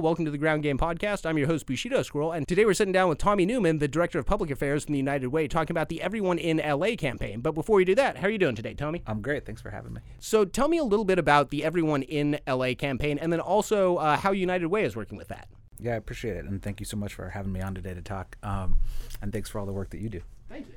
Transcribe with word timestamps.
Welcome 0.00 0.24
to 0.24 0.30
the 0.30 0.38
Ground 0.38 0.62
Game 0.62 0.78
Podcast. 0.78 1.26
I'm 1.26 1.36
your 1.36 1.46
host, 1.46 1.66
Bushido 1.66 2.02
Squirrel, 2.02 2.32
and 2.32 2.48
today 2.48 2.64
we're 2.64 2.72
sitting 2.72 2.92
down 2.92 3.10
with 3.10 3.18
Tommy 3.18 3.44
Newman, 3.44 3.80
the 3.80 3.86
Director 3.86 4.18
of 4.18 4.24
Public 4.24 4.50
Affairs 4.50 4.84
from 4.84 4.92
the 4.92 4.98
United 4.98 5.28
Way, 5.28 5.46
talking 5.46 5.74
about 5.74 5.90
the 5.90 6.00
Everyone 6.00 6.38
in 6.38 6.56
LA 6.56 6.96
campaign. 6.96 7.42
But 7.42 7.52
before 7.52 7.76
we 7.76 7.84
do 7.84 7.94
that, 7.96 8.16
how 8.16 8.28
are 8.28 8.30
you 8.30 8.38
doing 8.38 8.54
today, 8.54 8.72
Tommy? 8.72 9.02
I'm 9.06 9.20
great. 9.20 9.44
Thanks 9.44 9.60
for 9.60 9.68
having 9.68 9.92
me. 9.92 10.00
So 10.18 10.46
tell 10.46 10.68
me 10.68 10.78
a 10.78 10.84
little 10.84 11.04
bit 11.04 11.18
about 11.18 11.50
the 11.50 11.62
Everyone 11.62 12.02
in 12.02 12.40
LA 12.48 12.72
campaign, 12.72 13.18
and 13.18 13.30
then 13.30 13.40
also 13.40 13.96
uh, 13.96 14.16
how 14.16 14.32
United 14.32 14.68
Way 14.68 14.84
is 14.84 14.96
working 14.96 15.18
with 15.18 15.28
that. 15.28 15.48
Yeah, 15.78 15.92
I 15.92 15.96
appreciate 15.96 16.36
it, 16.36 16.46
and 16.46 16.62
thank 16.62 16.80
you 16.80 16.86
so 16.86 16.96
much 16.96 17.12
for 17.12 17.28
having 17.28 17.52
me 17.52 17.60
on 17.60 17.74
today 17.74 17.92
to 17.92 18.00
talk. 18.00 18.38
Um, 18.42 18.76
and 19.20 19.34
thanks 19.34 19.50
for 19.50 19.58
all 19.58 19.66
the 19.66 19.72
work 19.74 19.90
that 19.90 20.00
you 20.00 20.08
do. 20.08 20.22
Thank 20.48 20.66
you. 20.66 20.74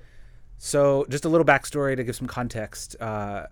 So, 0.57 1.05
just 1.09 1.23
a 1.23 1.29
little 1.29 1.45
backstory 1.45 1.95
to 1.95 2.03
give 2.03 2.17
some 2.17 2.27
context. 2.27 2.97
Uh, 2.99 3.47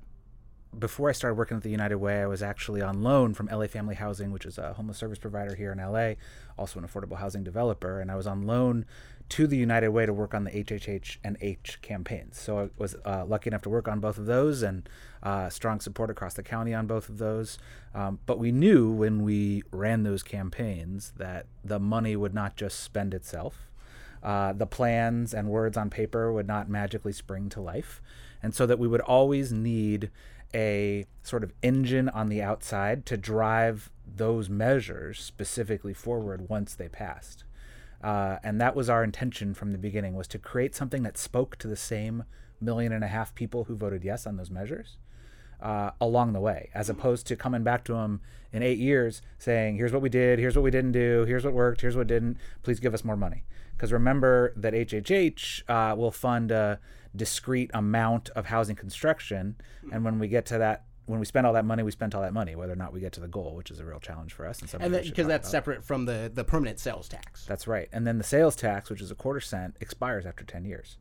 before 0.77 1.09
I 1.09 1.11
started 1.11 1.35
working 1.35 1.57
at 1.57 1.63
the 1.63 1.69
United 1.69 1.97
Way, 1.97 2.21
I 2.21 2.27
was 2.27 2.41
actually 2.41 2.81
on 2.81 3.03
loan 3.03 3.33
from 3.33 3.47
LA 3.47 3.67
Family 3.67 3.95
Housing, 3.95 4.31
which 4.31 4.45
is 4.45 4.57
a 4.57 4.73
homeless 4.73 4.97
service 4.97 5.19
provider 5.19 5.55
here 5.55 5.71
in 5.71 5.79
LA, 5.79 6.13
also 6.57 6.79
an 6.79 6.87
affordable 6.87 7.17
housing 7.17 7.43
developer. 7.43 7.99
And 7.99 8.09
I 8.09 8.15
was 8.15 8.25
on 8.25 8.43
loan 8.43 8.85
to 9.29 9.47
the 9.47 9.57
United 9.57 9.89
Way 9.89 10.05
to 10.05 10.13
work 10.13 10.33
on 10.33 10.43
the 10.43 10.51
HHH 10.51 11.17
and 11.23 11.37
H 11.41 11.79
campaigns. 11.81 12.39
So 12.39 12.59
I 12.59 12.69
was 12.77 12.95
uh, 13.05 13.25
lucky 13.25 13.49
enough 13.49 13.61
to 13.63 13.69
work 13.69 13.87
on 13.87 13.99
both 13.99 14.17
of 14.17 14.25
those 14.25 14.61
and 14.61 14.87
uh, 15.23 15.49
strong 15.49 15.79
support 15.79 16.09
across 16.09 16.33
the 16.33 16.43
county 16.43 16.73
on 16.73 16.87
both 16.87 17.09
of 17.09 17.17
those. 17.17 17.57
Um, 17.93 18.19
but 18.25 18.39
we 18.39 18.51
knew 18.51 18.91
when 18.91 19.23
we 19.23 19.63
ran 19.71 20.03
those 20.03 20.23
campaigns 20.23 21.13
that 21.17 21.47
the 21.63 21.79
money 21.79 22.15
would 22.15 22.33
not 22.33 22.55
just 22.55 22.79
spend 22.79 23.13
itself. 23.13 23.69
Uh, 24.23 24.53
the 24.53 24.67
plans 24.67 25.33
and 25.33 25.47
words 25.47 25.75
on 25.75 25.89
paper 25.89 26.31
would 26.31 26.47
not 26.47 26.69
magically 26.69 27.11
spring 27.11 27.49
to 27.49 27.59
life. 27.59 28.01
And 28.43 28.53
so 28.53 28.65
that 28.65 28.79
we 28.79 28.87
would 28.87 29.01
always 29.01 29.51
need 29.51 30.11
a 30.53 31.05
sort 31.23 31.43
of 31.43 31.53
engine 31.61 32.09
on 32.09 32.29
the 32.29 32.41
outside 32.41 33.05
to 33.05 33.17
drive 33.17 33.91
those 34.05 34.49
measures 34.49 35.19
specifically 35.19 35.93
forward 35.93 36.49
once 36.49 36.75
they 36.75 36.89
passed. 36.89 37.43
Uh, 38.03 38.37
and 38.43 38.59
that 38.59 38.75
was 38.75 38.89
our 38.89 39.03
intention 39.03 39.53
from 39.53 39.71
the 39.71 39.77
beginning 39.77 40.15
was 40.15 40.27
to 40.27 40.39
create 40.39 40.75
something 40.75 41.03
that 41.03 41.17
spoke 41.17 41.55
to 41.57 41.67
the 41.67 41.75
same 41.75 42.23
million 42.59 42.91
and 42.91 43.03
a 43.03 43.07
half 43.07 43.33
people 43.35 43.65
who 43.65 43.75
voted 43.75 44.03
yes 44.03 44.25
on 44.25 44.37
those 44.37 44.49
measures 44.49 44.97
uh, 45.61 45.91
along 45.99 46.33
the 46.33 46.39
way, 46.39 46.69
as 46.73 46.89
opposed 46.89 47.27
to 47.27 47.35
coming 47.35 47.63
back 47.63 47.83
to 47.85 47.93
them 47.93 48.21
in 48.51 48.63
eight 48.63 48.79
years 48.79 49.21
saying, 49.37 49.77
here's 49.77 49.93
what 49.93 50.01
we 50.01 50.09
did, 50.09 50.39
here's 50.39 50.55
what 50.55 50.63
we 50.63 50.71
didn't 50.71 50.91
do, 50.91 51.23
here's 51.25 51.45
what 51.45 51.53
worked, 51.53 51.81
here's 51.81 51.95
what 51.95 52.07
didn't, 52.07 52.37
please 52.63 52.79
give 52.79 52.93
us 52.93 53.03
more 53.03 53.17
money. 53.17 53.43
Because 53.75 53.91
remember 53.93 54.53
that 54.55 54.73
HHH 54.73 55.63
uh, 55.67 55.95
will 55.95 56.11
fund 56.11 56.51
a 56.51 56.79
discrete 57.15 57.71
amount 57.73 58.29
of 58.31 58.45
housing 58.47 58.75
construction. 58.75 59.55
And 59.91 60.05
when 60.05 60.19
we 60.19 60.27
get 60.27 60.45
to 60.47 60.57
that, 60.59 60.85
when 61.07 61.19
we 61.19 61.25
spend 61.25 61.47
all 61.47 61.53
that 61.53 61.65
money, 61.65 61.83
we 61.83 61.91
spent 61.91 62.13
all 62.13 62.21
that 62.21 62.33
money, 62.33 62.55
whether 62.55 62.71
or 62.71 62.75
not 62.75 62.93
we 62.93 62.99
get 62.99 63.11
to 63.13 63.19
the 63.19 63.27
goal, 63.27 63.55
which 63.55 63.71
is 63.71 63.79
a 63.79 63.85
real 63.85 63.99
challenge 63.99 64.33
for 64.33 64.45
us. 64.45 64.61
And 64.61 64.93
because 64.93 65.27
that's 65.27 65.47
about. 65.47 65.51
separate 65.51 65.83
from 65.83 66.05
the, 66.05 66.31
the 66.33 66.43
permanent 66.43 66.79
sales 66.79 67.09
tax. 67.09 67.45
That's 67.45 67.67
right. 67.67 67.89
And 67.91 68.05
then 68.05 68.17
the 68.17 68.23
sales 68.23 68.55
tax, 68.55 68.89
which 68.89 69.01
is 69.01 69.11
a 69.11 69.15
quarter 69.15 69.41
cent, 69.41 69.75
expires 69.81 70.25
after 70.25 70.43
10 70.43 70.63
years. 70.63 70.97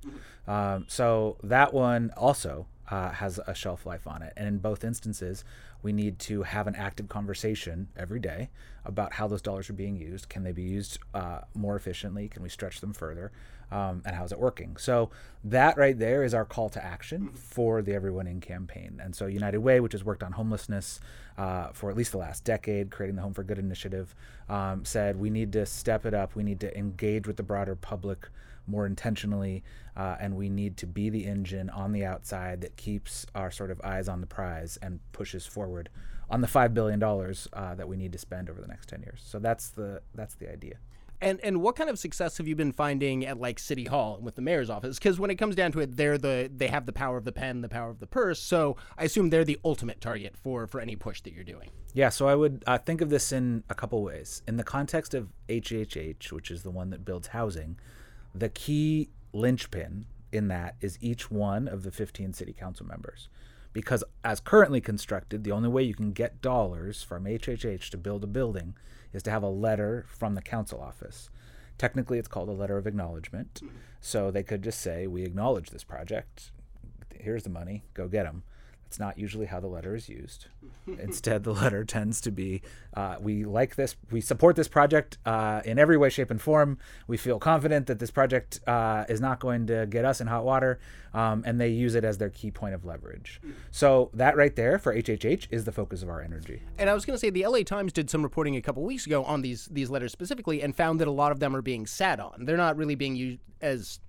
Um, 0.49 0.87
so 0.89 1.37
that 1.43 1.75
one 1.75 2.13
also 2.17 2.67
uh, 2.91 3.11
has 3.11 3.39
a 3.47 3.55
shelf 3.55 3.87
life 3.87 4.07
on 4.07 4.23
it. 4.23 4.33
And 4.37 4.49
in 4.49 4.59
both 4.59 4.85
instances, 4.85 5.45
we 5.83 5.93
need 5.93 6.19
to 6.21 6.43
have 6.43 6.67
an 6.67 6.75
active 6.75 7.09
conversation 7.09 7.89
every 7.97 8.21
day 8.21 8.51
about 8.85 9.15
how 9.15 9.29
those 9.29 9.43
dollars 9.43 9.71
are 9.71 9.75
being 9.75 9.97
used. 9.97 10.29
Can 10.29 10.43
they 10.43 10.53
be 10.53 10.63
used 10.63 10.99
uh, 11.15 11.43
more 11.55 11.77
efficiently? 11.77 12.29
Can 12.29 12.43
we 12.43 12.49
stretch 12.49 12.81
them 12.81 12.93
further? 12.93 13.31
Um, 13.73 14.03
and 14.05 14.17
how's 14.17 14.33
it 14.33 14.41
working? 14.41 14.77
So 14.79 15.11
that 15.45 15.77
right 15.77 15.97
there 15.97 16.25
is 16.25 16.35
our 16.35 16.45
call 16.45 16.69
to 16.71 16.85
action 16.85 17.29
for 17.29 17.83
the 17.83 17.95
Everyone 17.95 18.27
In 18.27 18.41
campaign. 18.41 19.01
And 19.03 19.15
so 19.15 19.27
United 19.27 19.59
Way, 19.59 19.79
which 19.79 19.93
has 19.93 20.05
worked 20.05 20.25
on 20.25 20.33
homelessness 20.33 20.99
uh, 21.39 21.69
for 21.73 21.89
at 21.89 21.97
least 21.97 22.11
the 22.11 22.19
last 22.19 22.43
decade, 22.43 22.91
creating 22.91 23.15
the 23.15 23.23
Home 23.23 23.33
for 23.33 23.45
Good 23.45 23.59
initiative, 23.59 24.17
um, 24.49 24.85
said 24.85 25.17
we 25.17 25.31
need 25.31 25.53
to 25.53 25.65
step 25.67 26.05
it 26.05 26.15
up. 26.15 26.35
We 26.35 26.43
need 26.43 26.59
to 26.61 26.77
engage 26.77 27.29
with 27.29 27.37
the 27.37 27.45
broader 27.45 27.77
public 27.77 28.29
more 28.71 28.87
intentionally, 28.87 29.63
uh, 29.97 30.17
and 30.21 30.37
we 30.37 30.49
need 30.49 30.77
to 30.79 30.87
be 30.87 31.11
the 31.11 31.27
engine 31.27 31.69
on 31.71 31.93
the 31.93 32.05
outside 32.05 32.61
that 32.61 32.77
keeps 32.77 33.27
our 33.35 33.51
sort 33.51 33.71
of 33.71 33.81
eyes 33.83 34.09
on 34.09 34.21
the 34.21 34.27
prize 34.27 34.79
and 34.81 35.01
pushes 35.13 35.47
forward 35.47 35.89
on 36.31 36.41
the 36.41 36.49
five 36.49 36.73
billion 36.73 36.99
dollars 36.99 37.49
uh, 37.53 37.75
that 37.75 37.89
we 37.89 37.97
need 37.97 38.13
to 38.13 38.19
spend 38.19 38.49
over 38.49 38.61
the 38.61 38.69
next 38.69 38.89
ten 38.89 39.03
years. 39.03 39.21
So 39.25 39.39
that's 39.39 39.69
the 39.71 40.03
that's 40.15 40.35
the 40.37 40.51
idea. 40.51 40.77
And 41.23 41.39
and 41.43 41.61
what 41.61 41.77
kind 41.77 41.91
of 41.91 41.99
success 41.99 42.39
have 42.39 42.49
you 42.49 42.57
been 42.57 42.73
finding 42.73 43.27
at 43.27 43.39
like 43.39 43.59
City 43.59 43.85
Hall 43.85 44.17
and 44.17 44.25
with 44.25 44.37
the 44.37 44.43
mayor's 44.43 44.71
office? 44.71 44.99
Because 44.99 45.21
when 45.21 45.31
it 45.31 45.35
comes 45.35 45.55
down 45.55 45.73
to 45.73 45.81
it, 45.81 45.97
they're 45.97 46.17
the 46.17 46.51
they 46.55 46.69
have 46.69 46.87
the 46.87 46.93
power 46.93 47.19
of 47.19 47.25
the 47.25 47.33
pen, 47.33 47.61
the 47.61 47.69
power 47.69 47.91
of 47.91 48.01
the 48.01 48.07
purse. 48.07 48.41
So 48.41 48.77
I 48.97 49.05
assume 49.05 49.29
they're 49.29 49.45
the 49.45 49.59
ultimate 49.65 50.01
target 50.01 50.35
for 50.37 50.67
for 50.67 50.81
any 50.81 50.97
push 50.97 51.21
that 51.23 51.35
you're 51.35 51.45
doing. 51.45 51.71
Yeah. 51.93 52.09
So 52.09 52.27
I 52.27 52.35
would 52.35 52.65
uh, 52.67 52.79
think 52.79 53.03
of 53.03 53.11
this 53.11 53.33
in 53.33 53.65
a 53.69 53.75
couple 53.75 54.03
ways. 54.03 54.43
In 54.49 54.57
the 54.57 54.65
context 54.65 55.13
of 55.13 55.29
HHH, 55.49 56.33
which 56.33 56.51
is 56.51 56.63
the 56.63 56.71
one 56.71 56.91
that 56.91 57.05
builds 57.05 57.29
housing, 57.29 57.79
the 58.35 58.49
key 58.49 59.11
linchpin 59.33 60.07
in 60.33 60.49
that 60.49 60.77
is 60.81 60.99
each 61.01 61.31
one 61.31 61.69
of 61.69 61.83
the 61.83 61.91
15 61.91 62.33
city 62.33 62.53
council 62.53 62.87
members. 62.87 63.29
Because 63.73 64.03
as 64.25 64.41
currently 64.41 64.81
constructed, 64.81 65.45
the 65.45 65.53
only 65.53 65.69
way 65.69 65.83
you 65.83 65.95
can 65.95 66.13
get 66.13 66.43
dollars 66.43 67.03
from 67.03 67.25
HHH 67.25 67.91
to 67.91 67.97
build 67.97 68.25
a 68.25 68.29
building 68.29 68.75
is 69.13 69.23
to 69.25 69.31
have 69.31 69.43
a 69.43 69.49
letter 69.49 70.05
from 70.09 70.35
the 70.35 70.43
council 70.43 70.81
office. 70.81 71.31
Technically, 71.79 72.19
it's 72.19 72.29
called 72.29 72.49
a 72.49 72.53
letter 72.53 72.77
of 72.77 72.87
acknowledgement. 72.87 73.63
So 74.01 74.31
they 74.31 74.43
could 74.43 74.63
just 74.63 74.81
say, 74.81 75.07
We 75.07 75.23
acknowledge 75.23 75.71
this 75.71 75.85
project. 75.85 76.51
Here's 77.15 77.45
the 77.45 77.51
money. 77.51 77.85
Go 77.95 78.09
get 78.09 78.25
them. 78.25 78.43
It's 78.91 78.99
not 78.99 79.17
usually 79.17 79.47
how 79.47 79.61
the 79.61 79.69
letter 79.69 79.95
is 79.95 80.09
used. 80.09 80.47
Instead, 80.99 81.45
the 81.45 81.55
letter 81.55 81.85
tends 81.85 82.21
to 82.23 82.33
be 82.33 82.61
uh, 82.95 83.19
we 83.21 83.45
like 83.45 83.77
this, 83.77 83.95
we 84.11 84.21
support 84.21 84.57
this 84.57 84.67
project 84.67 85.17
uh, 85.25 85.63
in 85.65 85.79
every 85.79 85.97
way, 85.97 86.11
shape, 86.11 86.29
and 86.29 86.43
form. 86.43 86.77
We 87.07 87.17
feel 87.17 87.39
confident 87.39 87.87
that 87.87 88.01
this 88.01 88.11
project 88.11 88.59
uh, 88.67 89.05
is 89.09 89.21
not 89.21 89.39
going 89.39 89.69
to 89.69 89.87
get 89.87 90.05
us 90.05 90.21
in 90.21 90.27
hot 90.27 90.45
water, 90.45 90.81
um, 91.15 91.45
and 91.47 91.61
they 91.61 91.69
use 91.69 91.95
it 91.95 92.03
as 92.03 92.19
their 92.19 92.31
key 92.31 92.51
point 92.51 92.75
of 92.75 92.85
leverage. 92.85 93.41
So, 93.71 94.11
that 94.13 94.37
right 94.37 94.57
there 94.57 94.77
for 94.77 94.93
HHH 94.93 95.47
is 95.53 95.65
the 95.67 95.73
focus 95.73 96.03
of 96.03 96.09
our 96.09 96.21
energy. 96.21 96.61
And 96.77 96.91
I 96.91 96.95
was 96.95 97.05
going 97.05 97.15
to 97.15 97.21
say, 97.21 97.31
the 97.31 97.47
LA 97.47 97.61
Times 97.61 97.93
did 97.93 98.11
some 98.11 98.25
reporting 98.25 98.57
a 98.57 98.61
couple 98.61 98.83
weeks 98.83 99.07
ago 99.07 99.23
on 99.23 99.41
these, 99.41 99.67
these 99.67 99.89
letters 99.89 100.11
specifically 100.11 100.63
and 100.63 100.75
found 100.75 100.99
that 101.01 101.07
a 101.07 101.13
lot 101.13 101.31
of 101.31 101.39
them 101.39 101.55
are 101.55 101.63
being 101.63 101.87
sat 101.87 102.19
on. 102.19 102.45
They're 102.45 102.57
not 102.57 102.77
really 102.77 102.97
being 102.97 103.15
used 103.15 103.39
as 103.61 104.01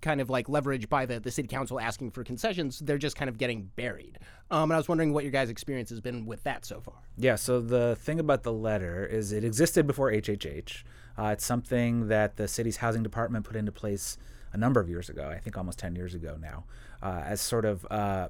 kind 0.00 0.20
of 0.20 0.30
like 0.30 0.48
leverage 0.48 0.88
by 0.88 1.06
the, 1.06 1.20
the 1.20 1.30
city 1.30 1.48
council 1.48 1.78
asking 1.78 2.10
for 2.10 2.24
concessions. 2.24 2.78
They're 2.78 2.98
just 2.98 3.16
kind 3.16 3.28
of 3.28 3.38
getting 3.38 3.70
buried. 3.76 4.18
Um, 4.50 4.64
and 4.64 4.74
I 4.74 4.76
was 4.76 4.88
wondering 4.88 5.12
what 5.12 5.24
your 5.24 5.32
guys' 5.32 5.50
experience 5.50 5.90
has 5.90 6.00
been 6.00 6.26
with 6.26 6.42
that 6.44 6.64
so 6.64 6.80
far. 6.80 6.94
Yeah, 7.18 7.34
so 7.36 7.60
the 7.60 7.96
thing 7.96 8.20
about 8.20 8.42
the 8.42 8.52
letter 8.52 9.04
is 9.04 9.32
it 9.32 9.44
existed 9.44 9.86
before 9.86 10.10
HHH. 10.10 10.84
Uh, 11.18 11.26
it's 11.26 11.44
something 11.44 12.08
that 12.08 12.36
the 12.36 12.46
city's 12.46 12.78
housing 12.78 13.02
department 13.02 13.44
put 13.44 13.56
into 13.56 13.72
place 13.72 14.18
a 14.52 14.56
number 14.56 14.80
of 14.80 14.88
years 14.88 15.08
ago, 15.08 15.28
I 15.28 15.38
think 15.38 15.56
almost 15.56 15.78
10 15.78 15.96
years 15.96 16.14
ago 16.14 16.36
now, 16.40 16.64
uh, 17.02 17.22
as 17.24 17.40
sort 17.40 17.64
of. 17.64 17.86
Uh, 17.90 18.28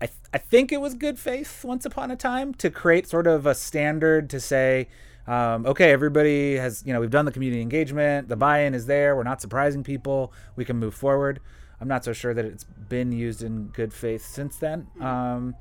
I, 0.00 0.06
th- 0.06 0.18
I 0.32 0.38
think 0.38 0.72
it 0.72 0.80
was 0.80 0.94
good 0.94 1.18
faith 1.18 1.64
once 1.64 1.86
upon 1.86 2.10
a 2.10 2.16
time 2.16 2.52
to 2.54 2.68
create 2.68 3.06
sort 3.06 3.26
of 3.26 3.46
a 3.46 3.54
standard 3.54 4.28
to 4.30 4.40
say, 4.40 4.88
um, 5.26 5.66
okay, 5.66 5.90
everybody 5.90 6.56
has, 6.56 6.82
you 6.86 6.92
know, 6.92 7.00
we've 7.00 7.10
done 7.10 7.24
the 7.24 7.32
community 7.32 7.62
engagement, 7.62 8.28
the 8.28 8.36
buy 8.36 8.60
in 8.60 8.74
is 8.74 8.86
there, 8.86 9.16
we're 9.16 9.22
not 9.22 9.40
surprising 9.40 9.82
people, 9.82 10.32
we 10.56 10.64
can 10.64 10.76
move 10.76 10.94
forward. 10.94 11.40
I'm 11.80 11.88
not 11.88 12.04
so 12.04 12.12
sure 12.12 12.34
that 12.34 12.44
it's 12.44 12.64
been 12.64 13.12
used 13.12 13.42
in 13.42 13.66
good 13.68 13.92
faith 13.92 14.24
since 14.24 14.56
then. 14.56 14.86
Um, 15.00 15.54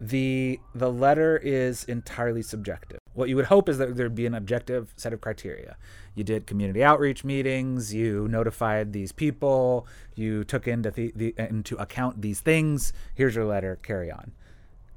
the 0.00 0.58
the 0.74 0.90
letter 0.90 1.36
is 1.36 1.84
entirely 1.84 2.42
subjective. 2.42 2.98
What 3.12 3.28
you 3.28 3.36
would 3.36 3.46
hope 3.46 3.68
is 3.68 3.76
that 3.78 3.96
there'd 3.96 4.14
be 4.14 4.24
an 4.24 4.34
objective 4.34 4.94
set 4.96 5.12
of 5.12 5.20
criteria. 5.20 5.76
You 6.14 6.24
did 6.24 6.46
community 6.46 6.82
outreach 6.82 7.22
meetings, 7.22 7.92
you 7.92 8.26
notified 8.28 8.92
these 8.92 9.12
people, 9.12 9.86
you 10.14 10.42
took 10.44 10.66
into 10.66 10.90
the, 10.90 11.12
the, 11.14 11.34
into 11.36 11.76
account 11.76 12.22
these 12.22 12.40
things. 12.40 12.94
Here's 13.14 13.34
your 13.34 13.44
letter, 13.44 13.76
carry 13.82 14.10
on. 14.10 14.32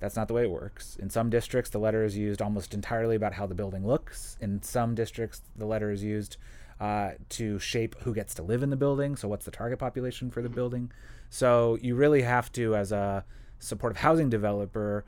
That's 0.03 0.17
not 0.17 0.27
the 0.27 0.33
way 0.33 0.43
it 0.43 0.51
works. 0.51 0.97
In 0.97 1.09
some 1.09 1.29
districts, 1.29 1.69
the 1.69 1.77
letter 1.77 2.03
is 2.03 2.17
used 2.17 2.41
almost 2.41 2.73
entirely 2.73 3.15
about 3.15 3.31
how 3.31 3.47
the 3.47 3.55
building 3.55 3.87
looks. 3.87 4.37
In 4.41 4.61
some 4.61 4.95
districts, 4.95 5.41
the 5.55 5.65
letter 5.65 5.91
is 5.91 6.03
used 6.03 6.35
uh, 6.81 7.11
to 7.29 7.57
shape 7.57 7.95
who 8.01 8.13
gets 8.13 8.33
to 8.33 8.43
live 8.43 8.63
in 8.63 8.69
the 8.69 8.75
building. 8.75 9.15
So, 9.15 9.29
what's 9.29 9.45
the 9.45 9.51
target 9.51 9.79
population 9.79 10.29
for 10.29 10.41
the 10.41 10.49
building? 10.49 10.91
So, 11.29 11.77
you 11.81 11.95
really 11.95 12.23
have 12.23 12.51
to, 12.51 12.75
as 12.75 12.91
a 12.91 13.23
supportive 13.59 13.99
housing 13.99 14.29
developer, 14.29 15.05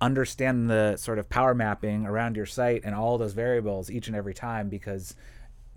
understand 0.00 0.68
the 0.68 0.96
sort 0.96 1.20
of 1.20 1.28
power 1.28 1.54
mapping 1.54 2.04
around 2.04 2.36
your 2.36 2.46
site 2.46 2.82
and 2.84 2.96
all 2.96 3.18
those 3.18 3.32
variables 3.32 3.92
each 3.92 4.08
and 4.08 4.16
every 4.16 4.34
time 4.34 4.68
because 4.68 5.14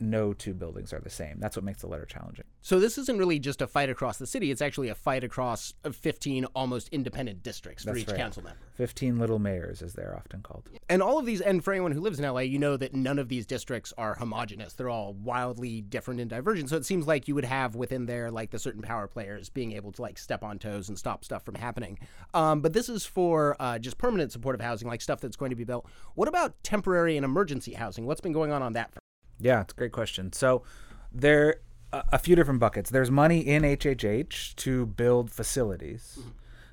no 0.02 0.34
two 0.34 0.54
buildings 0.54 0.94
are 0.94 1.00
the 1.00 1.10
same. 1.10 1.40
That's 1.40 1.56
what 1.56 1.64
makes 1.64 1.82
the 1.82 1.88
letter 1.88 2.06
challenging. 2.06 2.46
So 2.62 2.80
this 2.80 2.98
isn't 2.98 3.18
really 3.18 3.40
just 3.40 3.62
a 3.62 3.68
fight 3.68 3.90
across 3.90 4.18
the 4.18 4.28
city. 4.28 4.52
It's 4.52 4.62
actually 4.62 4.90
a 4.90 4.96
fight 4.96 5.24
across 5.24 5.74
uh, 5.86 5.92
15 5.92 6.46
almost 6.56 6.90
independent 6.90 7.44
districts 7.44 7.84
for 7.84 7.92
That's 7.92 8.02
each 8.02 8.08
right. 8.10 8.18
council 8.18 8.44
member. 8.44 8.60
15 8.76 9.20
little 9.20 9.40
mayors, 9.40 9.82
as 9.82 9.94
they're 9.94 10.16
often 10.16 10.42
called. 10.42 10.70
And 10.88 11.02
all 11.02 11.20
of 11.20 11.26
these, 11.26 11.42
and 11.42 11.64
for 11.64 11.74
anyone 11.74 11.92
who 11.92 12.00
lives 12.00 12.20
in 12.20 12.26
LA, 12.26 12.42
you 12.42 12.60
know 12.60 12.78
that 12.78 12.94
none 12.94 13.20
of 13.20 13.28
these 13.28 13.46
districts 13.46 13.94
are 13.98 14.16
homogenous. 14.16 14.74
They're 14.74 14.90
all 14.90 15.14
wildly 15.14 15.82
different 15.82 16.22
and 16.22 16.30
divergent. 16.30 16.70
So 16.70 16.78
it 16.78 16.86
seems 16.86 17.06
like 17.06 17.28
you 17.28 17.36
would 17.36 17.46
have 17.46 17.76
within 17.76 18.06
there, 18.06 18.32
like 18.32 18.52
the 18.52 18.60
certain 18.60 18.82
power 18.82 19.08
players 19.08 19.50
being 19.50 19.74
able 19.74 19.92
to 19.94 20.02
like 20.02 20.18
step 20.18 20.44
on 20.44 20.60
toes 20.60 20.90
and 20.90 20.98
stop 20.98 21.26
stuff 21.26 21.44
from 21.44 21.56
happening. 21.56 22.00
Um, 22.34 22.62
but 22.62 22.74
this 22.74 22.88
is 22.90 23.06
for 23.06 23.56
uh, 23.60 23.80
just 23.80 23.98
permanent 23.98 24.32
supportive 24.32 24.62
housing, 24.62 24.88
like 24.88 25.02
stuff 25.02 25.20
that's 25.20 25.36
going 25.36 25.50
to 25.50 25.56
be 25.56 25.66
built. 25.66 25.86
What 26.16 26.28
about 26.28 26.62
temporary 26.64 27.18
and 27.18 27.26
emergency 27.26 27.74
housing? 27.74 28.06
What's 28.06 28.22
been 28.22 28.34
going 28.34 28.52
on 28.52 28.62
on 28.62 28.74
that 28.74 28.92
front? 28.92 29.00
Yeah, 29.40 29.62
it's 29.62 29.74
a 29.74 29.76
great 29.76 29.92
question. 29.92 30.34
So 30.34 30.64
there 31.12 31.62
are 31.92 32.04
a 32.12 32.20
few 32.20 32.36
different 32.36 32.60
buckets. 32.60 32.90
There's 32.90 33.10
money 33.10 33.40
in 33.40 33.64
HHH 33.64 34.56
to 34.56 34.86
build 34.86 35.32
facilities. 35.32 36.20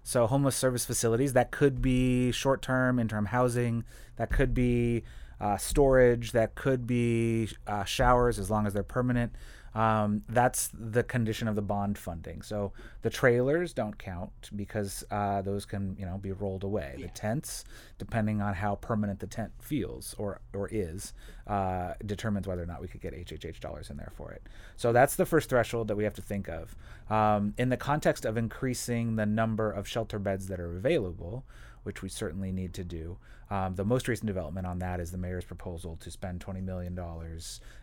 So 0.03 0.27
homeless 0.27 0.55
service 0.55 0.85
facilities 0.85 1.33
that 1.33 1.51
could 1.51 1.83
be 1.83 2.31
short-term, 2.31 2.99
interim 2.99 3.27
housing, 3.27 3.85
that 4.17 4.31
could 4.31 4.55
be 4.55 5.03
uh, 5.41 5.57
storage, 5.57 6.33
that 6.33 6.55
could 6.55 6.87
be 6.87 7.49
uh, 7.67 7.85
showers 7.85 8.39
as 8.39 8.51
long 8.51 8.67
as 8.67 8.73
they're 8.73 8.83
permanent. 8.83 9.35
Um, 9.77 10.23
that's 10.31 10.71
the 10.73 11.03
condition 11.03 11.49
of 11.49 11.55
the 11.55 11.61
bond 11.61 11.99
funding. 11.99 12.41
So 12.41 12.73
the 13.03 13.11
trailers 13.11 13.75
don't 13.75 13.99
count 13.99 14.49
because 14.57 15.05
uh, 15.11 15.43
those 15.43 15.67
can, 15.67 15.95
you 15.99 16.07
know, 16.07 16.17
be 16.17 16.33
rolled 16.33 16.65
away. 16.65 16.95
The 16.97 17.09
tents, 17.09 17.67
depending 17.99 18.41
on 18.41 18.55
how 18.55 18.77
permanent 18.77 19.21
the 19.21 19.27
tent 19.27 19.53
feels 19.61 20.15
or 20.17 20.41
or 20.55 20.67
is, 20.73 21.13
uh, 21.47 21.93
determines 22.07 22.49
whether 22.49 22.63
or 22.63 22.67
not 22.67 22.81
we 22.81 22.89
could 22.89 23.03
get 23.03 23.13
HHH 23.13 23.61
dollars 23.61 23.91
in 23.91 23.99
there 23.99 24.13
for 24.17 24.33
it. 24.33 24.43
So 24.77 24.95
that's 24.95 25.15
the 25.15 25.27
first 25.27 25.51
threshold 25.51 25.89
that 25.89 25.97
we 25.97 26.05
have 26.05 26.15
to 26.15 26.23
think 26.23 26.49
of. 26.49 26.75
Um, 27.11 27.53
in 27.59 27.69
the 27.69 27.77
context 27.77 28.25
of 28.25 28.39
increasing 28.39 29.17
the 29.17 29.27
number 29.27 29.71
of 29.71 29.87
shelter 29.87 30.19
beds 30.19 30.47
that 30.47 30.59
are 30.59 30.75
available, 30.75 31.45
which 31.87 32.03
we 32.03 32.09
certainly 32.09 32.51
need 32.51 32.75
to 32.75 32.85
do. 32.85 33.17
Um, 33.49 33.77
the 33.77 33.85
most 33.85 34.09
recent 34.09 34.27
development 34.27 34.67
on 34.67 34.81
that 34.81 34.99
is 34.99 35.13
the 35.13 35.19
mayor's 35.19 35.45
proposal 35.45 35.97
to 36.01 36.11
spend 36.11 36.45
$20 36.45 36.65
million 36.65 36.99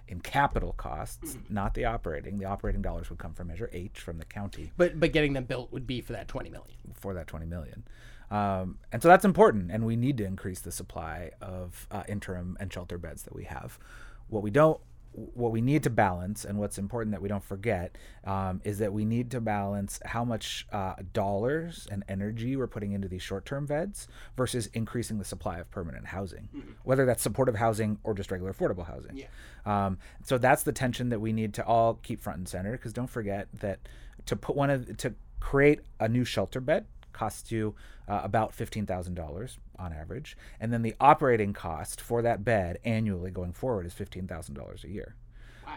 in 0.10 0.20
capital 0.20 0.74
costs, 0.74 1.38
not 1.50 1.74
the 1.74 1.86
operating. 1.86 2.38
The 2.38 2.46
operating 2.46 2.82
dollars 2.82 3.10
would 3.10 3.18
come 3.18 3.34
from 3.34 3.48
Measure 3.48 3.70
H 3.72 4.00
from 4.02 4.18
the 4.18 4.26
county 4.26 4.74
But 4.76 5.00
but 5.00 5.14
getting 5.14 5.32
them 5.32 5.46
built 5.46 5.72
would 5.72 5.88
be 5.88 6.02
for 6.02 6.12
that 6.12 6.28
20 6.28 6.50
million. 6.50 6.76
for 6.96 7.14
that 7.14 7.28
20 7.28 7.46
million. 7.46 7.86
Um, 8.30 8.80
and 8.92 9.02
so 9.02 9.08
that's 9.08 9.24
important, 9.26 9.72
and 9.72 9.86
we 9.86 9.96
need 9.96 10.18
to 10.18 10.26
increase 10.26 10.60
the 10.60 10.72
supply 10.72 11.32
of 11.42 11.88
uh, 11.92 12.04
interim 12.10 12.58
and 12.60 12.72
shelter 12.74 12.98
beds 12.98 13.24
that 13.24 13.36
we 13.36 13.46
have. 13.46 13.80
What 14.28 14.44
we 14.44 14.50
don't, 14.52 14.82
what 15.13 15.51
we 15.51 15.62
need 15.62 15.83
to 15.83 15.89
balance, 15.89 16.44
and 16.45 16.57
what's 16.57 16.77
important 16.77 17.12
that 17.12 17.21
we 17.21 17.30
don't 17.30 17.44
forget, 17.44 17.98
um, 18.25 18.62
is 18.63 18.80
that 18.80 18.92
we 18.92 19.06
need 19.06 19.31
to 19.31 19.42
balance 19.42 20.00
how 20.06 20.25
much 20.25 20.68
uh, 20.71 20.95
dollars 21.13 21.88
and 21.92 22.04
energy 22.07 22.56
we're 22.56 22.68
putting 22.68 22.94
into 22.94 23.07
these 23.07 23.21
short-term 23.21 23.65
beds 23.65 24.07
versus 24.36 24.68
increasing 24.74 25.19
the 25.19 25.25
supply 25.25 25.60
of 25.60 25.69
permanent 25.69 26.07
housing, 26.07 26.50
whether 26.83 27.06
that's 27.06 27.21
supportive 27.21 27.56
housing 27.56 28.00
or 28.04 28.13
just 28.13 28.31
regular 28.31 28.54
affordable 28.54 28.86
housing. 28.86 29.15
Yeah. 29.15 29.27
Um, 29.65 29.98
so 30.24 30.38
that's 30.38 30.63
the 30.63 30.71
tension 30.71 31.10
that 31.10 31.19
we 31.19 31.31
need 31.31 31.54
to 31.56 31.65
all 31.65 31.95
keep 32.04 32.21
front 32.21 32.38
and 32.39 32.48
center 32.48 32.71
because 32.74 32.94
don't 32.94 33.10
forget 33.10 33.48
that 33.60 33.80
to 34.25 34.36
put 34.36 34.56
one 34.56 34.69
of 34.69 34.98
to 34.98 35.13
create 35.39 35.81
a 36.00 36.07
new 36.07 36.24
shelter 36.24 36.60
bed 36.60 36.86
costs 37.13 37.51
you 37.51 37.75
uh, 38.07 38.21
about 38.24 38.54
fifteen 38.54 38.86
thousand 38.86 39.13
dollars 39.13 39.60
on 39.80 39.94
average, 39.94 40.36
and 40.60 40.74
then 40.74 40.81
the 40.81 40.95
operating 41.00 41.54
cost 41.54 42.01
for 42.01 42.21
that 42.21 42.44
bed 42.44 42.80
annually 42.83 43.31
going 43.31 43.54
forward 43.54 43.86
is 43.86 43.94
fifteen 43.94 44.27
thousand 44.27 44.56
dollars 44.56 44.83
a 44.83 44.89
year. 44.89 45.15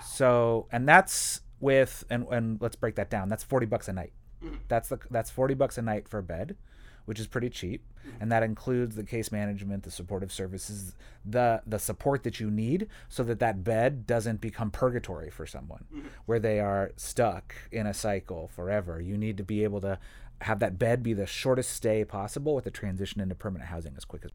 So, 0.04 0.66
and 0.72 0.88
that's 0.88 1.40
with 1.60 2.04
and 2.10 2.26
and 2.30 2.60
let's 2.60 2.76
break 2.76 2.96
that 2.96 3.08
down. 3.08 3.28
That's 3.28 3.44
forty 3.44 3.66
bucks 3.66 3.88
a 3.88 3.92
night. 3.92 4.12
Mm-hmm. 4.44 4.56
That's 4.68 4.88
the 4.88 4.98
that's 5.10 5.30
forty 5.30 5.54
bucks 5.54 5.78
a 5.78 5.82
night 5.82 6.08
for 6.08 6.18
a 6.18 6.22
bed, 6.22 6.56
which 7.06 7.18
is 7.18 7.26
pretty 7.26 7.48
cheap, 7.48 7.82
mm-hmm. 8.06 8.20
and 8.20 8.32
that 8.32 8.42
includes 8.42 8.96
the 8.96 9.04
case 9.04 9.32
management, 9.32 9.84
the 9.84 9.90
supportive 9.90 10.32
services, 10.32 10.94
the 11.24 11.62
the 11.66 11.78
support 11.78 12.24
that 12.24 12.40
you 12.40 12.50
need, 12.50 12.88
so 13.08 13.22
that 13.22 13.38
that 13.38 13.64
bed 13.64 14.06
doesn't 14.06 14.40
become 14.40 14.70
purgatory 14.70 15.30
for 15.30 15.46
someone, 15.46 15.84
mm-hmm. 15.94 16.08
where 16.26 16.40
they 16.40 16.60
are 16.60 16.92
stuck 16.96 17.54
in 17.72 17.86
a 17.86 17.94
cycle 17.94 18.48
forever. 18.48 19.00
You 19.00 19.16
need 19.16 19.38
to 19.38 19.44
be 19.44 19.64
able 19.64 19.80
to 19.80 19.98
have 20.42 20.58
that 20.60 20.78
bed 20.78 21.02
be 21.02 21.12
the 21.12 21.26
shortest 21.26 21.70
stay 21.70 22.04
possible 22.04 22.54
with 22.54 22.64
the 22.64 22.70
transition 22.70 23.20
into 23.20 23.34
permanent 23.34 23.70
housing 23.70 23.94
as 23.96 24.04
quick 24.04 24.22
as 24.24 24.30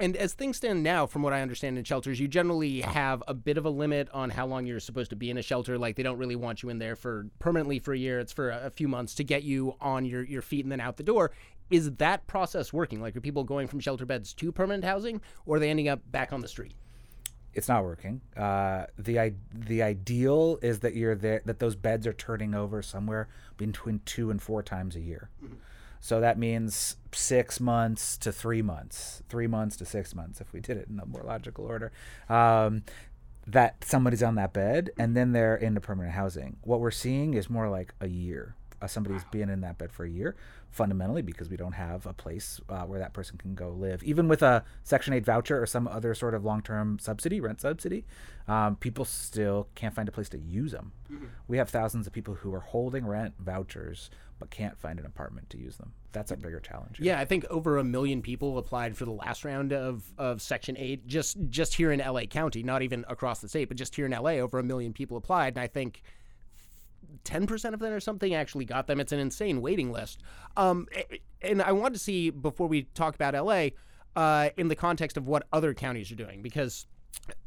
And 0.00 0.16
as 0.16 0.32
things 0.32 0.56
stand 0.56 0.82
now, 0.82 1.06
from 1.06 1.22
what 1.22 1.32
I 1.32 1.42
understand 1.42 1.78
in 1.78 1.84
shelters, 1.84 2.18
you 2.18 2.26
generally 2.26 2.80
have 2.80 3.22
a 3.28 3.34
bit 3.34 3.58
of 3.58 3.64
a 3.64 3.70
limit 3.70 4.08
on 4.12 4.30
how 4.30 4.46
long 4.46 4.66
you're 4.66 4.80
supposed 4.80 5.10
to 5.10 5.16
be 5.16 5.30
in 5.30 5.38
a 5.38 5.42
shelter. 5.42 5.78
Like 5.78 5.96
they 5.96 6.02
don't 6.02 6.18
really 6.18 6.36
want 6.36 6.62
you 6.62 6.68
in 6.68 6.78
there 6.78 6.96
for 6.96 7.26
permanently 7.38 7.78
for 7.78 7.92
a 7.92 7.98
year. 7.98 8.18
It's 8.18 8.32
for 8.32 8.50
a, 8.50 8.70
few 8.70 8.88
months 8.88 9.14
to 9.16 9.24
get 9.24 9.44
you 9.44 9.76
on 9.80 10.04
your, 10.04 10.24
your 10.24 10.42
feet 10.42 10.64
and 10.64 10.72
then 10.72 10.80
out 10.80 10.96
the 10.96 11.02
door. 11.02 11.30
Is 11.70 11.92
that 11.92 12.26
process 12.26 12.72
working? 12.72 13.00
Like 13.00 13.16
are 13.16 13.20
people 13.20 13.44
going 13.44 13.68
from 13.68 13.80
shelter 13.80 14.06
beds 14.06 14.34
to 14.34 14.50
permanent 14.50 14.84
housing 14.84 15.20
or 15.46 15.56
are 15.56 15.60
they 15.60 15.70
ending 15.70 15.88
up 15.88 16.00
back 16.10 16.32
on 16.32 16.40
the 16.40 16.48
street? 16.48 16.74
It's 17.54 17.68
not 17.68 17.84
working. 17.84 18.20
Uh, 18.36 18.86
the 18.98 19.34
the 19.52 19.82
ideal 19.82 20.58
is 20.62 20.80
that 20.80 20.94
you're 20.94 21.14
there 21.14 21.42
that 21.44 21.58
those 21.58 21.76
beds 21.76 22.06
are 22.06 22.12
turning 22.12 22.54
over 22.54 22.82
somewhere 22.82 23.28
between 23.56 24.00
two 24.04 24.30
and 24.30 24.42
four 24.42 24.62
times 24.62 24.96
a 24.96 25.00
year. 25.00 25.30
So 26.00 26.20
that 26.20 26.38
means 26.38 26.96
six 27.12 27.60
months 27.60 28.18
to 28.18 28.30
three 28.30 28.60
months, 28.60 29.22
three 29.30 29.46
months 29.46 29.76
to 29.78 29.86
six 29.86 30.14
months, 30.14 30.38
if 30.40 30.52
we 30.52 30.60
did 30.60 30.76
it 30.76 30.88
in 30.88 31.00
a 31.00 31.06
more 31.06 31.22
logical 31.22 31.64
order. 31.64 31.92
Um, 32.28 32.82
that 33.46 33.84
somebody's 33.84 34.22
on 34.22 34.34
that 34.36 34.52
bed 34.52 34.90
and 34.98 35.16
then 35.16 35.32
they're 35.32 35.56
into 35.56 35.80
permanent 35.80 36.14
housing. 36.14 36.56
What 36.62 36.80
we're 36.80 36.90
seeing 36.90 37.34
is 37.34 37.50
more 37.50 37.68
like 37.68 37.94
a 38.00 38.08
year. 38.08 38.54
Uh, 38.82 38.86
somebody's 38.86 39.24
been 39.24 39.48
in 39.48 39.60
that 39.60 39.78
bed 39.78 39.92
for 39.92 40.04
a 40.04 40.08
year, 40.08 40.36
fundamentally 40.70 41.22
because 41.22 41.48
we 41.48 41.56
don't 41.56 41.72
have 41.72 42.06
a 42.06 42.12
place 42.12 42.60
uh, 42.68 42.82
where 42.82 42.98
that 42.98 43.12
person 43.12 43.38
can 43.38 43.54
go 43.54 43.70
live. 43.70 44.02
Even 44.02 44.28
with 44.28 44.42
a 44.42 44.64
Section 44.82 45.14
8 45.14 45.24
voucher 45.24 45.62
or 45.62 45.66
some 45.66 45.88
other 45.88 46.14
sort 46.14 46.34
of 46.34 46.44
long 46.44 46.62
term 46.62 46.98
subsidy, 46.98 47.40
rent 47.40 47.60
subsidy, 47.60 48.04
um, 48.48 48.76
people 48.76 49.04
still 49.04 49.68
can't 49.74 49.94
find 49.94 50.08
a 50.08 50.12
place 50.12 50.28
to 50.30 50.38
use 50.38 50.72
them. 50.72 50.92
We 51.46 51.58
have 51.58 51.70
thousands 51.70 52.06
of 52.06 52.12
people 52.12 52.34
who 52.34 52.52
are 52.54 52.60
holding 52.60 53.06
rent 53.06 53.34
vouchers 53.38 54.10
but 54.38 54.50
can't 54.50 54.76
find 54.76 54.98
an 54.98 55.06
apartment 55.06 55.48
to 55.50 55.58
use 55.58 55.76
them. 55.76 55.92
That's 56.12 56.30
a 56.30 56.36
bigger 56.36 56.60
challenge. 56.60 56.98
here. 56.98 57.06
Yeah, 57.06 57.20
I 57.20 57.24
think 57.24 57.44
over 57.50 57.78
a 57.78 57.84
million 57.84 58.22
people 58.22 58.58
applied 58.58 58.96
for 58.96 59.04
the 59.04 59.12
last 59.12 59.44
round 59.44 59.72
of, 59.72 60.04
of 60.18 60.42
Section 60.42 60.76
8 60.76 61.06
just 61.06 61.36
just 61.48 61.74
here 61.74 61.92
in 61.92 62.00
LA 62.00 62.22
County, 62.22 62.62
not 62.62 62.82
even 62.82 63.04
across 63.08 63.40
the 63.40 63.48
state, 63.48 63.68
but 63.68 63.76
just 63.76 63.94
here 63.94 64.06
in 64.06 64.12
LA 64.12 64.32
over 64.32 64.58
a 64.58 64.62
million 64.62 64.92
people 64.92 65.16
applied 65.16 65.54
and 65.54 65.60
I 65.60 65.66
think 65.66 66.02
10% 67.24 67.74
of 67.74 67.80
them 67.80 67.92
or 67.92 68.00
something 68.00 68.34
actually 68.34 68.64
got 68.64 68.86
them. 68.86 69.00
It's 69.00 69.12
an 69.12 69.18
insane 69.18 69.60
waiting 69.60 69.92
list. 69.92 70.22
Um, 70.56 70.86
and 71.42 71.62
I 71.62 71.72
want 71.72 71.94
to 71.94 72.00
see 72.00 72.30
before 72.30 72.68
we 72.68 72.82
talk 72.94 73.14
about 73.14 73.34
LA 73.34 73.68
uh, 74.16 74.50
in 74.56 74.68
the 74.68 74.76
context 74.76 75.16
of 75.16 75.26
what 75.26 75.46
other 75.52 75.74
counties 75.74 76.10
are 76.12 76.16
doing 76.16 76.42
because 76.42 76.86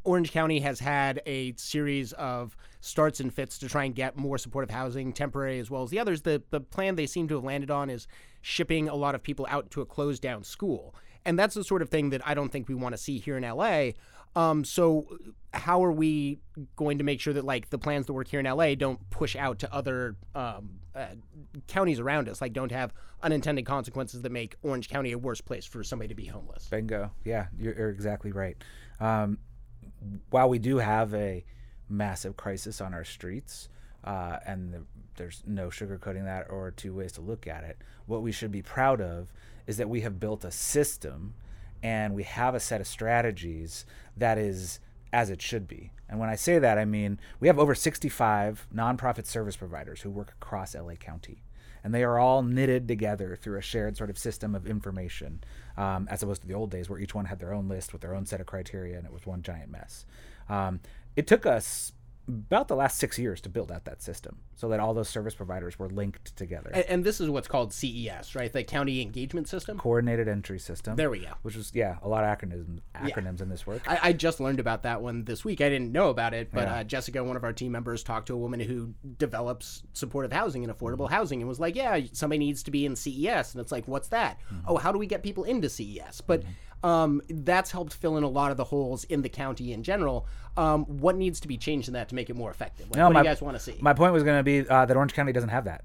Orange 0.04 0.32
County 0.32 0.60
has 0.60 0.80
had 0.80 1.22
a 1.26 1.54
series 1.56 2.12
of 2.14 2.56
starts 2.80 3.20
and 3.20 3.32
fits 3.32 3.58
to 3.58 3.68
try 3.68 3.84
and 3.84 3.94
get 3.94 4.16
more 4.16 4.38
supportive 4.38 4.70
housing, 4.70 5.12
temporary 5.12 5.58
as 5.58 5.70
well 5.70 5.82
as 5.82 5.90
the 5.90 5.98
others. 5.98 6.22
The 6.22 6.42
the 6.50 6.60
plan 6.60 6.96
they 6.96 7.06
seem 7.06 7.28
to 7.28 7.34
have 7.34 7.44
landed 7.44 7.70
on 7.70 7.90
is 7.90 8.06
shipping 8.40 8.88
a 8.88 8.94
lot 8.94 9.14
of 9.14 9.22
people 9.22 9.46
out 9.50 9.70
to 9.72 9.80
a 9.80 9.86
closed 9.86 10.22
down 10.22 10.42
school. 10.42 10.94
And 11.28 11.38
that's 11.38 11.54
the 11.54 11.62
sort 11.62 11.82
of 11.82 11.90
thing 11.90 12.08
that 12.10 12.26
I 12.26 12.32
don't 12.32 12.50
think 12.50 12.68
we 12.68 12.74
want 12.74 12.94
to 12.94 12.96
see 12.96 13.18
here 13.18 13.36
in 13.36 13.42
LA. 13.42 13.90
Um, 14.34 14.64
so 14.64 15.18
how 15.52 15.84
are 15.84 15.92
we 15.92 16.40
going 16.74 16.98
to 16.98 17.04
make 17.04 17.20
sure 17.20 17.34
that 17.34 17.44
like 17.44 17.68
the 17.68 17.78
plans 17.78 18.06
that 18.06 18.14
work 18.14 18.28
here 18.28 18.40
in 18.40 18.46
LA 18.46 18.74
don't 18.74 19.10
push 19.10 19.36
out 19.36 19.58
to 19.58 19.74
other 19.74 20.16
um, 20.34 20.80
uh, 20.94 21.08
counties 21.66 22.00
around 22.00 22.30
us, 22.30 22.40
like 22.40 22.54
don't 22.54 22.72
have 22.72 22.94
unintended 23.22 23.66
consequences 23.66 24.22
that 24.22 24.32
make 24.32 24.56
Orange 24.62 24.88
County 24.88 25.12
a 25.12 25.18
worse 25.18 25.42
place 25.42 25.66
for 25.66 25.84
somebody 25.84 26.08
to 26.08 26.14
be 26.14 26.24
homeless? 26.24 26.66
Bingo. 26.70 27.10
Yeah, 27.24 27.48
you're, 27.58 27.74
you're 27.74 27.90
exactly 27.90 28.32
right. 28.32 28.56
Um, 28.98 29.36
while 30.30 30.48
we 30.48 30.58
do 30.58 30.78
have 30.78 31.12
a 31.12 31.44
massive 31.90 32.38
crisis 32.38 32.80
on 32.80 32.94
our 32.94 33.04
streets, 33.04 33.68
uh, 34.02 34.38
and 34.46 34.72
the, 34.72 34.82
there's 35.16 35.42
no 35.46 35.68
sugarcoating 35.68 36.24
that 36.24 36.46
or 36.48 36.70
two 36.70 36.94
ways 36.94 37.12
to 37.12 37.20
look 37.20 37.46
at 37.46 37.64
it, 37.64 37.76
what 38.06 38.22
we 38.22 38.32
should 38.32 38.50
be 38.50 38.62
proud 38.62 39.02
of 39.02 39.30
is 39.68 39.76
that 39.76 39.88
we 39.88 40.00
have 40.00 40.18
built 40.18 40.44
a 40.44 40.50
system 40.50 41.34
and 41.82 42.14
we 42.14 42.24
have 42.24 42.56
a 42.56 42.60
set 42.60 42.80
of 42.80 42.88
strategies 42.88 43.84
that 44.16 44.38
is 44.38 44.80
as 45.12 45.30
it 45.30 45.40
should 45.40 45.68
be. 45.68 45.92
And 46.08 46.18
when 46.18 46.28
I 46.28 46.34
say 46.34 46.58
that, 46.58 46.78
I 46.78 46.84
mean 46.84 47.20
we 47.38 47.46
have 47.46 47.58
over 47.58 47.74
65 47.74 48.66
nonprofit 48.74 49.26
service 49.26 49.56
providers 49.56 50.00
who 50.00 50.10
work 50.10 50.32
across 50.40 50.74
LA 50.74 50.94
County 50.94 51.44
and 51.84 51.94
they 51.94 52.02
are 52.02 52.18
all 52.18 52.42
knitted 52.42 52.88
together 52.88 53.38
through 53.40 53.58
a 53.58 53.62
shared 53.62 53.96
sort 53.96 54.10
of 54.10 54.18
system 54.18 54.54
of 54.54 54.66
information, 54.66 55.44
um, 55.76 56.08
as 56.10 56.22
opposed 56.22 56.42
to 56.42 56.48
the 56.48 56.54
old 56.54 56.70
days 56.70 56.90
where 56.90 56.98
each 56.98 57.14
one 57.14 57.26
had 57.26 57.38
their 57.38 57.52
own 57.52 57.68
list 57.68 57.92
with 57.92 58.02
their 58.02 58.14
own 58.14 58.26
set 58.26 58.40
of 58.40 58.46
criteria 58.46 58.96
and 58.96 59.06
it 59.06 59.12
was 59.12 59.26
one 59.26 59.42
giant 59.42 59.70
mess. 59.70 60.04
Um, 60.48 60.80
it 61.14 61.26
took 61.26 61.46
us 61.46 61.92
about 62.28 62.68
the 62.68 62.76
last 62.76 62.98
six 62.98 63.18
years 63.18 63.40
to 63.40 63.48
build 63.48 63.72
out 63.72 63.84
that 63.86 64.02
system 64.02 64.38
so 64.54 64.68
that 64.68 64.80
all 64.80 64.92
those 64.92 65.08
service 65.08 65.34
providers 65.34 65.78
were 65.78 65.88
linked 65.88 66.36
together. 66.36 66.70
And, 66.72 66.84
and 66.84 67.04
this 67.04 67.20
is 67.20 67.30
what's 67.30 67.48
called 67.48 67.72
CES, 67.72 68.34
right? 68.34 68.52
The 68.52 68.64
County 68.64 69.00
Engagement 69.00 69.48
System. 69.48 69.78
Coordinated 69.78 70.28
Entry 70.28 70.58
System. 70.58 70.96
There 70.96 71.10
we 71.10 71.20
go. 71.20 71.32
Which 71.42 71.56
was 71.56 71.72
yeah, 71.74 71.96
a 72.02 72.08
lot 72.08 72.24
of 72.24 72.38
acronyms 72.38 72.80
acronyms 72.94 73.40
in 73.40 73.48
this 73.48 73.66
work. 73.66 73.82
I, 73.88 73.98
I, 74.02 74.12
just 74.12 74.40
learned 74.40 74.60
about 74.60 74.82
that 74.82 75.00
one 75.00 75.24
this 75.24 75.44
week. 75.44 75.60
I 75.60 75.68
didn't 75.68 75.92
know 75.92 76.10
about 76.10 76.34
it, 76.34 76.50
but 76.52 76.68
yeah. 76.68 76.76
uh, 76.76 76.84
Jessica, 76.84 77.24
one 77.24 77.36
of 77.36 77.44
our 77.44 77.52
team 77.52 77.72
members, 77.72 78.02
talked 78.02 78.26
to 78.26 78.34
a 78.34 78.38
woman 78.38 78.60
who 78.60 78.92
develops 79.18 79.82
supportive 79.92 80.32
housing 80.32 80.64
and 80.64 80.72
affordable 80.72 81.06
mm-hmm. 81.06 81.14
housing, 81.14 81.40
and 81.40 81.48
was 81.48 81.60
like, 81.60 81.76
"Yeah, 81.76 81.98
somebody 82.12 82.38
needs 82.38 82.62
to 82.64 82.70
be 82.70 82.84
in 82.84 82.96
CES," 82.96 83.54
and 83.54 83.60
it's 83.60 83.72
like, 83.72 83.86
"What's 83.86 84.08
that? 84.08 84.38
Mm-hmm. 84.52 84.66
Oh, 84.68 84.76
how 84.76 84.92
do 84.92 84.98
we 84.98 85.06
get 85.06 85.22
people 85.22 85.44
into 85.44 85.68
CES?" 85.68 86.20
But 86.20 86.42
mm-hmm 86.42 86.50
um, 86.82 87.22
that's 87.28 87.70
helped 87.70 87.92
fill 87.94 88.16
in 88.16 88.24
a 88.24 88.28
lot 88.28 88.50
of 88.50 88.56
the 88.56 88.64
holes 88.64 89.04
in 89.04 89.22
the 89.22 89.28
county 89.28 89.72
in 89.72 89.82
general. 89.82 90.26
Um, 90.58 90.84
what 90.86 91.16
needs 91.16 91.38
to 91.40 91.48
be 91.48 91.56
changed 91.56 91.86
in 91.86 91.94
that 91.94 92.08
to 92.08 92.14
make 92.16 92.30
it 92.30 92.36
more 92.36 92.50
effective? 92.50 92.90
Like, 92.90 92.96
no, 92.96 93.04
what 93.04 93.14
my, 93.14 93.22
do 93.22 93.28
you 93.28 93.34
guys 93.34 93.40
want 93.42 93.56
to 93.56 93.62
see? 93.62 93.76
My 93.80 93.94
point 93.94 94.12
was 94.12 94.24
going 94.24 94.38
to 94.38 94.42
be 94.42 94.68
uh, 94.68 94.86
that 94.86 94.96
Orange 94.96 95.14
County 95.14 95.32
doesn't 95.32 95.50
have 95.50 95.64
that. 95.66 95.84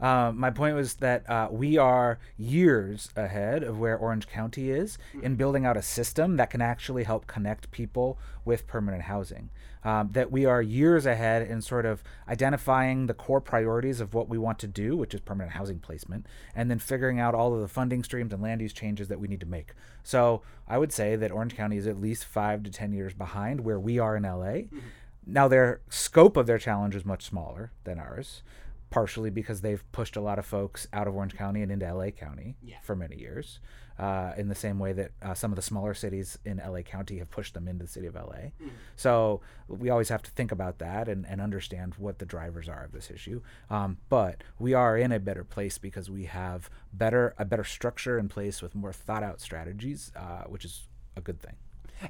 Uh, 0.00 0.32
my 0.34 0.50
point 0.50 0.74
was 0.74 0.94
that 0.94 1.28
uh, 1.28 1.48
we 1.50 1.76
are 1.76 2.18
years 2.38 3.10
ahead 3.14 3.62
of 3.62 3.78
where 3.78 3.96
Orange 3.96 4.26
County 4.26 4.70
is 4.70 4.96
mm-hmm. 5.14 5.24
in 5.24 5.36
building 5.36 5.66
out 5.66 5.76
a 5.76 5.82
system 5.82 6.36
that 6.36 6.50
can 6.50 6.62
actually 6.62 7.04
help 7.04 7.26
connect 7.26 7.70
people 7.70 8.18
with 8.44 8.66
permanent 8.66 9.04
housing. 9.04 9.50
Um, 9.82 10.10
that 10.12 10.30
we 10.30 10.44
are 10.44 10.60
years 10.60 11.06
ahead 11.06 11.48
in 11.48 11.62
sort 11.62 11.86
of 11.86 12.02
identifying 12.28 13.06
the 13.06 13.14
core 13.14 13.40
priorities 13.40 14.00
of 14.00 14.12
what 14.12 14.28
we 14.28 14.36
want 14.36 14.58
to 14.58 14.66
do, 14.66 14.94
which 14.94 15.14
is 15.14 15.20
permanent 15.20 15.52
housing 15.52 15.78
placement, 15.78 16.26
and 16.54 16.70
then 16.70 16.78
figuring 16.78 17.18
out 17.18 17.34
all 17.34 17.54
of 17.54 17.62
the 17.62 17.68
funding 17.68 18.04
streams 18.04 18.34
and 18.34 18.42
land 18.42 18.60
use 18.60 18.74
changes 18.74 19.08
that 19.08 19.18
we 19.18 19.26
need 19.26 19.40
to 19.40 19.46
make. 19.46 19.72
So 20.02 20.42
I 20.68 20.76
would 20.76 20.92
say 20.92 21.16
that 21.16 21.30
Orange 21.30 21.56
County 21.56 21.78
is 21.78 21.86
at 21.86 21.98
least 21.98 22.26
five 22.26 22.62
to 22.64 22.70
10 22.70 22.92
years 22.92 23.14
behind 23.14 23.60
where 23.60 23.80
we 23.80 23.98
are 23.98 24.09
in 24.16 24.24
LA. 24.24 24.64
Mm-hmm. 24.66 24.78
Now, 25.26 25.48
their 25.48 25.80
scope 25.88 26.36
of 26.36 26.46
their 26.46 26.58
challenge 26.58 26.94
is 26.96 27.04
much 27.04 27.24
smaller 27.24 27.72
than 27.84 27.98
ours 27.98 28.42
partially 28.90 29.30
because 29.30 29.60
they've 29.60 29.90
pushed 29.92 30.16
a 30.16 30.20
lot 30.20 30.38
of 30.38 30.44
folks 30.44 30.86
out 30.92 31.06
of 31.06 31.14
Orange 31.14 31.34
County 31.34 31.62
and 31.62 31.70
into 31.70 31.92
LA 31.92 32.10
County 32.10 32.56
yeah. 32.62 32.76
for 32.82 32.96
many 32.96 33.16
years, 33.16 33.60
uh, 33.98 34.32
in 34.36 34.48
the 34.48 34.54
same 34.54 34.78
way 34.78 34.92
that 34.92 35.12
uh, 35.22 35.32
some 35.32 35.52
of 35.52 35.56
the 35.56 35.62
smaller 35.62 35.94
cities 35.94 36.38
in 36.44 36.58
LA 36.58 36.82
County 36.82 37.18
have 37.18 37.30
pushed 37.30 37.54
them 37.54 37.68
into 37.68 37.84
the 37.84 37.90
city 37.90 38.08
of 38.08 38.16
LA. 38.16 38.50
Mm. 38.60 38.70
So 38.96 39.40
we 39.68 39.90
always 39.90 40.08
have 40.08 40.22
to 40.24 40.30
think 40.32 40.50
about 40.50 40.78
that 40.80 41.08
and, 41.08 41.24
and 41.26 41.40
understand 41.40 41.94
what 41.98 42.18
the 42.18 42.26
drivers 42.26 42.68
are 42.68 42.84
of 42.84 42.92
this 42.92 43.10
issue. 43.10 43.40
Um, 43.70 43.98
but 44.08 44.42
we 44.58 44.74
are 44.74 44.96
in 44.96 45.12
a 45.12 45.20
better 45.20 45.44
place 45.44 45.78
because 45.78 46.10
we 46.10 46.24
have 46.24 46.68
better 46.92 47.34
a 47.38 47.44
better 47.44 47.64
structure 47.64 48.18
in 48.18 48.28
place 48.28 48.60
with 48.60 48.74
more 48.74 48.92
thought 48.92 49.22
out 49.22 49.40
strategies, 49.40 50.10
uh, 50.16 50.44
which 50.44 50.64
is 50.64 50.88
a 51.16 51.20
good 51.20 51.40
thing. 51.40 51.54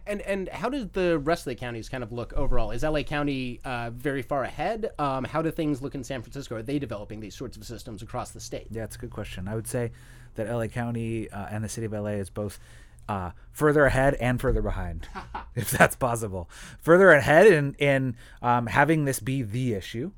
And 0.06 0.20
and 0.22 0.48
how 0.48 0.68
does 0.68 0.88
the 0.88 1.18
rest 1.18 1.42
of 1.42 1.50
the 1.50 1.54
counties 1.54 1.88
kind 1.88 2.02
of 2.02 2.12
look 2.12 2.32
overall? 2.34 2.70
Is 2.70 2.82
LA 2.82 3.02
County 3.02 3.60
uh, 3.64 3.90
very 3.90 4.22
far 4.22 4.44
ahead? 4.44 4.90
Um, 4.98 5.24
how 5.24 5.42
do 5.42 5.50
things 5.50 5.82
look 5.82 5.94
in 5.94 6.04
San 6.04 6.22
Francisco? 6.22 6.56
Are 6.56 6.62
they 6.62 6.78
developing 6.78 7.20
these 7.20 7.34
sorts 7.34 7.56
of 7.56 7.64
systems 7.64 8.02
across 8.02 8.30
the 8.30 8.40
state? 8.40 8.68
Yeah, 8.70 8.84
it's 8.84 8.96
a 8.96 8.98
good 8.98 9.10
question. 9.10 9.48
I 9.48 9.54
would 9.54 9.66
say 9.66 9.92
that 10.34 10.48
LA 10.48 10.66
County 10.66 11.30
uh, 11.30 11.46
and 11.50 11.64
the 11.64 11.68
city 11.68 11.86
of 11.86 11.92
LA 11.92 12.10
is 12.10 12.30
both 12.30 12.58
uh, 13.08 13.32
further 13.52 13.84
ahead 13.86 14.14
and 14.14 14.40
further 14.40 14.62
behind, 14.62 15.08
if 15.54 15.70
that's 15.70 15.96
possible. 15.96 16.48
Further 16.80 17.10
ahead 17.10 17.46
in 17.46 17.74
in 17.74 18.16
um, 18.42 18.66
having 18.66 19.04
this 19.04 19.20
be 19.20 19.42
the 19.42 19.74
issue. 19.74 20.12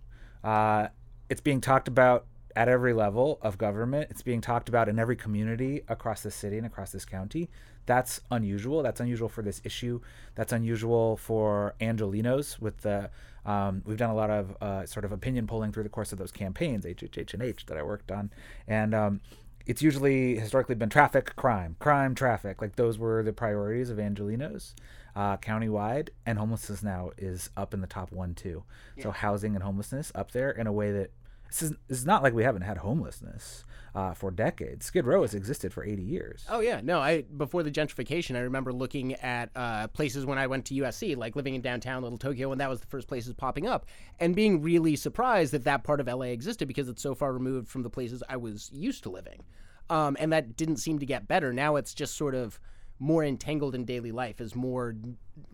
Uh, 0.45 0.89
it's 1.29 1.41
being 1.41 1.61
talked 1.61 1.89
about 1.89 2.27
at 2.57 2.69
every 2.69 2.93
level 2.93 3.39
of 3.43 3.59
government. 3.59 4.09
It's 4.11 4.23
being 4.23 4.41
talked 4.41 4.69
about 4.69 4.89
in 4.89 4.99
every 4.99 5.17
community 5.17 5.83
across 5.89 6.23
the 6.23 6.31
city 6.31 6.57
and 6.57 6.67
across 6.67 6.93
this 6.93 7.05
county. 7.05 7.49
That's 7.87 8.21
unusual. 8.31 8.83
That's 8.83 9.01
unusual 9.01 9.29
for 9.29 9.43
this 9.43 9.61
issue. 9.65 10.01
That's 10.35 10.53
unusual 10.53 11.17
for 11.17 11.75
Angelenos. 11.81 12.61
with 12.61 12.79
the. 12.83 13.11
Um, 13.45 13.83
we've 13.85 13.97
done 13.97 14.11
a 14.11 14.15
lot 14.15 14.31
of 14.31 14.57
uh, 14.61 14.87
sort 14.87 15.05
of 15.05 15.11
opinion 15.11 15.49
polling 15.49 15.73
through 15.73 15.83
the 15.83 15.89
course 15.89 16.13
of 16.13 16.19
those 16.19 16.31
campaigns, 16.31 16.85
HHH 16.85 17.35
and 17.35 17.43
H, 17.43 17.67
that 17.67 17.77
I 17.77 17.83
worked 17.83 18.13
on, 18.13 18.31
and 18.69 18.95
um, 18.95 19.21
it's 19.67 19.83
usually 19.83 20.37
historically 20.37 20.75
been 20.75 20.89
traffic, 20.89 21.35
crime, 21.37 21.77
crime, 21.81 22.15
traffic. 22.15 22.61
Like 22.63 22.77
those 22.77 22.99
were 22.99 23.23
the 23.23 23.33
priorities 23.33 23.91
of 23.91 23.99
Angelenos 23.99 24.75
uh, 25.15 25.37
countywide, 25.37 26.11
and 26.27 26.39
homelessness 26.39 26.83
now 26.83 27.11
is 27.19 27.51
up 27.57 27.75
in 27.75 27.81
the 27.81 27.87
top 27.87 28.13
one 28.13 28.35
too. 28.35 28.65
Yeah. 28.97 29.05
So 29.05 29.11
housing 29.11 29.55
and 29.55 29.63
homelessness 29.63 30.13
up 30.15 30.33
there 30.33 30.51
in 30.51 30.67
a 30.67 30.73
way 30.73 30.93
that 30.93 31.11
this 31.53 31.71
is, 31.71 31.77
is 31.89 32.07
not 32.07 32.23
like 32.23 32.33
we 32.33 32.45
haven't 32.45 32.63
had 32.63 32.79
homelessness 32.79 33.65
uh, 33.95 34.15
for 34.15 34.31
decades. 34.31 34.87
Skid 34.87 35.07
Row 35.07 35.21
has 35.21 35.35
existed 35.35 35.73
for 35.73 35.85
80 35.85 36.03
years. 36.03 36.47
Oh 36.49 36.61
yeah, 36.61 36.81
no. 36.83 36.99
I 37.01 37.23
before 37.23 37.63
the 37.63 37.71
gentrification, 37.71 38.37
I 38.37 38.41
remember 38.41 38.73
looking 38.73 39.15
at 39.17 39.51
uh, 39.55 39.89
places 39.89 40.25
when 40.25 40.39
I 40.39 40.47
went 40.47 40.65
to 40.67 40.75
USC, 40.75 41.15
like 41.17 41.37
living 41.37 41.55
in 41.55 41.61
downtown 41.61 42.03
Little 42.03 42.19
Tokyo, 42.19 42.53
and 42.53 42.61
that 42.61 42.71
was 42.71 42.81
the 42.81 42.87
first 42.87 43.07
places 43.07 43.35
popping 43.35 43.67
up, 43.67 43.87
and 44.19 44.35
being 44.35 44.63
really 44.63 44.97
surprised 44.97 45.53
that 45.53 45.65
that 45.65 45.85
part 45.85 46.01
of 46.01 46.07
LA 46.07 46.27
existed 46.27 46.69
because 46.69 46.89
it's 46.89 47.03
so 47.03 47.15
far 47.15 47.33
removed 47.33 47.69
from 47.69 47.83
the 47.83 47.91
places 47.91 48.23
I 48.29 48.39
was 48.39 48.71
used 48.73 49.03
to 49.03 49.11
living, 49.11 49.45
um, 49.91 50.17
and 50.19 50.33
that 50.33 50.57
didn't 50.57 50.79
seem 50.79 50.99
to 51.01 51.07
get 51.07 51.29
better. 51.29 51.53
Now 51.53 51.77
it's 51.77 51.93
just 51.93 52.17
sort 52.17 52.35
of 52.35 52.59
more 53.03 53.25
entangled 53.25 53.75
in 53.75 53.85
daily 53.85 54.13
life 54.13 54.41
as 54.41 54.55
more 54.55 54.95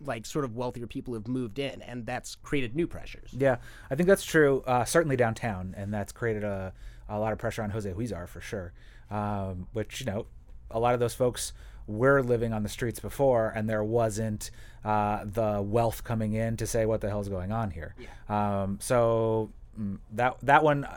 like 0.05 0.23
sort 0.23 0.45
of 0.45 0.55
wealthier 0.55 0.85
people 0.85 1.15
have 1.15 1.27
moved 1.27 1.57
in 1.57 1.81
and 1.81 2.05
that's 2.05 2.35
created 2.35 2.75
new 2.75 2.85
pressures. 2.85 3.31
Yeah 3.35 3.57
i 3.89 3.95
think 3.95 4.07
that's 4.07 4.23
true 4.23 4.61
uh, 4.67 4.85
certainly 4.85 5.15
downtown 5.15 5.73
and 5.75 5.91
that's 5.91 6.11
created 6.11 6.43
a, 6.43 6.71
a 7.09 7.17
lot 7.17 7.33
of 7.33 7.39
pressure 7.39 7.63
on 7.63 7.71
jose 7.71 7.91
huizar 7.91 8.27
for 8.27 8.39
sure. 8.39 8.71
Um, 9.09 9.67
which 9.73 9.99
you 9.99 10.05
know 10.05 10.27
a 10.69 10.79
lot 10.79 10.93
of 10.93 10.99
those 10.99 11.15
folks 11.15 11.53
were 11.87 12.21
living 12.21 12.53
on 12.53 12.61
the 12.61 12.69
streets 12.69 12.99
before 12.99 13.51
and 13.55 13.67
there 13.67 13.83
wasn't 13.83 14.51
uh, 14.85 15.25
the 15.25 15.59
wealth 15.59 16.03
coming 16.03 16.33
in 16.33 16.55
to 16.57 16.67
say 16.67 16.85
what 16.85 17.01
the 17.01 17.09
hell's 17.09 17.29
going 17.29 17.51
on 17.51 17.71
here? 17.71 17.95
Yeah. 17.97 18.61
um, 18.61 18.77
so 18.79 19.49
mm, 19.79 19.97
that 20.11 20.37
that 20.43 20.63
one 20.63 20.87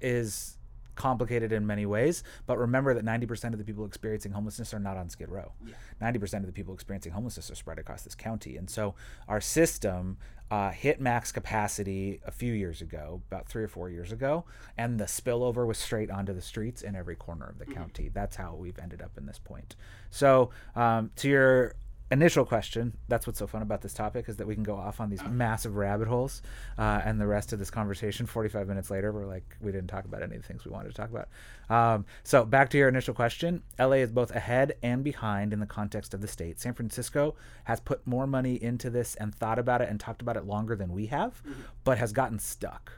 is 0.00 0.55
complicated 0.96 1.52
in 1.52 1.66
many 1.66 1.86
ways. 1.86 2.24
But 2.46 2.58
remember 2.58 2.94
that 2.94 3.04
90% 3.04 3.52
of 3.52 3.58
the 3.58 3.64
people 3.64 3.84
experiencing 3.84 4.32
homelessness 4.32 4.74
are 4.74 4.80
not 4.80 4.96
on 4.96 5.08
Skid 5.08 5.30
Row. 5.30 5.52
Yeah. 5.64 5.74
90% 6.02 6.40
of 6.40 6.46
the 6.46 6.52
people 6.52 6.74
experiencing 6.74 7.12
homelessness 7.12 7.50
are 7.50 7.54
spread 7.54 7.78
across 7.78 8.02
this 8.02 8.14
county. 8.14 8.56
And 8.56 8.68
so 8.68 8.94
our 9.28 9.40
system 9.40 10.16
uh, 10.50 10.70
hit 10.70 11.00
max 11.00 11.32
capacity 11.32 12.20
a 12.24 12.30
few 12.30 12.52
years 12.52 12.80
ago, 12.80 13.20
about 13.28 13.48
three 13.48 13.64
or 13.64 13.68
four 13.68 13.90
years 13.90 14.12
ago, 14.12 14.44
and 14.78 14.98
the 14.98 15.04
spillover 15.04 15.66
was 15.66 15.76
straight 15.76 16.10
onto 16.10 16.32
the 16.32 16.42
streets 16.42 16.82
in 16.82 16.94
every 16.94 17.16
corner 17.16 17.46
of 17.46 17.58
the 17.58 17.64
mm-hmm. 17.64 17.74
county. 17.74 18.10
That's 18.12 18.36
how 18.36 18.54
we've 18.54 18.78
ended 18.78 19.02
up 19.02 19.18
in 19.18 19.26
this 19.26 19.38
point. 19.38 19.74
So, 20.10 20.50
um, 20.76 21.10
to 21.16 21.28
your 21.28 21.74
initial 22.10 22.44
question 22.44 22.96
that's 23.08 23.26
what's 23.26 23.38
so 23.38 23.48
fun 23.48 23.62
about 23.62 23.82
this 23.82 23.92
topic 23.92 24.28
is 24.28 24.36
that 24.36 24.46
we 24.46 24.54
can 24.54 24.62
go 24.62 24.76
off 24.76 25.00
on 25.00 25.10
these 25.10 25.22
massive 25.28 25.74
rabbit 25.74 26.06
holes 26.06 26.40
uh, 26.78 27.00
and 27.04 27.20
the 27.20 27.26
rest 27.26 27.52
of 27.52 27.58
this 27.58 27.70
conversation 27.70 28.26
45 28.26 28.68
minutes 28.68 28.90
later 28.90 29.10
we're 29.10 29.26
like 29.26 29.56
we 29.60 29.72
didn't 29.72 29.88
talk 29.88 30.04
about 30.04 30.22
any 30.22 30.36
of 30.36 30.42
the 30.42 30.46
things 30.46 30.64
we 30.64 30.70
wanted 30.70 30.88
to 30.88 30.94
talk 30.94 31.10
about. 31.10 31.28
Um, 31.68 32.06
so 32.22 32.44
back 32.44 32.70
to 32.70 32.78
your 32.78 32.88
initial 32.88 33.12
question 33.12 33.62
la 33.78 33.90
is 33.92 34.12
both 34.12 34.30
ahead 34.30 34.76
and 34.82 35.02
behind 35.02 35.52
in 35.52 35.58
the 35.58 35.66
context 35.66 36.14
of 36.14 36.20
the 36.20 36.28
state. 36.28 36.60
San 36.60 36.74
francisco 36.74 37.34
has 37.64 37.80
put 37.80 38.06
more 38.06 38.26
money 38.26 38.62
into 38.62 38.88
this 38.88 39.16
and 39.16 39.34
thought 39.34 39.58
about 39.58 39.80
it 39.80 39.88
and 39.88 39.98
talked 39.98 40.22
about 40.22 40.36
it 40.36 40.44
longer 40.44 40.76
than 40.76 40.92
we 40.92 41.06
have 41.06 41.42
mm-hmm. 41.42 41.62
but 41.82 41.98
has 41.98 42.12
gotten 42.12 42.38
stuck. 42.38 42.92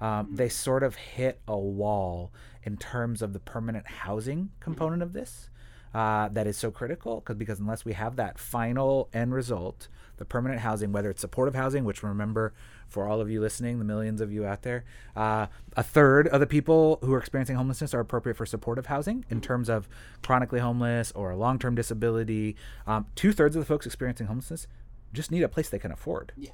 Um, 0.00 0.26
mm-hmm. 0.26 0.34
they 0.36 0.48
sort 0.48 0.82
of 0.82 0.96
hit 0.96 1.40
a 1.46 1.56
wall 1.56 2.32
in 2.64 2.76
terms 2.76 3.22
of 3.22 3.32
the 3.32 3.40
permanent 3.40 3.86
housing 3.86 4.50
component 4.58 5.02
of 5.02 5.12
this 5.12 5.48
uh, 5.94 6.28
that 6.28 6.46
is 6.46 6.56
so 6.56 6.70
critical 6.70 7.20
because 7.20 7.36
because 7.36 7.60
unless 7.60 7.84
we 7.84 7.92
have 7.92 8.16
that 8.16 8.38
final 8.38 9.08
end 9.12 9.34
result, 9.34 9.88
the 10.18 10.24
permanent 10.24 10.60
housing, 10.60 10.92
whether 10.92 11.10
it's 11.10 11.20
supportive 11.20 11.54
housing, 11.54 11.84
which 11.84 12.02
remember 12.02 12.52
for 12.88 13.06
all 13.06 13.20
of 13.20 13.30
you 13.30 13.40
listening, 13.40 13.78
the 13.78 13.84
millions 13.84 14.20
of 14.20 14.32
you 14.32 14.46
out 14.46 14.62
there, 14.62 14.84
uh, 15.16 15.46
a 15.76 15.82
third 15.82 16.28
of 16.28 16.40
the 16.40 16.46
people 16.46 16.98
who 17.02 17.12
are 17.12 17.18
experiencing 17.18 17.56
homelessness 17.56 17.94
are 17.94 18.00
appropriate 18.00 18.36
for 18.36 18.46
supportive 18.46 18.86
housing 18.86 19.24
in 19.30 19.40
terms 19.40 19.68
of 19.68 19.88
chronically 20.22 20.60
homeless 20.60 21.12
or 21.12 21.34
long 21.34 21.58
term 21.58 21.74
disability. 21.74 22.56
Um, 22.86 23.06
Two 23.14 23.32
thirds 23.32 23.56
of 23.56 23.60
the 23.60 23.66
folks 23.66 23.86
experiencing 23.86 24.26
homelessness 24.26 24.66
just 25.12 25.30
need 25.30 25.42
a 25.42 25.48
place 25.48 25.68
they 25.68 25.78
can 25.78 25.92
afford. 25.92 26.32
Yeah 26.36 26.52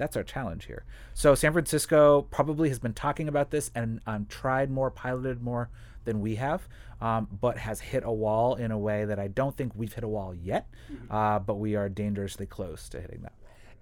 that's 0.00 0.16
our 0.16 0.24
challenge 0.24 0.64
here. 0.64 0.84
So 1.12 1.34
San 1.34 1.52
Francisco 1.52 2.22
probably 2.30 2.70
has 2.70 2.78
been 2.78 2.94
talking 2.94 3.28
about 3.28 3.50
this 3.50 3.70
and 3.74 4.00
um, 4.06 4.26
tried 4.30 4.70
more, 4.70 4.90
piloted 4.90 5.42
more 5.42 5.68
than 6.04 6.20
we 6.20 6.36
have, 6.36 6.68
um, 7.00 7.28
but 7.40 7.58
has 7.58 7.80
hit 7.80 8.04
a 8.04 8.12
wall 8.12 8.54
in 8.54 8.70
a 8.70 8.78
way 8.78 9.04
that 9.04 9.18
I 9.18 9.28
don't 9.28 9.56
think 9.56 9.72
we've 9.74 9.92
hit 9.92 10.04
a 10.04 10.08
wall 10.08 10.34
yet, 10.34 10.68
mm-hmm. 10.92 11.12
uh, 11.12 11.38
but 11.38 11.56
we 11.56 11.76
are 11.76 11.88
dangerously 11.88 12.46
close 12.46 12.88
to 12.90 13.00
hitting 13.00 13.22
that. 13.22 13.32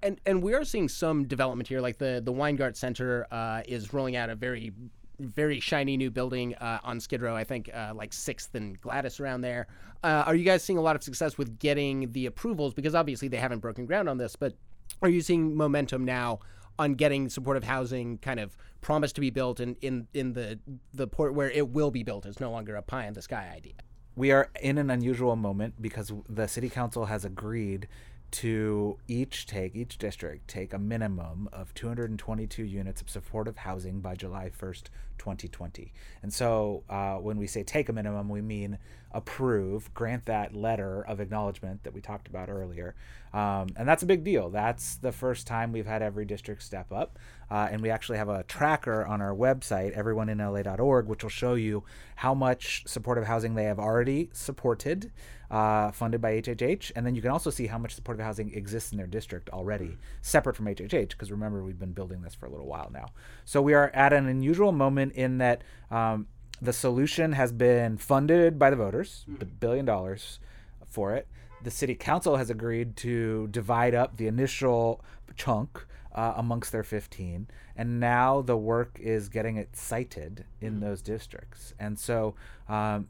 And 0.03 0.21
and 0.27 0.43
we 0.43 0.55
are 0.55 0.65
seeing 0.65 0.89
some 0.89 1.25
development 1.25 1.69
here, 1.69 1.81
like 1.81 1.99
the 1.99 2.21
the 2.25 2.33
Weingart 2.33 2.77
Center 2.77 3.27
uh, 3.31 3.63
is 3.67 3.93
rolling 3.93 4.15
out 4.17 4.31
a 4.31 4.35
very 4.35 4.73
very 5.21 5.59
shiny 5.59 5.97
new 5.97 6.11
building 6.11 6.55
uh, 6.57 6.79
on 6.85 7.01
Skid 7.01 7.23
Row. 7.23 7.35
I 7.35 7.45
think 7.45 7.71
uh, 7.75 7.93
like 7.95 8.13
Sixth 8.13 8.55
and 8.55 8.81
Gladys 8.81 9.19
around 9.19 9.41
there. 9.41 9.67
Uh, 10.05 10.23
are 10.27 10.35
you 10.37 10.45
guys 10.45 10.63
seeing 10.63 10.79
a 10.79 10.83
lot 10.83 10.95
of 10.95 11.03
success 11.03 11.37
with 11.37 11.59
getting 11.59 12.13
the 12.13 12.27
approvals? 12.27 12.73
Because 12.73 12.95
obviously 12.95 13.27
they 13.27 13.37
haven't 13.37 13.59
broken 13.59 13.85
ground 13.85 14.09
on 14.09 14.19
this, 14.19 14.37
but 14.37 14.55
are 15.03 15.09
you 15.09 15.21
seeing 15.21 15.57
momentum 15.57 16.05
now 16.05 16.39
on 16.79 16.95
getting 16.95 17.29
supportive 17.29 17.65
housing 17.65 18.19
kind 18.19 18.41
of 18.41 18.57
promised 18.81 19.15
to 19.17 19.21
be 19.21 19.31
built 19.31 19.61
in, 19.61 19.77
in, 19.81 20.07
in 20.15 20.33
the 20.33 20.59
the 20.95 21.07
port 21.07 21.35
where 21.35 21.51
it 21.51 21.69
will 21.71 21.91
be 21.91 22.03
built 22.03 22.25
is 22.27 22.41
no 22.41 22.51
longer 22.51 22.77
a 22.77 22.83
pie 22.83 23.07
in 23.07 23.15
the 23.15 23.23
sky 23.23 23.53
idea. 23.55 23.75
We 24.15 24.33
are 24.33 24.51
in 24.61 24.79
an 24.79 24.91
unusual 24.91 25.37
moment 25.37 25.81
because 25.81 26.13
the 26.29 26.47
city 26.47 26.69
council 26.69 27.07
has 27.07 27.25
agreed 27.25 27.89
to 28.31 28.99
each 29.09 29.47
take 29.47 29.75
each 29.75 29.97
district 29.97 30.49
take 30.49 30.75
a 30.75 30.79
minimum 30.79 31.49
of 31.53 31.73
222 31.75 32.63
units 32.63 33.01
of 33.01 33.09
supportive 33.09 33.57
housing 33.57 34.01
by 34.01 34.15
July 34.15 34.51
1st, 34.51 34.85
2020. 35.19 35.93
And 36.23 36.33
so 36.33 36.85
uh, 36.89 37.17
when 37.17 37.37
we 37.39 37.47
say 37.47 37.63
take 37.63 37.89
a 37.89 37.93
minimum, 37.93 38.29
we 38.29 38.41
mean 38.41 38.79
approve, 39.13 39.93
grant 39.95 40.27
that 40.27 40.55
letter 40.55 41.03
of 41.03 41.21
acknowledgement 41.21 41.83
that 41.85 41.95
we 41.95 42.01
talked 42.01 42.29
about 42.29 42.49
earlier. 42.49 42.95
Um, 43.33 43.69
and 43.77 43.87
that's 43.87 44.03
a 44.03 44.07
big 44.07 44.25
deal. 44.25 44.51
That's 44.51 44.97
the 44.97 45.13
first 45.13 45.47
time 45.47 45.73
we've 45.73 45.87
had 45.87 46.03
every 46.03 46.25
district 46.25 46.63
step 46.63 46.93
up. 46.93 47.19
Uh, 47.51 47.69
and 47.71 47.81
we 47.81 47.91
actually 47.91 48.19
have 48.19 48.29
a 48.29 48.43
tracker 48.43 49.07
on 49.07 49.23
our 49.23 49.35
website, 49.35 49.97
everyoneinla.org, 49.97 51.07
which 51.07 51.23
will 51.23 51.31
show 51.31 51.55
you 51.55 51.83
how 52.17 52.35
much 52.35 52.85
supportive 52.87 53.25
housing 53.25 53.55
they 53.55 53.65
have 53.65 53.79
already 53.79 54.29
supported, 54.33 55.11
uh, 55.51 55.91
funded 55.93 56.21
by 56.21 56.41
HHH. 56.41 56.93
And 56.95 57.07
then 57.07 57.15
you 57.15 57.23
can 57.23 57.31
also 57.31 57.49
see 57.49 57.67
how 57.67 57.79
much 57.79 57.95
supportive 57.95 58.25
housing 58.25 58.53
exists 58.53 58.93
in 58.93 58.99
their 58.99 59.07
district 59.07 59.49
already, 59.51 59.97
separate 60.21 60.57
from 60.57 60.67
HHH, 60.67 61.11
because 61.11 61.31
remember, 61.31 61.63
we've 61.63 61.79
been 61.79 61.93
building 61.93 62.21
this 62.21 62.35
for 62.35 62.47
a 62.47 62.51
little 62.51 62.67
while 62.67 62.91
now. 62.93 63.07
So 63.47 63.63
we 63.63 63.73
are 63.73 63.91
at 63.95 64.13
an 64.13 64.27
unusual 64.27 64.73
moment 64.73 65.08
in 65.13 65.39
that 65.39 65.63
um, 65.91 66.27
the 66.61 66.73
solution 66.73 67.33
has 67.33 67.53
been 67.53 67.97
funded 67.97 68.59
by 68.59 68.71
the 68.71 68.77
voters, 68.77 69.25
a 69.41 69.45
billion 69.45 69.85
dollars 69.85 70.41
for 70.89 71.15
it. 71.15 71.29
The 71.63 71.71
city 71.71 71.95
council 71.95 72.37
has 72.37 72.51
agreed 72.51 72.97
to 72.99 73.49
divide 73.49 73.95
up 73.95 74.17
the 74.17 74.27
initial 74.27 75.05
chunk 75.37 75.87
uh, 76.15 76.35
amongst 76.37 76.73
their 76.73 76.83
15 76.83 77.49
and 77.77 78.01
now 78.01 78.43
the 78.43 78.57
work 78.57 78.99
is 79.01 79.29
getting 79.29 79.57
it 79.57 79.77
sited 79.77 80.45
in 80.61 80.81
those 80.81 81.01
districts. 81.01 81.75
And 81.79 81.97
so 81.97 82.35
um, 82.69 83.09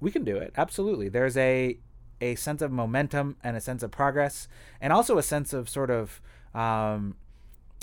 we 0.00 0.12
can 0.12 0.24
do 0.24 0.36
it 0.36 0.54
absolutely. 0.56 1.08
There's 1.08 1.36
a 1.36 1.78
a 2.20 2.34
sense 2.36 2.62
of 2.62 2.72
momentum 2.72 3.36
and 3.44 3.56
a 3.56 3.60
sense 3.60 3.82
of 3.82 3.90
progress 3.90 4.48
and 4.80 4.92
also 4.92 5.18
a 5.18 5.22
sense 5.22 5.52
of 5.52 5.68
sort 5.68 5.90
of 5.90 6.20
um, 6.54 7.16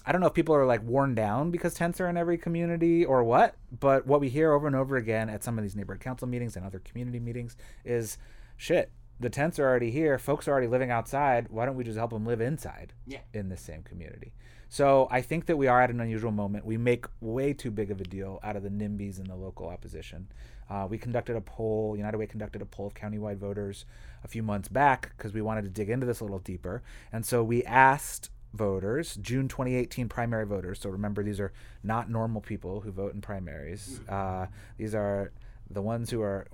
I 0.05 0.11
don't 0.11 0.21
know 0.21 0.27
if 0.27 0.33
people 0.33 0.55
are 0.55 0.65
like 0.65 0.83
worn 0.83 1.15
down 1.15 1.49
because 1.51 1.73
tents 1.73 1.99
are 1.99 2.07
in 2.07 2.15
every 2.17 2.37
community 2.37 3.03
or 3.03 3.23
what, 3.23 3.55
but 3.79 4.05
what 4.05 4.21
we 4.21 4.29
hear 4.29 4.51
over 4.53 4.67
and 4.67 4.75
over 4.75 4.97
again 4.97 5.29
at 5.29 5.43
some 5.43 5.57
of 5.57 5.63
these 5.63 5.75
neighborhood 5.75 6.03
council 6.03 6.27
meetings 6.27 6.55
and 6.55 6.65
other 6.65 6.79
community 6.79 7.19
meetings 7.19 7.57
is 7.83 8.17
shit, 8.55 8.91
the 9.19 9.29
tents 9.29 9.57
are 9.57 9.63
already 9.67 9.89
here. 9.91 10.19
Folks 10.19 10.47
are 10.47 10.51
already 10.51 10.67
living 10.67 10.91
outside. 10.91 11.47
Why 11.49 11.65
don't 11.65 11.75
we 11.75 11.83
just 11.83 11.97
help 11.97 12.11
them 12.11 12.25
live 12.25 12.41
inside 12.41 12.93
Yeah. 13.07 13.21
in 13.33 13.49
the 13.49 13.57
same 13.57 13.81
community? 13.81 14.33
So 14.67 15.07
I 15.09 15.21
think 15.21 15.45
that 15.45 15.57
we 15.57 15.67
are 15.67 15.81
at 15.81 15.89
an 15.89 16.01
unusual 16.01 16.31
moment. 16.31 16.65
We 16.65 16.77
make 16.77 17.05
way 17.21 17.53
too 17.53 17.71
big 17.71 17.91
of 17.91 18.01
a 18.01 18.03
deal 18.03 18.39
out 18.43 18.55
of 18.55 18.63
the 18.63 18.69
NIMBYs 18.69 19.17
and 19.19 19.27
the 19.27 19.35
local 19.35 19.69
opposition. 19.69 20.27
Uh, 20.69 20.87
we 20.89 20.97
conducted 20.97 21.35
a 21.35 21.41
poll, 21.41 21.95
United 21.95 22.17
Way 22.17 22.25
conducted 22.27 22.61
a 22.61 22.65
poll 22.65 22.87
of 22.87 22.93
countywide 22.93 23.37
voters 23.37 23.85
a 24.23 24.27
few 24.27 24.41
months 24.43 24.67
back 24.67 25.13
because 25.15 25.33
we 25.33 25.41
wanted 25.41 25.63
to 25.63 25.69
dig 25.69 25.89
into 25.89 26.05
this 26.05 26.19
a 26.19 26.23
little 26.23 26.39
deeper. 26.39 26.81
And 27.11 27.25
so 27.25 27.43
we 27.43 27.63
asked 27.63 28.31
voters, 28.55 29.15
June 29.17 29.47
2018 29.47 30.09
primary 30.09 30.45
voters. 30.45 30.79
So 30.79 30.89
remember, 30.89 31.23
these 31.23 31.39
are 31.39 31.51
not 31.83 32.09
normal 32.09 32.41
people 32.41 32.81
who 32.81 32.91
vote 32.91 33.13
in 33.13 33.21
primaries. 33.21 33.99
Uh, 34.07 34.47
these 34.77 34.95
are 34.95 35.31
the 35.69 35.81
ones 35.81 36.11
who 36.11 36.21
are 36.21 36.47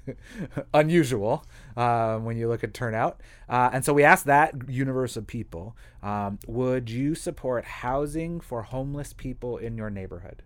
unusual 0.74 1.44
um, 1.76 2.24
when 2.24 2.36
you 2.36 2.48
look 2.48 2.64
at 2.64 2.72
turnout. 2.72 3.20
Uh, 3.48 3.70
and 3.72 3.84
so 3.84 3.92
we 3.92 4.04
asked 4.04 4.24
that 4.26 4.54
universe 4.68 5.16
of 5.16 5.26
people 5.26 5.76
um, 6.02 6.38
would 6.46 6.88
you 6.90 7.14
support 7.14 7.64
housing 7.64 8.40
for 8.40 8.62
homeless 8.62 9.12
people 9.12 9.58
in 9.58 9.76
your 9.76 9.90
neighborhood? 9.90 10.42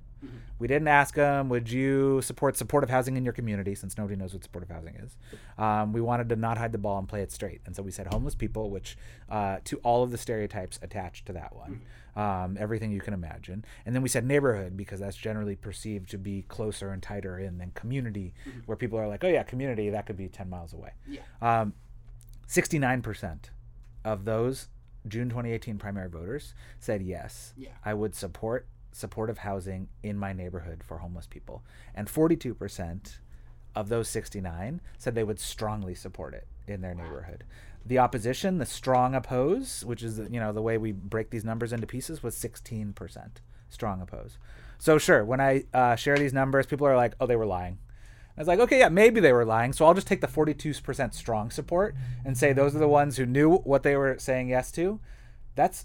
We 0.59 0.69
didn't 0.69 0.89
ask 0.89 1.15
them, 1.17 1.49
would 1.49 1.71
you 1.71 2.23
support 2.23 2.57
supportive 2.57 2.89
housing 2.89 3.17
in 3.17 3.25
your 3.25 3.33
community, 3.33 3.75
since 3.75 3.99
nobody 3.99 4.15
knows 4.15 4.33
what 4.33 4.45
supportive 4.45 4.71
housing 4.71 4.95
is. 4.95 5.17
Um, 5.59 5.93
we 5.93 6.01
wanted 6.01 6.29
to 6.29 6.37
not 6.37 6.57
hide 6.59 6.71
the 6.71 6.79
ball 6.79 6.99
and 6.99 7.09
play 7.09 7.23
it 7.23 7.33
straight. 7.33 7.61
And 7.67 7.75
so 7.75 7.83
we 7.83 7.91
said 7.91 8.07
homeless 8.07 8.37
people, 8.37 8.71
which 8.71 8.97
uh, 9.29 9.59
to 9.65 9.79
all 9.79 10.05
of 10.05 10.13
the 10.13 10.19
stereotypes 10.19 10.79
attached 10.81 11.27
to 11.27 11.33
that 11.33 11.57
one, 11.57 11.81
um, 12.15 12.57
everything 12.61 12.93
you 12.93 13.01
can 13.01 13.13
imagine. 13.15 13.65
And 13.85 13.95
then 13.95 14.03
we 14.03 14.09
said 14.09 14.25
neighborhood, 14.25 14.77
because 14.77 15.01
that's 15.01 15.17
generally 15.17 15.57
perceived 15.57 16.09
to 16.11 16.19
be 16.19 16.43
closer 16.43 16.91
and 16.93 17.03
tighter 17.03 17.39
in 17.41 17.59
than 17.59 17.73
community, 17.73 18.33
where 18.67 18.77
people 18.77 18.99
are 19.01 19.09
like, 19.09 19.25
oh, 19.25 19.29
yeah, 19.29 19.43
community, 19.43 19.91
that 19.91 20.07
could 20.07 20.17
be 20.17 20.29
10 20.29 20.49
miles 20.49 20.73
away. 20.73 20.93
Yeah. 21.09 21.23
Um, 21.41 21.75
69% 22.49 23.39
of 24.05 24.25
those 24.25 24.69
June 25.09 25.29
2018 25.29 25.79
primary 25.79 26.09
voters 26.09 26.55
said 26.79 27.03
yes, 27.03 27.55
Yeah. 27.57 27.71
I 27.85 27.95
would 27.95 28.15
support 28.15 28.69
supportive 28.93 29.39
housing 29.39 29.89
in 30.03 30.19
my 30.19 30.33
neighborhood 30.33 30.83
for 30.85 30.99
homeless 30.99 31.27
people. 31.27 31.63
And 31.95 32.09
42% 32.09 33.17
of 33.75 33.89
those 33.89 34.09
69 34.09 34.81
said 34.99 35.15
they 35.15 35.25
would 35.25 35.41
strongly 35.41 35.95
support 35.95 36.35
it 36.35 36.47
in 36.67 36.81
their 36.81 36.95
neighborhood. 36.95 37.45
The 37.85 37.99
opposition, 37.99 38.59
the 38.59 38.67
strong 38.67 39.15
oppose, 39.15 39.85
which 39.85 40.03
is 40.03 40.19
you 40.31 40.39
know 40.39 40.53
the 40.53 40.63
way 40.63 40.79
we 40.79 40.93
break 40.93 41.31
these 41.31 41.45
numbers 41.45 41.73
into 41.73 41.87
pieces, 41.87 42.23
was 42.23 42.37
16% 42.37 43.29
strong 43.71 44.01
oppose. 44.01 44.39
So 44.79 44.99
sure, 44.99 45.25
when 45.25 45.41
I 45.41 45.65
uh, 45.75 45.97
share 45.97 46.17
these 46.17 46.33
numbers, 46.33 46.67
people 46.67 46.87
are 46.87 46.97
like, 46.97 47.15
"Oh, 47.19 47.27
they 47.27 47.35
were 47.35 47.47
lying." 47.47 47.79
I 48.37 48.41
was 48.41 48.49
like, 48.49 48.61
okay, 48.61 48.79
yeah, 48.79 48.89
maybe 48.89 49.21
they 49.21 49.33
were 49.33 49.45
lying. 49.45 49.75
So 49.75 49.85
I'll 49.85 49.93
just 49.93 50.07
take 50.07 50.23
the 50.23 50.27
42% 50.27 51.13
strong 51.13 51.51
support 51.51 51.95
and 52.25 52.37
say 52.37 52.55
those 52.55 52.75
are 52.75 52.79
the 52.79 52.89
ones 52.89 53.19
who 53.19 53.27
knew 53.27 53.57
what 53.59 53.83
they 53.83 53.95
were 53.95 54.17
saying 54.19 54.49
yes 54.49 54.73
to. 54.73 55.01
That's 55.55 55.85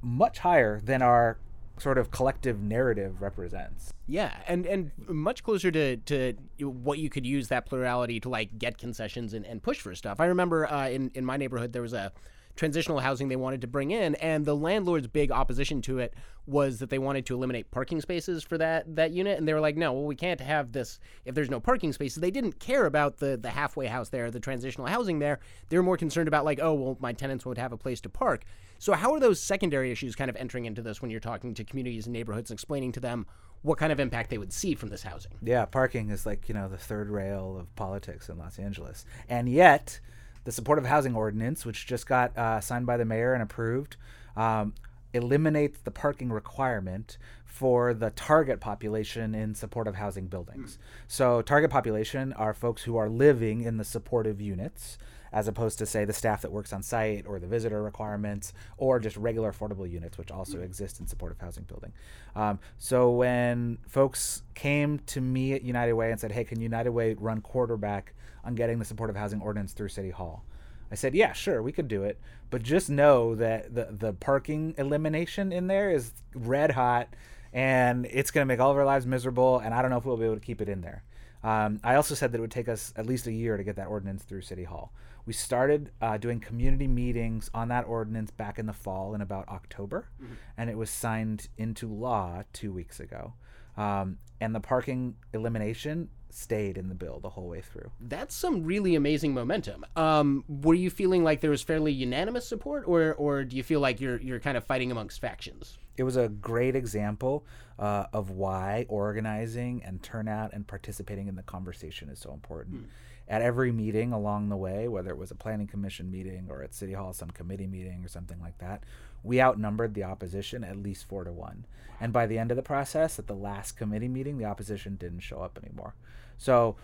much 0.00 0.38
higher 0.38 0.80
than 0.80 1.02
our 1.02 1.38
sort 1.80 1.98
of 1.98 2.10
collective 2.10 2.60
narrative 2.60 3.20
represents. 3.20 3.92
Yeah, 4.06 4.34
and 4.46 4.66
and 4.66 4.90
much 5.08 5.42
closer 5.42 5.70
to 5.70 5.96
to 5.96 6.34
what 6.60 6.98
you 6.98 7.10
could 7.10 7.26
use 7.26 7.48
that 7.48 7.66
plurality 7.66 8.20
to 8.20 8.28
like 8.28 8.58
get 8.58 8.78
concessions 8.78 9.34
and, 9.34 9.44
and 9.46 9.62
push 9.62 9.80
for 9.80 9.94
stuff. 9.94 10.20
I 10.20 10.26
remember 10.26 10.70
uh, 10.70 10.88
in 10.88 11.10
in 11.14 11.24
my 11.24 11.36
neighborhood 11.36 11.72
there 11.72 11.82
was 11.82 11.92
a 11.92 12.12
transitional 12.58 12.98
housing 12.98 13.28
they 13.28 13.36
wanted 13.36 13.60
to 13.60 13.66
bring 13.66 13.92
in, 13.92 14.16
and 14.16 14.44
the 14.44 14.56
landlord's 14.56 15.06
big 15.06 15.30
opposition 15.30 15.80
to 15.82 15.98
it 15.98 16.12
was 16.46 16.80
that 16.80 16.90
they 16.90 16.98
wanted 16.98 17.24
to 17.26 17.34
eliminate 17.34 17.70
parking 17.70 18.00
spaces 18.00 18.42
for 18.42 18.58
that 18.58 18.96
that 18.96 19.12
unit, 19.12 19.38
and 19.38 19.46
they 19.46 19.54
were 19.54 19.60
like, 19.60 19.76
no, 19.76 19.92
well, 19.92 20.04
we 20.04 20.16
can't 20.16 20.40
have 20.40 20.72
this 20.72 20.98
if 21.24 21.34
there's 21.34 21.50
no 21.50 21.60
parking 21.60 21.92
spaces. 21.92 22.20
They 22.20 22.30
didn't 22.30 22.58
care 22.58 22.84
about 22.84 23.18
the 23.18 23.36
the 23.36 23.50
halfway 23.50 23.86
house 23.86 24.08
there, 24.08 24.30
the 24.30 24.40
transitional 24.40 24.88
housing 24.88 25.20
there. 25.20 25.38
They 25.68 25.76
were 25.76 25.82
more 25.82 25.96
concerned 25.96 26.28
about 26.28 26.44
like, 26.44 26.58
oh, 26.60 26.74
well, 26.74 26.96
my 27.00 27.12
tenants 27.12 27.46
won't 27.46 27.58
have 27.58 27.72
a 27.72 27.78
place 27.78 28.00
to 28.02 28.08
park. 28.08 28.44
So 28.78 28.92
how 28.92 29.12
are 29.14 29.20
those 29.20 29.40
secondary 29.40 29.90
issues 29.90 30.14
kind 30.14 30.28
of 30.28 30.36
entering 30.36 30.64
into 30.64 30.82
this 30.82 31.00
when 31.00 31.10
you're 31.10 31.20
talking 31.20 31.54
to 31.54 31.64
communities 31.64 32.06
and 32.06 32.12
neighborhoods 32.12 32.50
and 32.50 32.56
explaining 32.56 32.92
to 32.92 33.00
them 33.00 33.26
what 33.62 33.78
kind 33.78 33.90
of 33.92 33.98
impact 33.98 34.30
they 34.30 34.38
would 34.38 34.52
see 34.52 34.74
from 34.74 34.88
this 34.88 35.02
housing? 35.02 35.32
Yeah, 35.42 35.64
parking 35.64 36.10
is 36.10 36.26
like, 36.26 36.48
you 36.48 36.54
know, 36.54 36.68
the 36.68 36.76
third 36.76 37.08
rail 37.10 37.56
of 37.58 37.74
politics 37.74 38.28
in 38.28 38.38
Los 38.38 38.58
Angeles. 38.58 39.04
And 39.28 39.48
yet, 39.48 40.00
the 40.48 40.52
supportive 40.52 40.86
housing 40.86 41.14
ordinance, 41.14 41.66
which 41.66 41.86
just 41.86 42.06
got 42.06 42.34
uh, 42.38 42.58
signed 42.58 42.86
by 42.86 42.96
the 42.96 43.04
mayor 43.04 43.34
and 43.34 43.42
approved, 43.42 43.96
um, 44.34 44.72
eliminates 45.12 45.78
the 45.80 45.90
parking 45.90 46.32
requirement 46.32 47.18
for 47.44 47.92
the 47.92 48.08
target 48.12 48.58
population 48.58 49.34
in 49.34 49.54
supportive 49.54 49.96
housing 49.96 50.26
buildings. 50.26 50.78
So, 51.06 51.42
target 51.42 51.70
population 51.70 52.32
are 52.32 52.54
folks 52.54 52.84
who 52.84 52.96
are 52.96 53.10
living 53.10 53.60
in 53.60 53.76
the 53.76 53.84
supportive 53.84 54.40
units, 54.40 54.96
as 55.34 55.48
opposed 55.48 55.76
to, 55.80 55.84
say, 55.84 56.06
the 56.06 56.14
staff 56.14 56.40
that 56.40 56.50
works 56.50 56.72
on 56.72 56.82
site 56.82 57.26
or 57.26 57.38
the 57.38 57.46
visitor 57.46 57.82
requirements 57.82 58.54
or 58.78 58.98
just 58.98 59.18
regular 59.18 59.52
affordable 59.52 59.90
units, 59.90 60.16
which 60.16 60.30
also 60.30 60.60
exist 60.60 60.98
in 60.98 61.06
supportive 61.06 61.38
housing 61.38 61.64
building. 61.64 61.92
Um, 62.34 62.58
so, 62.78 63.10
when 63.10 63.76
folks 63.86 64.44
came 64.54 64.98
to 65.08 65.20
me 65.20 65.52
at 65.52 65.60
United 65.60 65.92
Way 65.92 66.10
and 66.10 66.18
said, 66.18 66.32
hey, 66.32 66.44
can 66.44 66.58
United 66.58 66.92
Way 66.92 67.12
run 67.12 67.42
quarterback 67.42 68.14
on 68.48 68.54
getting 68.54 68.78
the 68.78 68.84
supportive 68.84 69.14
housing 69.14 69.40
ordinance 69.40 69.74
through 69.74 69.90
City 69.90 70.10
Hall? 70.10 70.44
I 70.90 70.94
said, 70.94 71.14
yeah, 71.14 71.34
sure, 71.34 71.62
we 71.62 71.70
could 71.70 71.86
do 71.86 72.02
it, 72.04 72.18
but 72.48 72.62
just 72.62 72.88
know 72.88 73.34
that 73.34 73.74
the 73.74 73.88
the 73.90 74.14
parking 74.14 74.74
elimination 74.78 75.52
in 75.52 75.66
there 75.66 75.90
is 75.90 76.12
red 76.34 76.70
hot, 76.70 77.14
and 77.52 78.06
it's 78.06 78.30
going 78.30 78.42
to 78.42 78.46
make 78.46 78.58
all 78.58 78.70
of 78.70 78.76
our 78.78 78.86
lives 78.86 79.06
miserable. 79.06 79.58
And 79.58 79.74
I 79.74 79.82
don't 79.82 79.90
know 79.90 79.98
if 79.98 80.06
we'll 80.06 80.16
be 80.16 80.24
able 80.24 80.36
to 80.36 80.40
keep 80.40 80.62
it 80.62 80.68
in 80.68 80.80
there. 80.80 81.04
Um, 81.44 81.78
I 81.84 81.94
also 81.96 82.14
said 82.14 82.32
that 82.32 82.38
it 82.38 82.40
would 82.40 82.50
take 82.50 82.68
us 82.68 82.92
at 82.96 83.06
least 83.06 83.26
a 83.26 83.32
year 83.32 83.56
to 83.58 83.62
get 83.62 83.76
that 83.76 83.86
ordinance 83.86 84.22
through 84.24 84.40
City 84.40 84.64
Hall. 84.64 84.92
We 85.26 85.34
started 85.34 85.92
uh, 86.00 86.16
doing 86.16 86.40
community 86.40 86.88
meetings 86.88 87.50
on 87.52 87.68
that 87.68 87.84
ordinance 87.86 88.30
back 88.30 88.58
in 88.58 88.64
the 88.64 88.72
fall 88.72 89.14
in 89.14 89.20
about 89.20 89.46
October, 89.48 90.08
and 90.56 90.70
it 90.70 90.78
was 90.78 90.88
signed 90.88 91.48
into 91.58 91.86
law 91.86 92.44
two 92.54 92.72
weeks 92.72 92.98
ago. 92.98 93.34
Um, 93.76 94.16
and 94.40 94.54
the 94.54 94.60
parking 94.60 95.16
elimination 95.34 96.08
stayed 96.38 96.78
in 96.78 96.88
the 96.88 96.94
bill 96.94 97.20
the 97.20 97.30
whole 97.30 97.48
way 97.48 97.60
through. 97.60 97.90
That's 98.00 98.34
some 98.34 98.64
really 98.64 98.94
amazing 98.94 99.34
momentum. 99.34 99.84
Um, 99.96 100.44
were 100.48 100.74
you 100.74 100.90
feeling 100.90 101.24
like 101.24 101.40
there 101.40 101.50
was 101.50 101.62
fairly 101.62 101.92
unanimous 101.92 102.46
support, 102.46 102.84
or 102.86 103.14
or 103.14 103.44
do 103.44 103.56
you 103.56 103.62
feel 103.62 103.80
like 103.80 104.00
you're 104.00 104.20
you're 104.20 104.40
kind 104.40 104.56
of 104.56 104.64
fighting 104.64 104.90
amongst 104.90 105.20
factions? 105.20 105.78
it 105.98 106.04
was 106.04 106.16
a 106.16 106.28
great 106.28 106.76
example 106.76 107.44
uh, 107.78 108.06
of 108.12 108.30
why 108.30 108.86
organizing 108.88 109.82
and 109.84 110.02
turnout 110.02 110.52
and 110.54 110.66
participating 110.66 111.26
in 111.26 111.34
the 111.34 111.42
conversation 111.42 112.08
is 112.08 112.20
so 112.20 112.32
important. 112.32 112.86
At 113.30 113.42
every 113.42 113.72
meeting 113.72 114.12
along 114.12 114.48
the 114.48 114.56
way, 114.56 114.88
whether 114.88 115.10
it 115.10 115.18
was 115.18 115.30
a 115.30 115.34
planning 115.34 115.66
commission 115.66 116.10
meeting 116.10 116.46
or 116.48 116.62
at 116.62 116.72
City 116.72 116.94
Hall, 116.94 117.12
some 117.12 117.30
committee 117.30 117.66
meeting 117.66 118.02
or 118.02 118.08
something 118.08 118.40
like 118.40 118.56
that, 118.58 118.84
we 119.22 119.40
outnumbered 119.40 119.94
the 119.94 120.04
opposition 120.04 120.64
at 120.64 120.82
least 120.82 121.08
four 121.08 121.24
to 121.24 121.32
one. 121.32 121.64
And 122.00 122.12
by 122.12 122.26
the 122.26 122.38
end 122.38 122.50
of 122.50 122.56
the 122.56 122.62
process, 122.62 123.18
at 123.18 123.26
the 123.26 123.34
last 123.34 123.72
committee 123.72 124.08
meeting, 124.08 124.38
the 124.38 124.44
opposition 124.44 124.96
didn't 124.96 125.20
show 125.20 125.40
up 125.40 125.58
anymore. 125.62 125.94
So 126.36 126.76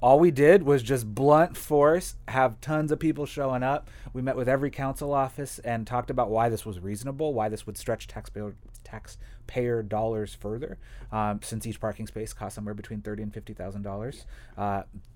all 0.00 0.18
we 0.18 0.30
did 0.30 0.62
was 0.62 0.82
just 0.82 1.14
blunt 1.14 1.56
force, 1.56 2.16
have 2.28 2.60
tons 2.60 2.90
of 2.90 2.98
people 2.98 3.26
showing 3.26 3.62
up. 3.62 3.90
We 4.14 4.22
met 4.22 4.36
with 4.36 4.48
every 4.48 4.70
council 4.70 5.12
office 5.12 5.58
and 5.58 5.86
talked 5.86 6.08
about 6.08 6.30
why 6.30 6.48
this 6.48 6.64
was 6.64 6.80
reasonable, 6.80 7.34
why 7.34 7.50
this 7.50 7.66
would 7.66 7.76
stretch 7.76 8.06
taxpayer 8.06 8.54
taxpayer 8.92 9.82
dollars 9.82 10.34
further, 10.34 10.78
um, 11.10 11.40
since 11.42 11.66
each 11.66 11.80
parking 11.80 12.06
space 12.06 12.32
costs 12.32 12.54
somewhere 12.54 12.74
between 12.74 13.00
thirty 13.00 13.22
and 13.22 13.32
fifty 13.32 13.54
thousand 13.54 13.86
uh, 13.86 13.90
dollars. 13.90 14.26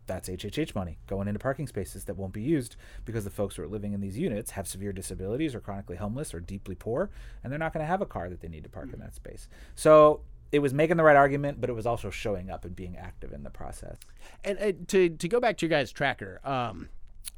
That's 0.06 0.28
HHH 0.28 0.74
money 0.74 0.98
going 1.08 1.26
into 1.26 1.40
parking 1.40 1.66
spaces 1.66 2.04
that 2.04 2.16
won't 2.16 2.32
be 2.32 2.42
used 2.42 2.76
because 3.04 3.24
the 3.24 3.30
folks 3.30 3.56
who 3.56 3.62
are 3.62 3.68
living 3.68 3.92
in 3.92 4.00
these 4.00 4.16
units 4.16 4.52
have 4.52 4.68
severe 4.68 4.92
disabilities 4.92 5.54
or 5.54 5.60
chronically 5.60 5.96
homeless 5.96 6.32
or 6.32 6.40
deeply 6.40 6.74
poor, 6.74 7.10
and 7.42 7.52
they're 7.52 7.58
not 7.58 7.72
going 7.72 7.82
to 7.82 7.88
have 7.88 8.00
a 8.00 8.06
car 8.06 8.30
that 8.30 8.40
they 8.40 8.48
need 8.48 8.62
to 8.62 8.70
park 8.70 8.92
in 8.92 9.00
that 9.00 9.14
space. 9.14 9.48
So 9.74 10.20
it 10.52 10.60
was 10.60 10.72
making 10.72 10.96
the 10.96 11.02
right 11.02 11.16
argument, 11.16 11.60
but 11.60 11.68
it 11.68 11.72
was 11.72 11.86
also 11.86 12.10
showing 12.10 12.50
up 12.50 12.64
and 12.64 12.76
being 12.76 12.96
active 12.96 13.32
in 13.32 13.42
the 13.42 13.50
process. 13.50 13.98
And 14.44 14.58
uh, 14.58 14.72
to 14.88 15.08
to 15.10 15.28
go 15.28 15.40
back 15.40 15.56
to 15.58 15.66
your 15.66 15.70
guys' 15.70 15.90
tracker, 15.90 16.40
um, 16.44 16.88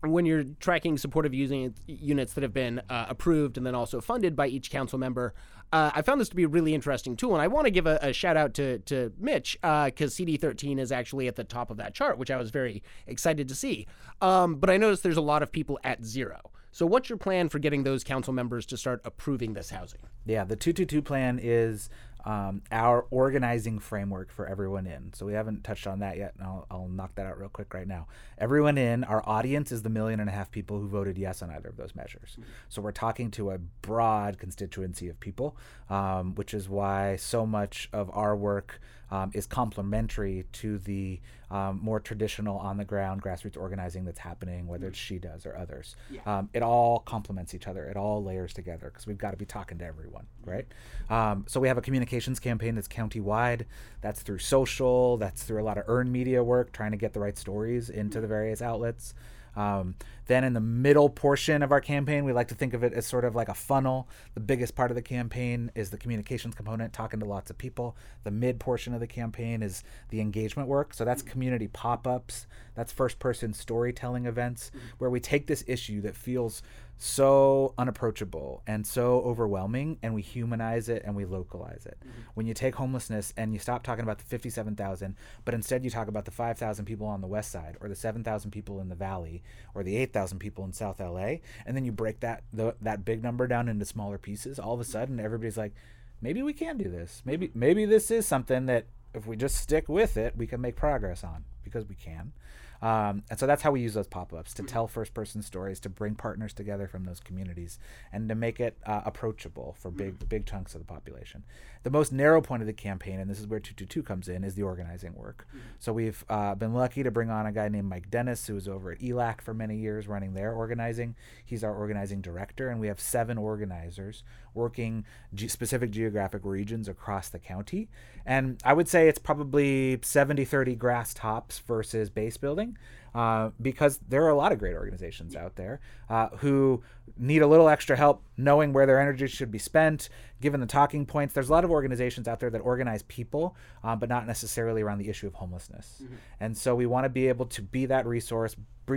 when 0.02 0.26
you're 0.26 0.44
tracking 0.60 0.96
supportive 0.98 1.34
using 1.34 1.74
units 1.86 2.34
that 2.34 2.42
have 2.42 2.52
been 2.52 2.80
uh, 2.88 3.06
approved 3.08 3.56
and 3.56 3.66
then 3.66 3.74
also 3.74 4.00
funded 4.00 4.36
by 4.36 4.46
each 4.46 4.70
council 4.70 4.98
member, 4.98 5.34
uh, 5.72 5.90
I 5.94 6.02
found 6.02 6.20
this 6.20 6.28
to 6.30 6.36
be 6.36 6.44
a 6.44 6.48
really 6.48 6.74
interesting 6.74 7.16
tool, 7.16 7.34
and 7.34 7.42
I 7.42 7.46
want 7.46 7.66
to 7.66 7.70
give 7.70 7.86
a, 7.86 7.98
a, 8.00 8.12
shout 8.12 8.36
out 8.36 8.54
to 8.54 8.78
to 8.80 9.12
Mitch 9.18 9.58
because 9.60 10.20
uh, 10.20 10.24
CD13 10.24 10.78
is 10.78 10.90
actually 10.90 11.28
at 11.28 11.36
the 11.36 11.44
top 11.44 11.70
of 11.70 11.76
that 11.76 11.94
chart, 11.94 12.18
which 12.18 12.30
I 12.30 12.36
was 12.36 12.50
very 12.50 12.82
excited 13.06 13.48
to 13.48 13.54
see. 13.54 13.86
Um, 14.20 14.56
but 14.56 14.70
I 14.70 14.76
noticed 14.76 15.02
there's 15.02 15.16
a 15.16 15.22
lot 15.22 15.42
of 15.42 15.52
people 15.52 15.78
at 15.84 16.04
zero. 16.04 16.50
So, 16.70 16.86
what's 16.86 17.08
your 17.08 17.18
plan 17.18 17.48
for 17.48 17.58
getting 17.58 17.82
those 17.82 18.04
council 18.04 18.32
members 18.32 18.64
to 18.66 18.76
start 18.76 19.00
approving 19.04 19.54
this 19.54 19.70
housing? 19.70 20.00
Yeah, 20.24 20.44
the 20.44 20.56
222 20.56 21.02
plan 21.02 21.40
is 21.42 21.90
um, 22.28 22.60
our 22.70 23.06
organizing 23.10 23.78
framework 23.78 24.30
for 24.30 24.46
everyone 24.46 24.86
in. 24.86 25.14
So 25.14 25.24
we 25.24 25.32
haven't 25.32 25.64
touched 25.64 25.86
on 25.86 26.00
that 26.00 26.18
yet, 26.18 26.34
and 26.36 26.46
I'll, 26.46 26.66
I'll, 26.70 26.86
knock 26.86 27.14
that 27.14 27.24
out 27.24 27.38
real 27.38 27.48
quick 27.48 27.72
right 27.72 27.88
now. 27.88 28.06
Everyone 28.36 28.76
in, 28.76 29.02
our 29.04 29.26
audience 29.26 29.72
is 29.72 29.80
the 29.80 29.88
million 29.88 30.20
and 30.20 30.28
a 30.28 30.32
half 30.32 30.50
people 30.50 30.78
who 30.78 30.88
voted 30.88 31.16
yes 31.16 31.40
on 31.40 31.48
either 31.48 31.70
of 31.70 31.78
those 31.78 31.94
measures. 31.94 32.32
Mm-hmm. 32.32 32.50
So 32.68 32.82
we're 32.82 32.92
talking 32.92 33.30
to 33.32 33.52
a 33.52 33.58
broad 33.80 34.38
constituency 34.38 35.08
of 35.08 35.18
people, 35.20 35.56
um, 35.88 36.34
which 36.34 36.52
is 36.52 36.68
why 36.68 37.16
so 37.16 37.46
much 37.46 37.88
of 37.94 38.10
our 38.12 38.36
work 38.36 38.78
um, 39.10 39.30
is 39.34 39.46
complementary 39.46 40.44
to 40.52 40.78
the 40.78 41.20
um, 41.50 41.80
more 41.82 41.98
traditional 41.98 42.58
on 42.58 42.76
the 42.76 42.84
ground 42.84 43.22
grassroots 43.22 43.56
organizing 43.56 44.04
that's 44.04 44.18
happening, 44.18 44.66
whether 44.66 44.86
mm. 44.86 44.90
it's 44.90 44.98
She 44.98 45.18
Does 45.18 45.46
or 45.46 45.56
others. 45.56 45.96
Yeah. 46.10 46.20
Um, 46.26 46.50
it 46.52 46.62
all 46.62 47.00
complements 47.00 47.54
each 47.54 47.66
other. 47.66 47.86
It 47.86 47.96
all 47.96 48.22
layers 48.22 48.52
together 48.52 48.90
because 48.90 49.06
we've 49.06 49.18
got 49.18 49.30
to 49.30 49.36
be 49.36 49.46
talking 49.46 49.78
to 49.78 49.84
everyone, 49.84 50.26
right? 50.44 50.66
Um, 51.08 51.46
so 51.48 51.58
we 51.58 51.68
have 51.68 51.78
a 51.78 51.82
communications 51.82 52.38
campaign 52.38 52.74
that's 52.74 52.88
county-wide. 52.88 53.66
That's 54.00 54.20
through 54.20 54.38
social. 54.40 55.16
That's 55.16 55.42
through 55.42 55.62
a 55.62 55.64
lot 55.64 55.78
of 55.78 55.84
earned 55.86 56.12
media 56.12 56.44
work, 56.44 56.72
trying 56.72 56.90
to 56.90 56.98
get 56.98 57.14
the 57.14 57.20
right 57.20 57.38
stories 57.38 57.88
into 57.88 58.18
mm. 58.18 58.22
the 58.22 58.28
various 58.28 58.60
outlets. 58.60 59.14
Um, 59.58 59.96
then 60.26 60.44
in 60.44 60.52
the 60.52 60.60
middle 60.60 61.08
portion 61.08 61.62
of 61.64 61.72
our 61.72 61.80
campaign, 61.80 62.24
we 62.24 62.32
like 62.32 62.48
to 62.48 62.54
think 62.54 62.74
of 62.74 62.84
it 62.84 62.92
as 62.92 63.06
sort 63.06 63.24
of 63.24 63.34
like 63.34 63.48
a 63.48 63.54
funnel. 63.54 64.08
The 64.34 64.40
biggest 64.40 64.76
part 64.76 64.92
of 64.92 64.94
the 64.94 65.02
campaign 65.02 65.72
is 65.74 65.90
the 65.90 65.96
communications 65.96 66.54
component, 66.54 66.92
talking 66.92 67.18
to 67.20 67.26
lots 67.26 67.50
of 67.50 67.58
people. 67.58 67.96
The 68.22 68.30
mid 68.30 68.60
portion 68.60 68.94
of 68.94 69.00
the 69.00 69.06
campaign 69.08 69.62
is 69.62 69.82
the 70.10 70.20
engagement 70.20 70.68
work. 70.68 70.94
So 70.94 71.04
that's 71.04 71.22
community 71.22 71.66
pop 71.66 72.06
ups, 72.06 72.46
that's 72.76 72.92
first 72.92 73.18
person 73.18 73.52
storytelling 73.52 74.26
events 74.26 74.70
where 74.98 75.10
we 75.10 75.18
take 75.18 75.48
this 75.48 75.64
issue 75.66 76.02
that 76.02 76.14
feels 76.14 76.62
so 77.00 77.74
unapproachable 77.78 78.60
and 78.66 78.84
so 78.84 79.20
overwhelming 79.20 79.98
and 80.02 80.12
we 80.12 80.20
humanize 80.20 80.88
it 80.88 81.02
and 81.04 81.14
we 81.14 81.24
localize 81.24 81.86
it. 81.86 81.96
Mm-hmm. 82.00 82.20
When 82.34 82.46
you 82.46 82.54
take 82.54 82.74
homelessness 82.74 83.32
and 83.36 83.52
you 83.52 83.60
stop 83.60 83.84
talking 83.84 84.02
about 84.02 84.18
the 84.18 84.24
57,000 84.24 85.14
but 85.44 85.54
instead 85.54 85.84
you 85.84 85.90
talk 85.90 86.08
about 86.08 86.24
the 86.24 86.32
5,000 86.32 86.84
people 86.84 87.06
on 87.06 87.20
the 87.20 87.28
west 87.28 87.52
side 87.52 87.76
or 87.80 87.88
the 87.88 87.94
7,000 87.94 88.50
people 88.50 88.80
in 88.80 88.88
the 88.88 88.96
valley 88.96 89.44
or 89.74 89.84
the 89.84 89.96
8,000 89.96 90.40
people 90.40 90.64
in 90.64 90.72
South 90.72 90.98
LA 90.98 91.36
and 91.64 91.76
then 91.76 91.84
you 91.84 91.92
break 91.92 92.18
that 92.20 92.42
the, 92.52 92.74
that 92.82 93.04
big 93.04 93.22
number 93.22 93.46
down 93.46 93.68
into 93.68 93.84
smaller 93.84 94.18
pieces 94.18 94.58
all 94.58 94.74
of 94.74 94.80
a 94.80 94.84
sudden 94.84 95.20
everybody's 95.20 95.56
like 95.56 95.74
maybe 96.20 96.42
we 96.42 96.52
can 96.52 96.78
do 96.78 96.90
this. 96.90 97.22
Maybe 97.24 97.52
maybe 97.54 97.84
this 97.84 98.10
is 98.10 98.26
something 98.26 98.66
that 98.66 98.86
if 99.14 99.24
we 99.24 99.36
just 99.36 99.56
stick 99.56 99.88
with 99.88 100.16
it 100.16 100.36
we 100.36 100.48
can 100.48 100.60
make 100.60 100.74
progress 100.74 101.22
on 101.22 101.44
because 101.62 101.88
we 101.88 101.94
can. 101.94 102.32
Um, 102.80 103.24
and 103.28 103.38
so 103.38 103.46
that's 103.46 103.62
how 103.62 103.72
we 103.72 103.80
use 103.80 103.94
those 103.94 104.06
pop 104.06 104.32
ups 104.32 104.54
to 104.54 104.62
tell 104.62 104.86
first 104.86 105.14
person 105.14 105.42
stories, 105.42 105.80
to 105.80 105.88
bring 105.88 106.14
partners 106.14 106.52
together 106.52 106.86
from 106.86 107.04
those 107.04 107.20
communities, 107.20 107.78
and 108.12 108.28
to 108.28 108.34
make 108.34 108.60
it 108.60 108.76
uh, 108.86 109.02
approachable 109.04 109.74
for 109.78 109.90
big, 109.90 110.28
big 110.28 110.46
chunks 110.46 110.74
of 110.74 110.80
the 110.80 110.86
population. 110.86 111.44
The 111.88 111.92
most 111.92 112.12
narrow 112.12 112.42
point 112.42 112.60
of 112.60 112.66
the 112.66 112.74
campaign, 112.74 113.18
and 113.18 113.30
this 113.30 113.40
is 113.40 113.46
where 113.46 113.60
222 113.60 114.02
comes 114.02 114.28
in, 114.28 114.44
is 114.44 114.54
the 114.54 114.62
organizing 114.62 115.14
work. 115.14 115.48
So 115.78 115.90
we've 115.90 116.22
uh, 116.28 116.54
been 116.54 116.74
lucky 116.74 117.02
to 117.02 117.10
bring 117.10 117.30
on 117.30 117.46
a 117.46 117.50
guy 117.50 117.70
named 117.70 117.88
Mike 117.88 118.10
Dennis, 118.10 118.46
who 118.46 118.52
was 118.52 118.68
over 118.68 118.92
at 118.92 118.98
ELAC 118.98 119.40
for 119.40 119.54
many 119.54 119.74
years 119.74 120.06
running 120.06 120.34
their 120.34 120.52
organizing. 120.52 121.14
He's 121.46 121.64
our 121.64 121.74
organizing 121.74 122.20
director, 122.20 122.68
and 122.68 122.78
we 122.78 122.88
have 122.88 123.00
seven 123.00 123.38
organizers 123.38 124.22
working 124.52 125.06
ge- 125.32 125.50
specific 125.50 125.90
geographic 125.90 126.44
regions 126.44 126.90
across 126.90 127.30
the 127.30 127.38
county. 127.38 127.88
And 128.26 128.60
I 128.66 128.74
would 128.74 128.86
say 128.86 129.08
it's 129.08 129.18
probably 129.18 129.98
70 130.02 130.44
30 130.44 130.74
grass 130.74 131.14
tops 131.14 131.58
versus 131.60 132.10
base 132.10 132.36
building. 132.36 132.76
Uh, 133.14 133.50
because 133.60 133.98
there 134.08 134.24
are 134.24 134.28
a 134.28 134.36
lot 134.36 134.52
of 134.52 134.58
great 134.58 134.74
organizations 134.74 135.34
out 135.34 135.56
there 135.56 135.80
uh, 136.08 136.28
who 136.38 136.82
need 137.16 137.42
a 137.42 137.46
little 137.46 137.68
extra 137.68 137.96
help 137.96 138.22
knowing 138.36 138.72
where 138.72 138.86
their 138.86 139.00
energy 139.00 139.26
should 139.26 139.50
be 139.50 139.58
spent, 139.58 140.08
given 140.40 140.60
the 140.60 140.66
talking 140.66 141.04
points. 141.04 141.34
There's 141.34 141.48
a 141.48 141.52
lot 141.52 141.64
of 141.64 141.70
organizations 141.70 142.28
out 142.28 142.38
there 142.40 142.50
that 142.50 142.60
organize 142.60 143.02
people, 143.04 143.56
um, 143.82 143.98
but 143.98 144.08
not 144.08 144.26
necessarily 144.26 144.82
around 144.82 144.98
the 144.98 145.08
issue 145.08 145.26
of 145.26 145.34
homelessness. 145.34 146.00
Mm-hmm. 146.02 146.14
And 146.40 146.56
so 146.56 146.74
we 146.74 146.86
want 146.86 147.04
to 147.04 147.08
be 147.08 147.28
able 147.28 147.46
to 147.46 147.62
be 147.62 147.86
that 147.86 148.06
resource, 148.06 148.54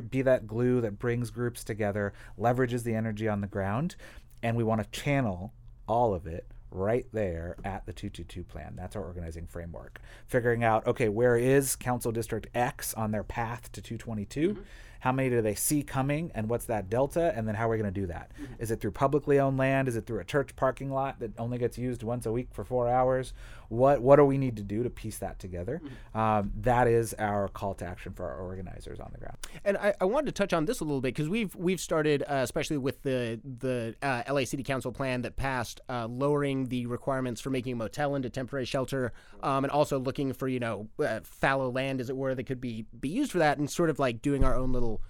be 0.09 0.21
that 0.21 0.45
glue 0.45 0.81
that 0.81 0.99
brings 0.99 1.31
groups 1.31 1.63
together, 1.63 2.13
leverages 2.39 2.83
the 2.83 2.93
energy 2.93 3.27
on 3.27 3.41
the 3.41 3.47
ground, 3.47 3.95
and 4.43 4.55
we 4.55 4.63
want 4.63 4.83
to 4.83 4.99
channel 4.99 5.53
all 5.87 6.13
of 6.13 6.27
it 6.27 6.45
right 6.71 7.05
there 7.11 7.57
at 7.63 7.85
the 7.85 7.93
222 7.93 8.43
plan. 8.43 8.73
That's 8.75 8.95
our 8.95 9.03
organizing 9.03 9.45
framework. 9.45 9.99
Figuring 10.27 10.63
out, 10.63 10.87
okay, 10.87 11.09
where 11.09 11.37
is 11.37 11.75
Council 11.75 12.11
District 12.11 12.47
X 12.55 12.93
on 12.93 13.11
their 13.11 13.23
path 13.23 13.71
to 13.73 13.81
222? 13.81 14.49
Mm-hmm. 14.49 14.61
How 15.01 15.11
many 15.11 15.31
do 15.31 15.41
they 15.41 15.55
see 15.55 15.81
coming, 15.81 16.31
and 16.35 16.47
what's 16.47 16.65
that 16.65 16.87
delta? 16.87 17.33
And 17.35 17.47
then 17.47 17.55
how 17.55 17.67
are 17.67 17.71
we 17.71 17.77
going 17.77 17.91
to 17.91 18.01
do 18.01 18.05
that? 18.07 18.31
Mm-hmm. 18.33 18.53
Is 18.59 18.69
it 18.69 18.79
through 18.79 18.91
publicly 18.91 19.39
owned 19.39 19.57
land? 19.57 19.87
Is 19.87 19.95
it 19.95 20.05
through 20.05 20.19
a 20.19 20.23
church 20.23 20.55
parking 20.55 20.91
lot 20.91 21.19
that 21.19 21.31
only 21.39 21.57
gets 21.57 21.77
used 21.77 22.03
once 22.03 22.27
a 22.27 22.31
week 22.31 22.49
for 22.51 22.63
four 22.63 22.87
hours? 22.87 23.33
What 23.71 24.01
What 24.01 24.17
do 24.17 24.25
we 24.25 24.37
need 24.37 24.57
to 24.57 24.63
do 24.63 24.83
to 24.83 24.89
piece 24.89 25.17
that 25.19 25.39
together? 25.39 25.81
Mm-hmm. 25.81 26.19
Um, 26.19 26.51
that 26.57 26.89
is 26.89 27.13
our 27.13 27.47
call 27.47 27.73
to 27.75 27.85
action 27.85 28.11
for 28.11 28.25
our 28.29 28.37
organizers 28.37 28.99
on 28.99 29.11
the 29.13 29.17
ground. 29.17 29.37
And 29.63 29.77
I, 29.77 29.93
I 30.01 30.05
wanted 30.05 30.25
to 30.25 30.33
touch 30.33 30.51
on 30.51 30.65
this 30.65 30.81
a 30.81 30.83
little 30.83 30.99
bit 30.99 31.15
because 31.15 31.29
we've 31.29 31.55
we've 31.55 31.79
started, 31.79 32.21
uh, 32.23 32.41
especially 32.43 32.77
with 32.77 33.01
the 33.03 33.39
the 33.59 33.95
uh, 34.01 34.23
LA 34.29 34.43
City 34.43 34.61
Council 34.61 34.91
plan 34.91 35.21
that 35.21 35.37
passed, 35.37 35.79
uh, 35.87 36.05
lowering 36.07 36.67
the 36.67 36.85
requirements 36.85 37.39
for 37.39 37.49
making 37.49 37.71
a 37.71 37.75
motel 37.77 38.15
into 38.15 38.29
temporary 38.29 38.65
shelter, 38.65 39.13
um, 39.41 39.63
and 39.63 39.71
also 39.71 39.97
looking 39.97 40.33
for 40.33 40.49
you 40.49 40.59
know 40.59 40.89
uh, 40.99 41.21
fallow 41.23 41.71
land, 41.71 42.01
as 42.01 42.09
it 42.09 42.17
were, 42.17 42.35
that 42.35 42.43
could 42.43 42.59
be 42.59 42.85
be 42.99 43.07
used 43.07 43.31
for 43.31 43.39
that, 43.39 43.57
and 43.57 43.71
sort 43.71 43.89
of 43.89 43.99
like 43.99 44.21
doing 44.21 44.43
our 44.43 44.53
own 44.53 44.73
little 44.73 45.01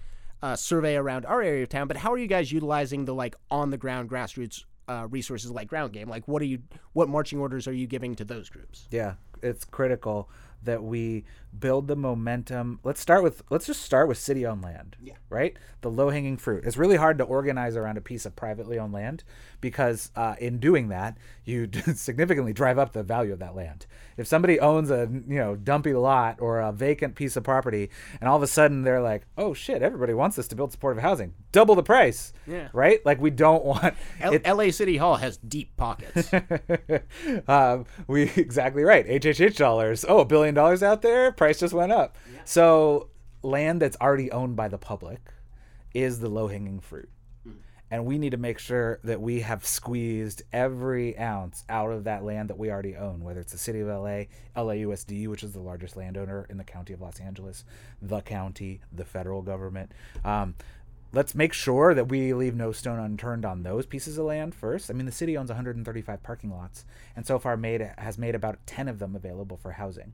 uh, 0.43 0.55
survey 0.55 0.95
around 0.95 1.25
our 1.25 1.41
area 1.41 1.63
of 1.63 1.69
town. 1.69 1.87
But 1.87 1.97
how 1.97 2.13
are 2.13 2.17
you 2.19 2.27
guys 2.27 2.51
utilizing 2.51 3.05
the 3.05 3.15
like 3.15 3.35
on 3.49 3.71
the 3.71 3.77
ground 3.77 4.07
grassroots 4.07 4.65
uh, 4.91 5.07
resources 5.07 5.51
like 5.51 5.67
ground 5.67 5.93
game? 5.93 6.09
Like, 6.09 6.27
what 6.27 6.41
are 6.41 6.45
you, 6.45 6.59
what 6.93 7.09
marching 7.09 7.39
orders 7.39 7.67
are 7.67 7.73
you 7.73 7.87
giving 7.87 8.15
to 8.15 8.25
those 8.25 8.49
groups? 8.49 8.87
Yeah, 8.91 9.13
it's 9.41 9.63
critical 9.65 10.29
that 10.63 10.83
we 10.83 11.23
build 11.57 11.87
the 11.87 11.95
momentum. 11.95 12.79
Let's 12.83 12.99
start 12.99 13.23
with 13.23 13.43
let's 13.49 13.65
just 13.65 13.81
start 13.81 14.07
with 14.07 14.17
city 14.17 14.45
owned 14.45 14.63
land. 14.63 14.95
Yeah. 15.01 15.15
Right? 15.29 15.55
The 15.81 15.89
low 15.89 16.09
hanging 16.09 16.37
fruit. 16.37 16.63
It's 16.65 16.77
really 16.77 16.95
hard 16.95 17.17
to 17.17 17.23
organize 17.23 17.75
around 17.75 17.97
a 17.97 18.01
piece 18.01 18.25
of 18.25 18.35
privately 18.35 18.77
owned 18.77 18.93
land 18.93 19.23
because 19.59 20.11
uh, 20.15 20.35
in 20.39 20.59
doing 20.59 20.89
that, 20.89 21.17
you 21.45 21.69
significantly 21.95 22.53
drive 22.53 22.77
up 22.77 22.93
the 22.93 23.03
value 23.03 23.33
of 23.33 23.39
that 23.39 23.55
land. 23.55 23.85
If 24.17 24.27
somebody 24.27 24.59
owns 24.59 24.91
a 24.91 25.09
you 25.27 25.37
know 25.37 25.55
dumpy 25.55 25.93
lot 25.93 26.37
or 26.39 26.59
a 26.59 26.71
vacant 26.71 27.15
piece 27.15 27.35
of 27.35 27.43
property, 27.43 27.89
and 28.19 28.29
all 28.29 28.37
of 28.37 28.43
a 28.43 28.47
sudden 28.47 28.83
they're 28.83 29.01
like, 29.01 29.25
oh 29.37 29.53
shit, 29.53 29.81
everybody 29.81 30.13
wants 30.13 30.35
this 30.35 30.47
to 30.49 30.55
build 30.55 30.71
supportive 30.71 31.01
housing, 31.01 31.33
double 31.51 31.75
the 31.75 31.83
price. 31.83 32.33
Yeah. 32.47 32.69
Right? 32.73 33.05
Like 33.05 33.21
we 33.21 33.29
don't 33.29 33.63
want. 33.63 33.95
L- 34.19 34.33
it, 34.33 34.45
LA 34.45 34.71
City 34.71 34.97
Hall 34.97 35.15
has 35.15 35.37
deep 35.37 35.75
pockets. 35.77 36.31
um, 37.47 37.85
we 38.07 38.23
exactly 38.35 38.83
right. 38.83 39.07
HHH 39.07 39.57
dollars. 39.57 40.05
Oh, 40.07 40.19
a 40.19 40.25
billion 40.25 40.53
dollars 40.53 40.83
out 40.83 41.01
there. 41.01 41.31
Price 41.41 41.59
just 41.59 41.73
went 41.73 41.91
up. 41.91 42.17
Yeah. 42.33 42.41
So 42.45 43.09
land 43.41 43.81
that's 43.81 43.97
already 43.99 44.31
owned 44.31 44.55
by 44.55 44.67
the 44.67 44.77
public 44.77 45.19
is 45.93 46.19
the 46.19 46.29
low 46.29 46.47
hanging 46.47 46.79
fruit 46.79 47.09
and 47.91 48.05
we 48.05 48.17
need 48.17 48.29
to 48.29 48.37
make 48.37 48.57
sure 48.57 48.99
that 49.03 49.19
we 49.19 49.41
have 49.41 49.65
squeezed 49.65 50.43
every 50.53 51.17
ounce 51.19 51.65
out 51.67 51.91
of 51.91 52.05
that 52.05 52.23
land 52.23 52.49
that 52.49 52.57
we 52.57 52.71
already 52.71 52.95
own, 52.95 53.21
whether 53.21 53.41
it's 53.41 53.51
the 53.51 53.57
city 53.57 53.81
of 53.81 53.87
LA, 53.89 54.23
LAUSD, 54.55 55.27
which 55.27 55.43
is 55.43 55.51
the 55.51 55.59
largest 55.59 55.97
landowner 55.97 56.47
in 56.49 56.57
the 56.57 56.63
county 56.63 56.93
of 56.93 57.01
Los 57.01 57.19
Angeles, 57.19 57.65
the 58.01 58.21
county, 58.21 58.79
the 58.93 59.03
federal 59.03 59.41
government. 59.41 59.91
Um, 60.23 60.55
let's 61.11 61.35
make 61.35 61.51
sure 61.51 61.93
that 61.93 62.07
we 62.07 62.33
leave 62.33 62.55
no 62.55 62.71
stone 62.71 62.97
unturned 62.97 63.43
on 63.43 63.63
those 63.63 63.85
pieces 63.85 64.17
of 64.17 64.25
land 64.25 64.55
first. 64.55 64.89
I 64.89 64.93
mean, 64.93 65.05
the 65.05 65.11
city 65.11 65.35
owns 65.35 65.49
135 65.49 66.23
parking 66.23 66.49
lots, 66.49 66.85
and 67.13 67.27
so 67.27 67.37
far 67.39 67.57
made 67.57 67.81
has 67.97 68.17
made 68.17 68.35
about 68.35 68.65
10 68.65 68.87
of 68.87 68.99
them 68.99 69.17
available 69.17 69.57
for 69.57 69.73
housing. 69.73 70.13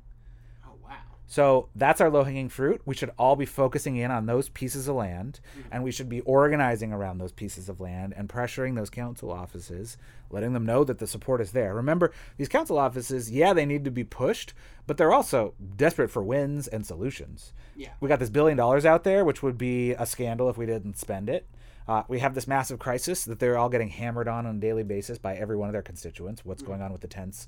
So 1.30 1.68
that's 1.76 2.00
our 2.00 2.10
low 2.10 2.24
hanging 2.24 2.48
fruit. 2.48 2.82
We 2.86 2.96
should 2.96 3.12
all 3.20 3.36
be 3.36 3.46
focusing 3.46 3.98
in 3.98 4.12
on 4.12 4.26
those 4.26 4.48
pieces 4.48 4.88
of 4.88 4.96
land, 4.96 5.42
and 5.70 5.84
we 5.84 5.92
should 5.92 6.08
be 6.08 6.22
organizing 6.22 6.94
around 6.94 7.18
those 7.18 7.34
pieces 7.34 7.68
of 7.68 7.82
land 7.82 8.14
and 8.16 8.30
pressuring 8.30 8.76
those 8.76 8.90
council 8.90 9.30
offices, 9.30 9.98
letting 10.30 10.54
them 10.54 10.66
know 10.66 10.86
that 10.86 11.00
the 11.00 11.06
support 11.06 11.42
is 11.42 11.52
there. 11.52 11.76
Remember, 11.76 12.14
these 12.38 12.48
council 12.48 12.78
offices, 12.78 13.30
yeah, 13.30 13.52
they 13.52 13.66
need 13.66 13.84
to 13.84 13.92
be 13.92 14.06
pushed, 14.06 14.54
but 14.88 14.96
they're 14.96 15.12
also 15.12 15.54
desperate 15.76 16.10
for 16.10 16.24
wins 16.24 16.66
and 16.66 16.86
solutions. 16.86 17.52
Yeah. 17.76 17.90
We 18.00 18.08
got 18.08 18.20
this 18.20 18.30
billion 18.30 18.58
dollars 18.58 18.86
out 18.86 19.04
there, 19.04 19.26
which 19.26 19.44
would 19.44 19.58
be 19.58 19.92
a 19.92 20.06
scandal 20.06 20.50
if 20.50 20.58
we 20.58 20.66
didn't 20.66 20.98
spend 20.98 21.30
it. 21.30 21.46
Uh, 21.90 22.04
we 22.08 22.20
have 22.20 22.36
this 22.36 22.48
massive 22.48 22.80
crisis 22.80 23.26
that 23.26 23.40
they're 23.40 23.58
all 23.58 23.70
getting 23.70 23.90
hammered 23.90 24.30
on 24.30 24.46
on 24.46 24.58
a 24.58 24.60
daily 24.60 24.84
basis 24.84 25.18
by 25.18 25.36
every 25.36 25.58
one 25.58 25.68
of 25.68 25.74
their 25.74 25.82
constituents. 25.82 26.46
What's 26.46 26.64
going 26.64 26.82
on 26.82 26.92
with 26.94 27.02
the 27.02 27.08
tents? 27.08 27.48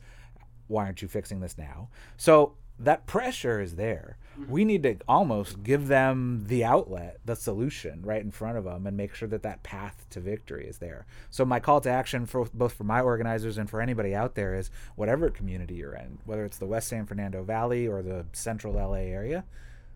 Why 0.67 0.85
aren't 0.85 1.01
you 1.01 1.07
fixing 1.07 1.39
this 1.39 1.57
now? 1.57 1.89
So 2.15 2.53
that 2.79 3.05
pressure 3.05 3.59
is 3.59 3.75
there. 3.75 4.17
Mm-hmm. 4.39 4.51
We 4.51 4.65
need 4.65 4.83
to 4.83 4.97
almost 5.07 5.63
give 5.63 5.87
them 5.87 6.45
the 6.47 6.63
outlet, 6.63 7.19
the 7.25 7.35
solution 7.35 8.01
right 8.03 8.21
in 8.21 8.31
front 8.31 8.57
of 8.57 8.63
them, 8.63 8.87
and 8.87 8.95
make 8.95 9.13
sure 9.13 9.27
that 9.27 9.43
that 9.43 9.63
path 9.63 10.05
to 10.11 10.19
victory 10.19 10.65
is 10.65 10.77
there. 10.77 11.05
So 11.29 11.43
my 11.43 11.59
call 11.59 11.81
to 11.81 11.89
action 11.89 12.25
for 12.25 12.45
both 12.53 12.73
for 12.73 12.85
my 12.85 13.01
organizers 13.01 13.57
and 13.57 13.69
for 13.69 13.81
anybody 13.81 14.15
out 14.15 14.35
there 14.35 14.55
is 14.55 14.71
whatever 14.95 15.29
community 15.29 15.75
you're 15.75 15.95
in, 15.95 16.19
whether 16.25 16.45
it's 16.45 16.57
the 16.57 16.65
West 16.65 16.87
San 16.87 17.05
Fernando 17.05 17.43
Valley 17.43 17.87
or 17.87 18.01
the 18.01 18.25
Central 18.31 18.73
LA 18.73 18.93
area, 18.93 19.43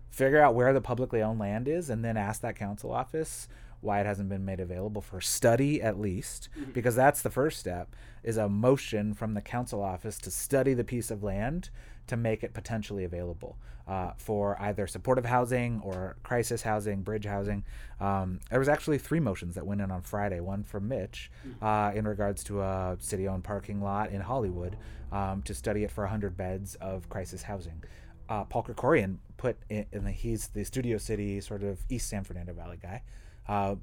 figure 0.09 0.41
out 0.41 0.55
where 0.55 0.73
the 0.73 0.81
publicly 0.81 1.21
owned 1.21 1.39
land 1.39 1.67
is, 1.67 1.89
and 1.89 2.03
then 2.03 2.17
ask 2.17 2.41
that 2.41 2.55
council 2.55 2.91
office 2.91 3.47
why 3.83 3.99
it 3.99 4.05
hasn't 4.05 4.29
been 4.29 4.45
made 4.45 4.59
available 4.59 5.01
for 5.01 5.19
study 5.19 5.81
at 5.81 5.99
least 5.99 6.47
mm-hmm. 6.57 6.71
because 6.71 6.95
that's 6.95 7.21
the 7.21 7.29
first 7.29 7.59
step 7.59 7.93
is 8.23 8.37
a 8.37 8.47
motion 8.47 9.13
from 9.13 9.33
the 9.33 9.41
council 9.41 9.81
office 9.81 10.17
to 10.17 10.31
study 10.31 10.73
the 10.73 10.85
piece 10.85 11.11
of 11.11 11.21
land 11.21 11.69
to 12.07 12.17
make 12.17 12.43
it 12.43 12.53
potentially 12.53 13.03
available 13.03 13.57
uh, 13.87 14.11
for 14.17 14.59
either 14.61 14.87
supportive 14.87 15.25
housing 15.25 15.81
or 15.83 16.15
crisis 16.23 16.61
housing 16.61 17.01
bridge 17.01 17.25
housing. 17.25 17.63
Um, 17.99 18.39
there 18.49 18.59
was 18.59 18.69
actually 18.69 18.97
three 18.97 19.19
motions 19.19 19.55
that 19.55 19.65
went 19.65 19.81
in 19.81 19.91
on 19.91 20.01
friday. 20.01 20.39
One 20.39 20.63
from 20.63 20.87
mitch 20.87 21.31
uh, 21.61 21.91
in 21.93 22.07
regards 22.07 22.43
to 22.45 22.61
a 22.61 22.97
city-owned 22.99 23.43
parking 23.43 23.81
lot 23.81 24.11
in 24.11 24.21
hollywood 24.21 24.77
um, 25.11 25.41
to 25.43 25.53
study 25.53 25.83
it 25.83 25.91
for 25.91 26.03
100 26.03 26.35
beds 26.35 26.75
of 26.75 27.09
crisis 27.09 27.43
housing. 27.43 27.83
Uh, 28.29 28.45
Paul 28.45 28.63
Krekorian 28.63 29.17
put 29.37 29.57
in, 29.69 29.85
in 29.91 30.05
the, 30.05 30.11
he's 30.11 30.47
the 30.47 30.63
Studio 30.63 30.97
City 30.97 31.39
sort 31.41 31.61
of 31.61 31.79
East 31.89 32.09
San 32.09 32.23
Fernando 32.23 32.53
Valley 32.53 32.79
guy, 32.81 33.03
uh, 33.47 33.75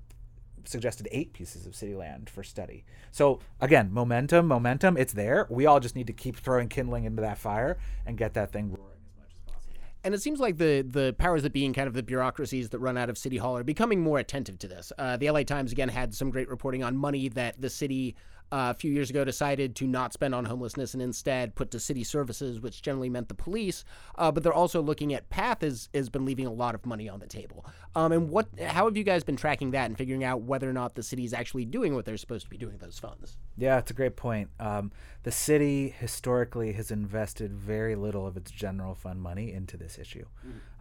suggested 0.65 1.09
eight 1.11 1.33
pieces 1.33 1.67
of 1.67 1.75
city 1.75 1.95
land 1.95 2.31
for 2.31 2.43
study. 2.43 2.85
So 3.11 3.41
again, 3.61 3.93
momentum, 3.93 4.47
momentum, 4.47 4.97
it's 4.97 5.13
there. 5.13 5.47
We 5.51 5.67
all 5.67 5.81
just 5.81 5.97
need 5.97 6.07
to 6.07 6.13
keep 6.13 6.37
throwing 6.37 6.69
kindling 6.69 7.05
into 7.05 7.23
that 7.23 7.39
fire 7.39 7.79
and 8.07 8.17
get 8.17 8.35
that 8.35 8.53
thing 8.53 8.71
roaring 8.71 8.99
as 9.07 9.19
much 9.19 9.31
as 9.33 9.53
possible. 9.53 9.75
And 10.05 10.15
it 10.15 10.23
seems 10.23 10.41
like 10.41 10.59
the 10.59 10.83
the 10.83 11.15
powers 11.19 11.43
that 11.43 11.53
be 11.53 11.65
and 11.67 11.75
kind 11.75 11.89
of 11.89 11.95
the 11.95 12.03
bureaucracies 12.03 12.71
that 12.71 12.79
run 12.79 12.97
out 12.97 13.11
of 13.11 13.19
City 13.19 13.37
Hall 13.37 13.57
are 13.57 13.65
becoming 13.65 14.01
more 14.01 14.19
attentive 14.19 14.59
to 14.61 14.69
this. 14.69 14.93
Uh, 14.99 15.17
the 15.17 15.31
LA 15.31 15.43
Times 15.43 15.73
again 15.73 15.89
had 15.89 16.15
some 16.15 16.31
great 16.31 16.49
reporting 16.49 16.83
on 16.83 16.97
money 16.97 17.29
that 17.29 17.61
the 17.61 17.71
city 17.71 18.15
uh, 18.53 18.71
a 18.71 18.75
few 18.75 18.93
years 18.93 19.11
ago 19.11 19.25
decided 19.25 19.77
to 19.77 19.87
not 19.87 20.13
spend 20.13 20.35
on 20.35 20.45
homelessness 20.45 20.95
and 20.95 21.03
instead 21.03 21.55
put 21.55 21.71
to 21.71 21.81
city 21.81 22.05
services, 22.05 22.61
which 22.61 22.83
generally 22.83 23.09
meant 23.09 23.29
the 23.29 23.35
police. 23.35 23.85
Uh, 24.17 24.31
but 24.31 24.43
they're 24.43 24.53
also 24.53 24.81
looking 24.83 25.15
at 25.15 25.31
PATH 25.31 25.63
has, 25.63 25.89
has 25.95 26.09
been 26.09 26.25
leaving 26.25 26.47
a 26.47 26.53
lot 26.53 26.75
of 26.75 26.85
money 26.85 27.09
on 27.09 27.21
the 27.21 27.27
table. 27.27 27.65
Um, 27.95 28.13
and 28.13 28.31
what 28.31 28.49
how 28.61 28.87
have 28.87 28.97
you 28.97 29.05
guys 29.05 29.25
been 29.25 29.37
tracking 29.37 29.73
that 29.73 29.87
and 29.87 29.97
figuring 29.97 30.25
out 30.25 30.43
whether 30.43 30.69
or 30.69 30.73
not 30.73 30.95
the 30.95 31.03
city 31.03 31.25
is 31.25 31.33
actually 31.33 31.65
doing 31.65 31.95
what 31.95 32.05
they're 32.05 32.17
supposed 32.17 32.45
to 32.45 32.51
be 32.51 32.57
doing 32.57 32.73
with 32.73 32.83
those 32.83 32.99
funds? 32.99 33.37
Yeah, 33.57 33.79
it's 33.79 33.91
a 33.91 33.95
great 33.95 34.17
point. 34.17 34.51
Um, 34.59 34.93
the 35.23 35.33
city 35.33 35.95
historically 35.99 36.73
has 36.73 36.91
invested 36.91 37.53
very 37.53 37.95
little 37.95 38.27
of 38.27 38.37
its 38.37 38.51
general 38.51 38.95
fund 38.95 39.21
money 39.21 39.53
into 39.53 39.77
this 39.77 39.99
issue. 39.99 40.25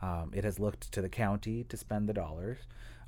Um, 0.02 0.32
it 0.34 0.44
has 0.44 0.60
looked 0.60 0.92
to 0.94 1.02
the 1.02 1.10
county 1.10 1.66
to 1.66 1.78
spend 1.78 2.08
the 2.08 2.14
dollars. 2.14 2.60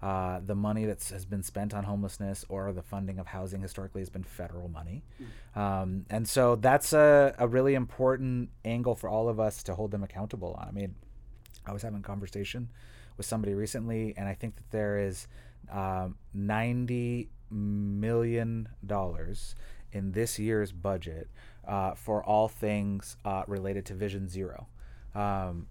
Uh, 0.02 0.40
the 0.44 0.56
money 0.56 0.86
that 0.86 1.04
has 1.10 1.26
been 1.26 1.44
spent 1.44 1.74
on 1.74 1.84
homelessness 1.84 2.44
or 2.50 2.74
the 2.74 2.82
funding 2.82 3.20
of 3.20 3.28
housing 3.28 3.62
historically 3.62 4.02
has 4.02 4.10
been 4.10 4.24
federal 4.24 4.68
money. 4.68 5.04
Um, 5.56 6.06
and 6.10 6.28
so 6.28 6.56
that's 6.56 6.92
a, 6.94 7.36
a 7.38 7.48
really 7.48 7.76
important 7.76 8.50
angle 8.66 8.96
for 8.96 9.10
all 9.10 9.30
of 9.30 9.40
us 9.40 9.62
to 9.64 9.76
hold 9.76 9.92
them 9.92 10.04
accountable 10.04 10.56
on. 10.60 10.68
I 10.68 10.72
mean, 10.72 10.96
I 11.68 11.72
was 11.72 11.84
having 11.84 12.00
a 12.00 12.04
conversation 12.04 12.70
with 13.18 13.28
somebody 13.28 13.54
recently, 13.54 14.16
and 14.18 14.28
I 14.28 14.34
think 14.34 14.56
that 14.56 14.72
there 14.72 14.98
is 14.98 15.28
um, 15.72 16.16
ninety 16.34 17.30
million 17.52 18.70
dollars 18.84 19.56
in 19.92 20.14
this 20.14 20.40
year's 20.40 20.72
budget 20.72 21.30
uh, 21.68 21.94
for 21.94 22.24
all 22.24 22.48
things 22.48 23.18
uh, 23.26 23.44
related 23.48 23.86
to 23.86 23.94
Vision 23.94 24.28
Zero. 24.28 24.68
Um, 25.14 25.68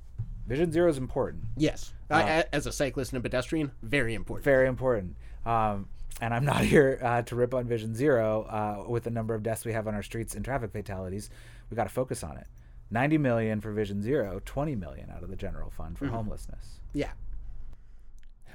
Vision 0.50 0.72
Zero 0.72 0.90
is 0.90 0.98
important, 0.98 1.44
Yes, 1.56 1.94
I, 2.10 2.22
a- 2.40 2.44
as 2.52 2.66
a 2.66 2.72
cyclist 2.72 3.12
and 3.12 3.20
a 3.20 3.22
pedestrian, 3.22 3.70
very 3.82 4.14
important. 4.14 4.44
very 4.44 4.66
important. 4.66 5.14
Um, 5.46 5.88
and 6.20 6.34
I'm 6.34 6.44
not 6.44 6.62
here 6.74 6.98
uh, 7.00 7.22
to 7.22 7.36
rip 7.36 7.54
on 7.54 7.66
Vision 7.68 7.94
Zero 7.94 8.42
uh, 8.42 8.90
with 8.90 9.04
the 9.04 9.10
number 9.10 9.32
of 9.36 9.44
deaths 9.44 9.64
we 9.64 9.72
have 9.72 9.86
on 9.86 9.94
our 9.94 10.02
streets 10.02 10.34
and 10.34 10.44
traffic 10.44 10.72
fatalities. 10.72 11.30
We 11.70 11.76
got 11.76 11.84
to 11.84 11.88
focus 11.90 12.24
on 12.24 12.36
it. 12.36 12.48
90 12.90 13.18
million 13.18 13.60
for 13.60 13.70
Vision 13.70 14.02
Zero, 14.02 14.40
20 14.44 14.74
million 14.74 15.08
out 15.14 15.22
of 15.22 15.30
the 15.30 15.36
general 15.36 15.70
fund 15.70 15.96
for 15.96 16.08
homelessness. 16.08 16.80
Yeah. 16.92 17.12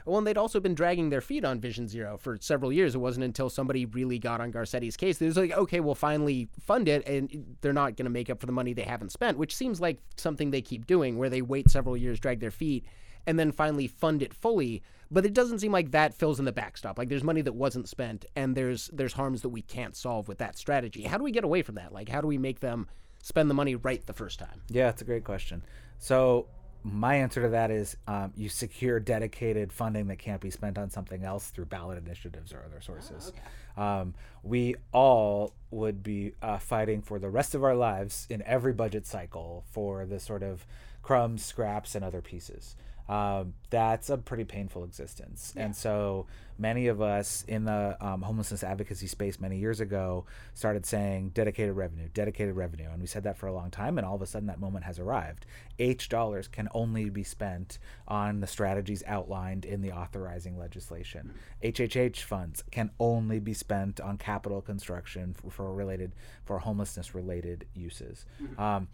Well, 0.05 0.19
and 0.19 0.27
they'd 0.27 0.37
also 0.37 0.59
been 0.59 0.75
dragging 0.75 1.09
their 1.09 1.21
feet 1.21 1.43
on 1.43 1.59
Vision 1.59 1.87
Zero 1.87 2.17
for 2.17 2.37
several 2.39 2.71
years. 2.71 2.93
It 2.93 2.99
wasn't 2.99 3.23
until 3.23 3.49
somebody 3.49 3.85
really 3.85 4.19
got 4.19 4.39
on 4.39 4.51
Garcetti's 4.51 4.95
case 4.95 5.17
that 5.17 5.25
it 5.25 5.29
was 5.29 5.37
like, 5.37 5.51
okay, 5.51 5.79
we'll 5.79 5.95
finally 5.95 6.47
fund 6.59 6.87
it, 6.87 7.07
and 7.07 7.57
they're 7.61 7.73
not 7.73 7.97
going 7.97 8.05
to 8.05 8.11
make 8.11 8.29
up 8.29 8.39
for 8.39 8.45
the 8.45 8.51
money 8.51 8.73
they 8.73 8.83
haven't 8.83 9.11
spent, 9.11 9.37
which 9.37 9.55
seems 9.55 9.81
like 9.81 9.97
something 10.15 10.51
they 10.51 10.61
keep 10.61 10.85
doing, 10.85 11.17
where 11.17 11.29
they 11.29 11.41
wait 11.41 11.69
several 11.69 11.97
years, 11.97 12.19
drag 12.19 12.39
their 12.39 12.51
feet, 12.51 12.85
and 13.25 13.39
then 13.39 13.51
finally 13.51 13.87
fund 13.87 14.21
it 14.21 14.33
fully. 14.33 14.83
But 15.09 15.25
it 15.25 15.33
doesn't 15.33 15.59
seem 15.59 15.71
like 15.71 15.91
that 15.91 16.13
fills 16.13 16.39
in 16.39 16.45
the 16.45 16.51
backstop. 16.51 16.97
Like 16.99 17.09
there's 17.09 17.23
money 17.23 17.41
that 17.41 17.53
wasn't 17.53 17.89
spent, 17.89 18.25
and 18.35 18.55
there's 18.55 18.89
there's 18.93 19.13
harms 19.13 19.41
that 19.41 19.49
we 19.49 19.61
can't 19.61 19.95
solve 19.95 20.27
with 20.27 20.37
that 20.37 20.57
strategy. 20.57 21.03
How 21.03 21.17
do 21.17 21.23
we 21.23 21.31
get 21.31 21.43
away 21.43 21.63
from 21.63 21.75
that? 21.75 21.91
Like, 21.91 22.09
how 22.09 22.21
do 22.21 22.27
we 22.27 22.37
make 22.37 22.59
them 22.59 22.87
spend 23.23 23.49
the 23.49 23.55
money 23.55 23.75
right 23.75 24.05
the 24.05 24.13
first 24.13 24.37
time? 24.37 24.61
Yeah, 24.69 24.89
it's 24.89 25.01
a 25.01 25.05
great 25.05 25.23
question. 25.23 25.63
So 25.97 26.47
my 26.87 27.15
answer 27.15 27.41
to 27.41 27.49
that 27.49 27.71
is 27.71 27.97
um, 28.07 28.31
you 28.37 28.47
secure 28.47 28.99
dedicated 28.99 29.73
funding 29.73 30.05
that 30.07 30.19
can't 30.19 30.39
be 30.39 30.51
spent 30.51 30.77
on 30.77 30.91
something 30.91 31.23
else 31.23 31.47
through 31.47 31.65
ballot 31.65 31.97
initiatives 31.97 32.53
or 32.53 32.63
other 32.63 32.79
sources. 32.79 33.33
Um, 33.75 34.13
we 34.43 34.75
all 34.91 35.53
would 35.71 36.03
be 36.03 36.33
uh, 36.43 36.59
fighting 36.59 37.01
for 37.01 37.17
the 37.17 37.29
rest 37.29 37.55
of 37.55 37.63
our 37.63 37.73
lives 37.73 38.27
in 38.29 38.43
every 38.43 38.71
budget 38.71 39.07
cycle 39.07 39.65
for 39.71 40.05
the 40.05 40.19
sort 40.19 40.43
of 40.43 40.67
crumbs, 41.01 41.43
scraps, 41.43 41.95
and 41.95 42.05
other 42.05 42.21
pieces. 42.21 42.75
Um, 43.07 43.53
that's 43.69 44.09
a 44.09 44.17
pretty 44.17 44.45
painful 44.45 44.83
existence. 44.83 45.53
And 45.55 45.75
so 45.75 46.25
many 46.57 46.87
of 46.87 47.01
us 47.01 47.43
in 47.47 47.65
the 47.65 47.97
um, 47.99 48.21
homelessness 48.21 48.63
advocacy 48.63 49.07
space 49.07 49.39
many 49.39 49.57
years 49.57 49.79
ago 49.79 50.25
started 50.53 50.85
saying 50.85 51.29
dedicated 51.29 51.75
revenue, 51.75 52.07
dedicated 52.13 52.55
revenue. 52.55 52.89
And 52.89 53.01
we 53.01 53.07
said 53.07 53.23
that 53.23 53.37
for 53.37 53.47
a 53.47 53.53
long 53.53 53.69
time. 53.69 53.97
And 53.97 54.07
all 54.07 54.15
of 54.15 54.21
a 54.21 54.25
sudden, 54.25 54.47
that 54.47 54.59
moment 54.59 54.85
has 54.85 54.97
arrived. 54.97 55.45
H 55.77 56.09
dollars 56.09 56.47
can 56.47 56.67
only 56.73 57.09
be 57.09 57.23
spent 57.23 57.77
on 58.07 58.39
the 58.39 58.47
strategies 58.47 59.03
outlined 59.05 59.65
in 59.65 59.81
the 59.81 59.91
authorizing 59.91 60.57
legislation. 60.57 61.33
HHH 61.63 62.21
funds 62.21 62.63
can 62.71 62.91
only 62.99 63.39
be 63.39 63.53
spent 63.53 63.99
on 63.99 64.17
capital 64.17 64.61
construction 64.61 65.33
for, 65.33 65.51
for 65.51 65.73
related, 65.73 66.13
for 66.45 66.59
homelessness 66.59 67.13
related 67.13 67.65
uses. 67.75 68.25
Um, 68.57 68.87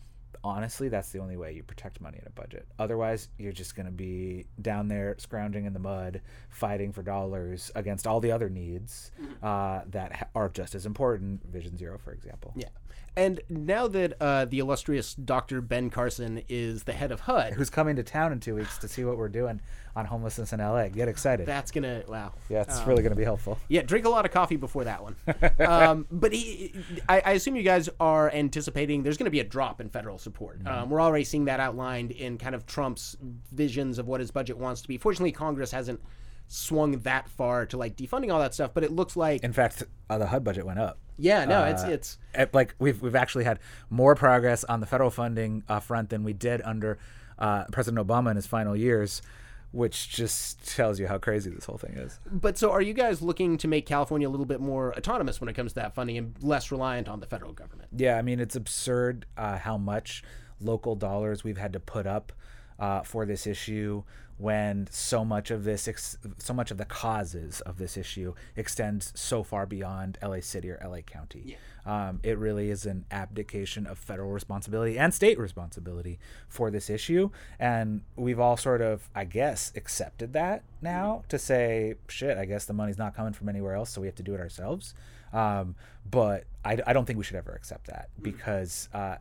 honestly, 0.44 0.90
that's 0.90 1.12
the 1.12 1.20
only 1.20 1.38
way 1.38 1.54
you 1.54 1.64
protect 1.64 2.02
money 2.02 2.18
in 2.20 2.28
a 2.28 2.32
budget. 2.32 2.68
Otherwise, 2.80 3.30
you're 3.38 3.52
just 3.52 3.76
going 3.76 3.86
to 3.86 3.92
be 3.92 4.46
down 4.62 4.88
there 4.88 5.16
scrounging 5.18 5.66
in 5.66 5.74
the 5.74 5.80
mud, 5.80 6.22
fighting 6.50 6.92
for 6.92 7.04
dollars 7.04 7.72
against 7.76 8.08
all 8.08 8.20
the 8.20 8.32
other 8.32 8.50
needs 8.50 9.12
uh, 9.44 9.82
that 9.88 10.16
ha- 10.16 10.28
are 10.36 10.50
just 10.50 10.76
as 10.76 10.86
important. 10.86 11.46
Vision 11.52 11.78
Zero, 11.78 11.98
for 11.98 12.12
example. 12.12 12.54
Yeah. 12.56 12.70
And 13.16 13.42
now 13.50 13.88
that 13.90 14.14
uh, 14.22 14.46
the 14.46 14.60
illustrious 14.60 15.14
Dr. 15.16 15.62
Ben 15.62 15.90
Carson 15.90 16.44
is 16.48 16.84
the 16.84 16.94
head 16.94 17.12
of 17.12 17.22
HUD, 17.22 17.54
Who's 17.54 17.70
coming 17.70 17.98
to 17.98 18.04
town 18.04 18.32
in 18.32 18.40
two 18.40 18.56
weeks 18.56 18.78
to 18.80 18.88
see 18.88 19.04
what 19.04 19.18
we're 19.18 19.30
doing 19.30 19.60
on 19.96 20.06
homelessness 20.06 20.54
in 20.54 20.60
LA? 20.60 20.88
Get 20.88 21.10
excited. 21.10 21.46
that's 21.46 21.72
gonna 21.72 22.04
wow. 22.08 22.32
yeah, 22.50 22.62
it's 22.62 22.82
really 22.88 23.02
going 23.02 23.12
to 23.12 23.18
be 23.18 23.26
helpful. 23.26 23.60
Yeah, 23.68 23.82
drink 23.82 24.06
a 24.06 24.10
lot 24.10 24.26
of 24.26 24.32
coffee 24.32 24.56
before 24.56 24.86
that 24.86 25.04
one. 25.04 25.16
um, 25.68 26.08
but 26.10 26.32
he, 26.32 26.74
I, 27.10 27.22
I 27.26 27.32
assume 27.32 27.58
you 27.58 27.64
guys 27.64 27.90
are 28.00 28.32
anticipating 28.32 29.04
there's 29.04 29.18
going 29.18 29.26
to 29.26 29.32
be 29.32 29.42
a 29.42 29.46
drop 29.46 29.82
in 29.82 29.90
federal 29.90 30.18
support. 30.18 30.66
Um, 30.66 30.90
we're 30.90 31.02
already 31.02 31.26
seeing 31.26 31.46
that 31.46 31.60
outlined 31.60 32.12
in 32.12 32.38
kind 32.38 32.56
of 32.56 32.66
Trump's 32.66 33.18
visions 33.52 34.00
of 34.00 34.08
what 34.08 34.22
his 34.22 34.32
budget 34.32 34.58
wants 34.58 34.82
to 34.84 34.88
be. 34.88 34.98
Fortunately, 34.98 35.34
Congress 35.34 35.72
hasn't 35.72 36.00
swung 36.48 37.00
that 37.00 37.30
far 37.30 37.66
to 37.66 37.78
like 37.78 37.96
defunding 37.96 38.32
all 38.32 38.40
that 38.40 38.54
stuff, 38.54 38.72
but 38.74 38.84
it 38.84 38.92
looks 38.92 39.16
like 39.16 39.44
In 39.44 39.54
fact, 39.54 39.84
uh, 40.10 40.18
the 40.18 40.28
HUD 40.28 40.44
budget 40.44 40.66
went 40.66 40.80
up. 40.80 41.00
Yeah, 41.22 41.46
no, 41.46 41.64
it's 41.66 41.84
uh, 41.84 41.88
it's 41.96 42.18
Uh, 42.36 42.46
like 42.54 42.76
we've 42.80 43.02
we've 43.02 43.16
actually 43.16 43.44
had 43.46 43.60
more 43.90 44.16
progress 44.16 44.64
on 44.66 44.80
the 44.80 44.86
federal 44.86 45.10
funding 45.12 45.64
uh, 45.70 45.80
front 45.80 46.10
than 46.10 46.24
we 46.24 46.34
did 46.34 46.62
under 46.64 46.98
uh, 47.40 47.64
President 47.72 48.06
Obama 48.06 48.30
in 48.32 48.36
his 48.36 48.48
final 48.48 48.76
years. 48.76 49.22
which 49.74 50.10
just 50.10 50.68
tells 50.76 51.00
you 51.00 51.08
how 51.08 51.18
crazy 51.18 51.50
this 51.50 51.64
whole 51.64 51.78
thing 51.78 51.94
is. 51.96 52.20
But 52.30 52.58
so, 52.58 52.72
are 52.72 52.82
you 52.82 52.94
guys 52.94 53.22
looking 53.22 53.58
to 53.60 53.68
make 53.70 53.86
California 53.86 54.28
a 54.28 54.34
little 54.36 54.46
bit 54.46 54.60
more 54.60 54.94
autonomous 54.98 55.40
when 55.40 55.48
it 55.48 55.54
comes 55.56 55.72
to 55.72 55.76
that 55.76 55.96
funding 55.96 56.18
and 56.18 56.36
less 56.42 56.72
reliant 56.74 57.08
on 57.08 57.22
the 57.22 57.26
federal 57.26 57.54
government? 57.54 57.88
Yeah, 57.96 58.18
I 58.18 58.22
mean 58.22 58.42
it's 58.42 58.58
absurd 58.58 59.26
uh, 59.38 59.58
how 59.58 59.78
much 59.78 60.24
local 60.60 60.96
dollars 60.98 61.46
we've 61.46 61.58
had 61.58 61.72
to 61.72 61.80
put 61.80 62.06
up 62.06 62.34
uh, 62.80 63.02
for 63.04 63.26
this 63.26 63.48
issue 63.48 64.04
when 64.42 64.88
so 64.90 65.24
much 65.24 65.52
of 65.52 65.64
this 65.64 65.88
ex- 65.88 66.18
so 66.40 66.54
much 66.54 66.72
of 66.72 66.78
the 66.78 66.86
causes 66.86 67.62
of 67.62 67.78
this 67.78 67.96
issue 67.96 68.34
extends 68.56 69.14
so 69.16 69.44
far 69.44 69.68
beyond 69.68 70.18
LA 70.24 70.40
City 70.42 70.72
or 70.72 70.82
LA 70.84 71.02
County. 71.02 71.44
Yeah. 71.46 71.56
Um, 71.86 72.20
it 72.24 72.38
really 72.38 72.70
is 72.70 72.86
an 72.86 73.06
abdication 73.12 73.86
of 73.86 73.98
federal 74.00 74.32
responsibility 74.32 74.98
and 74.98 75.14
state 75.14 75.38
responsibility 75.40 76.20
for 76.48 76.72
this 76.72 76.90
issue, 76.90 77.30
and 77.60 78.02
we've 78.16 78.40
all 78.40 78.58
sort 78.58 78.82
of, 78.82 79.10
I 79.16 79.26
guess, 79.26 79.72
accepted 79.76 80.34
that 80.34 80.64
now 80.82 81.24
to 81.30 81.38
say, 81.38 81.96
shit, 82.08 82.38
I 82.38 82.46
guess 82.46 82.66
the 82.66 82.74
money's 82.74 82.98
not 82.98 83.16
coming 83.16 83.34
from 83.34 83.50
anywhere 83.50 83.76
else, 83.76 83.92
so 83.92 84.02
we 84.02 84.08
have 84.08 84.16
to 84.16 84.24
do 84.24 84.34
it 84.34 84.40
ourselves. 84.40 84.94
Um, 85.34 85.76
but 86.10 86.46
I, 86.66 86.78
I 86.86 86.94
don't 86.94 87.06
think 87.06 87.18
we 87.18 87.24
should 87.24 87.38
ever 87.38 87.52
accept 87.52 87.88
that 87.88 88.10
because 88.22 88.90
uh, 88.94 89.16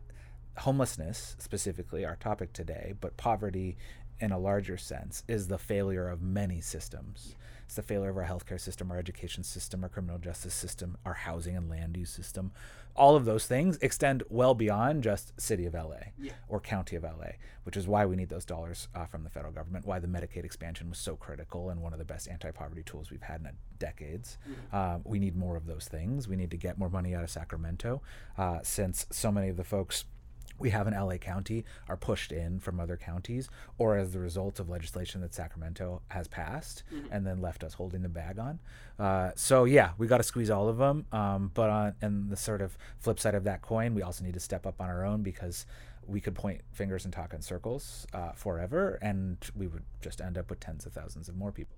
homelessness, 0.58 1.36
specifically 1.38 2.04
our 2.04 2.16
topic 2.16 2.52
today, 2.52 2.94
but 3.00 3.16
poverty 3.16 3.76
in 4.20 4.32
a 4.32 4.38
larger 4.38 4.76
sense, 4.76 5.22
is 5.28 5.48
the 5.48 5.58
failure 5.58 6.08
of 6.08 6.20
many 6.22 6.60
systems. 6.60 7.34
It's 7.64 7.76
the 7.76 7.82
failure 7.82 8.10
of 8.10 8.16
our 8.16 8.24
healthcare 8.24 8.60
system, 8.60 8.90
our 8.90 8.98
education 8.98 9.44
system, 9.44 9.84
our 9.84 9.88
criminal 9.88 10.18
justice 10.18 10.54
system, 10.54 10.96
our 11.04 11.14
housing 11.14 11.56
and 11.56 11.70
land 11.70 11.96
use 11.96 12.10
system. 12.10 12.50
All 12.96 13.14
of 13.14 13.24
those 13.24 13.46
things 13.46 13.78
extend 13.80 14.24
well 14.28 14.54
beyond 14.54 15.04
just 15.04 15.40
city 15.40 15.64
of 15.66 15.74
LA 15.74 16.10
Yeah. 16.18 16.32
or 16.48 16.58
county 16.60 16.96
of 16.96 17.04
LA, 17.04 17.34
which 17.62 17.76
is 17.76 17.86
why 17.86 18.04
we 18.06 18.16
need 18.16 18.28
those 18.28 18.44
dollars 18.44 18.88
uh, 18.92 19.04
from 19.06 19.22
the 19.22 19.30
federal 19.30 19.52
government, 19.52 19.86
why 19.86 20.00
the 20.00 20.08
Medicaid 20.08 20.44
expansion 20.44 20.88
was 20.88 20.98
so 20.98 21.14
critical 21.14 21.70
and 21.70 21.80
one 21.80 21.92
of 21.92 22.00
the 22.00 22.04
best 22.04 22.26
anti 22.28 22.50
poverty 22.50 22.82
tools 22.82 23.12
we've 23.12 23.22
had 23.22 23.40
in 23.42 23.50
decades. 23.78 24.36
Um, 24.72 25.02
we 25.04 25.20
need 25.20 25.36
more 25.36 25.56
of 25.56 25.66
those 25.66 25.86
things. 25.86 26.26
We 26.26 26.34
need 26.34 26.50
to 26.50 26.56
get 26.56 26.76
more 26.76 26.90
money 26.90 27.14
out 27.14 27.22
of 27.22 27.30
Sacramento 27.30 28.02
uh, 28.36 28.58
since 28.64 29.06
so 29.10 29.30
many 29.30 29.48
of 29.48 29.56
the 29.56 29.64
folks 29.64 30.04
we 30.60 30.70
have 30.70 30.86
in 30.86 30.94
LA 30.94 31.16
County 31.16 31.64
are 31.88 31.96
pushed 31.96 32.30
in 32.30 32.60
from 32.60 32.78
other 32.78 32.96
counties 32.96 33.48
or 33.78 33.96
as 33.96 34.12
the 34.12 34.18
result 34.20 34.60
of 34.60 34.68
legislation 34.68 35.20
that 35.22 35.34
Sacramento 35.34 36.02
has 36.08 36.28
passed 36.28 36.82
and 37.10 37.26
then 37.26 37.40
left 37.40 37.64
us 37.64 37.74
holding 37.74 38.02
the 38.02 38.08
bag 38.08 38.38
on. 38.38 38.60
Uh, 38.98 39.30
so 39.34 39.64
yeah, 39.64 39.90
we 39.98 40.06
got 40.06 40.18
to 40.18 40.22
squeeze 40.22 40.50
all 40.50 40.68
of 40.68 40.76
them. 40.76 41.06
Um, 41.12 41.50
but 41.54 41.70
on 41.70 41.94
and 42.02 42.30
the 42.30 42.36
sort 42.36 42.60
of 42.60 42.76
flip 42.98 43.18
side 43.18 43.34
of 43.34 43.44
that 43.44 43.62
coin, 43.62 43.94
we 43.94 44.02
also 44.02 44.22
need 44.24 44.34
to 44.34 44.40
step 44.40 44.66
up 44.66 44.80
on 44.80 44.88
our 44.88 45.04
own 45.04 45.22
because 45.22 45.66
we 46.06 46.20
could 46.20 46.34
point 46.34 46.60
fingers 46.72 47.04
and 47.04 47.12
talk 47.12 47.32
in 47.32 47.40
circles 47.40 48.06
uh, 48.12 48.32
forever, 48.32 48.98
and 49.00 49.38
we 49.54 49.66
would 49.66 49.84
just 50.00 50.20
end 50.20 50.36
up 50.36 50.50
with 50.50 50.60
tens 50.60 50.86
of 50.86 50.92
thousands 50.92 51.28
of 51.28 51.36
more 51.36 51.52
people. 51.52 51.76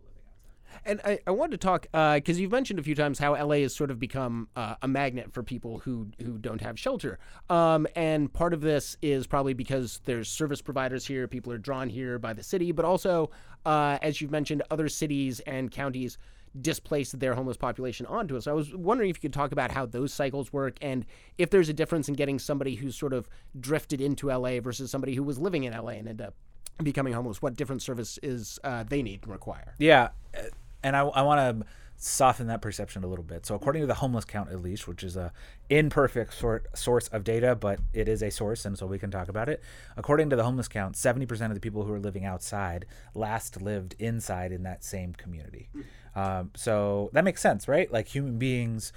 And 0.84 1.00
I, 1.04 1.18
I 1.26 1.30
wanted 1.30 1.52
to 1.52 1.58
talk 1.58 1.86
because 1.92 2.40
you've 2.40 2.52
mentioned 2.52 2.78
a 2.78 2.82
few 2.82 2.94
times 2.94 3.18
how 3.18 3.32
LA 3.32 3.56
has 3.56 3.74
sort 3.74 3.90
of 3.90 3.98
become 3.98 4.48
uh, 4.56 4.76
a 4.82 4.88
magnet 4.88 5.32
for 5.32 5.42
people 5.42 5.78
who 5.80 6.08
who 6.24 6.38
don't 6.38 6.60
have 6.60 6.78
shelter. 6.78 7.18
Um, 7.50 7.86
and 7.94 8.32
part 8.32 8.54
of 8.54 8.60
this 8.60 8.96
is 9.02 9.26
probably 9.26 9.54
because 9.54 10.00
there's 10.04 10.28
service 10.28 10.62
providers 10.62 11.06
here, 11.06 11.28
people 11.28 11.52
are 11.52 11.58
drawn 11.58 11.88
here 11.88 12.18
by 12.18 12.32
the 12.32 12.42
city, 12.42 12.72
but 12.72 12.84
also, 12.84 13.30
uh, 13.64 13.98
as 14.02 14.20
you've 14.20 14.30
mentioned, 14.30 14.62
other 14.70 14.88
cities 14.88 15.40
and 15.40 15.70
counties 15.70 16.18
displace 16.60 17.12
their 17.12 17.34
homeless 17.34 17.56
population 17.56 18.04
onto 18.06 18.36
us. 18.36 18.46
I 18.46 18.52
was 18.52 18.74
wondering 18.74 19.10
if 19.10 19.16
you 19.16 19.22
could 19.22 19.32
talk 19.32 19.52
about 19.52 19.70
how 19.70 19.86
those 19.86 20.12
cycles 20.12 20.52
work 20.52 20.76
and 20.82 21.06
if 21.38 21.50
there's 21.50 21.68
a 21.68 21.72
difference 21.72 22.08
in 22.08 22.14
getting 22.14 22.38
somebody 22.38 22.74
who's 22.74 22.96
sort 22.96 23.14
of 23.14 23.28
drifted 23.58 24.00
into 24.00 24.26
LA 24.26 24.60
versus 24.60 24.90
somebody 24.90 25.14
who 25.14 25.22
was 25.22 25.38
living 25.38 25.64
in 25.64 25.72
LA 25.72 25.92
and 25.92 26.08
ended 26.08 26.26
up 26.26 26.34
becoming 26.82 27.12
homeless. 27.12 27.40
What 27.40 27.56
different 27.56 27.82
service 27.82 28.18
is 28.22 28.58
uh, 28.64 28.84
they 28.84 29.02
need 29.02 29.20
and 29.22 29.32
require? 29.32 29.74
Yeah, 29.78 30.10
uh, 30.36 30.42
and 30.82 30.96
I, 30.96 31.00
I 31.02 31.22
want 31.22 31.60
to 31.60 31.66
soften 31.96 32.48
that 32.48 32.60
perception 32.60 33.04
a 33.04 33.06
little 33.06 33.24
bit. 33.24 33.46
So, 33.46 33.54
according 33.54 33.82
to 33.82 33.86
the 33.86 33.94
homeless 33.94 34.24
count, 34.24 34.50
at 34.50 34.60
least, 34.60 34.88
which 34.88 35.04
is 35.04 35.16
a 35.16 35.32
imperfect 35.70 36.34
sort 36.34 36.66
source 36.76 37.08
of 37.08 37.22
data, 37.22 37.54
but 37.54 37.78
it 37.92 38.08
is 38.08 38.22
a 38.22 38.30
source, 38.30 38.64
and 38.64 38.76
so 38.76 38.86
we 38.86 38.98
can 38.98 39.10
talk 39.10 39.28
about 39.28 39.48
it. 39.48 39.62
According 39.96 40.30
to 40.30 40.36
the 40.36 40.44
homeless 40.44 40.68
count, 40.68 40.96
seventy 40.96 41.26
percent 41.26 41.52
of 41.52 41.54
the 41.54 41.60
people 41.60 41.84
who 41.84 41.92
are 41.92 42.00
living 42.00 42.24
outside 42.24 42.86
last 43.14 43.62
lived 43.62 43.94
inside 43.98 44.52
in 44.52 44.64
that 44.64 44.84
same 44.84 45.12
community. 45.12 45.68
Um, 46.14 46.50
so 46.54 47.08
that 47.12 47.24
makes 47.24 47.40
sense, 47.40 47.68
right? 47.68 47.90
Like 47.90 48.08
human 48.08 48.38
beings 48.38 48.92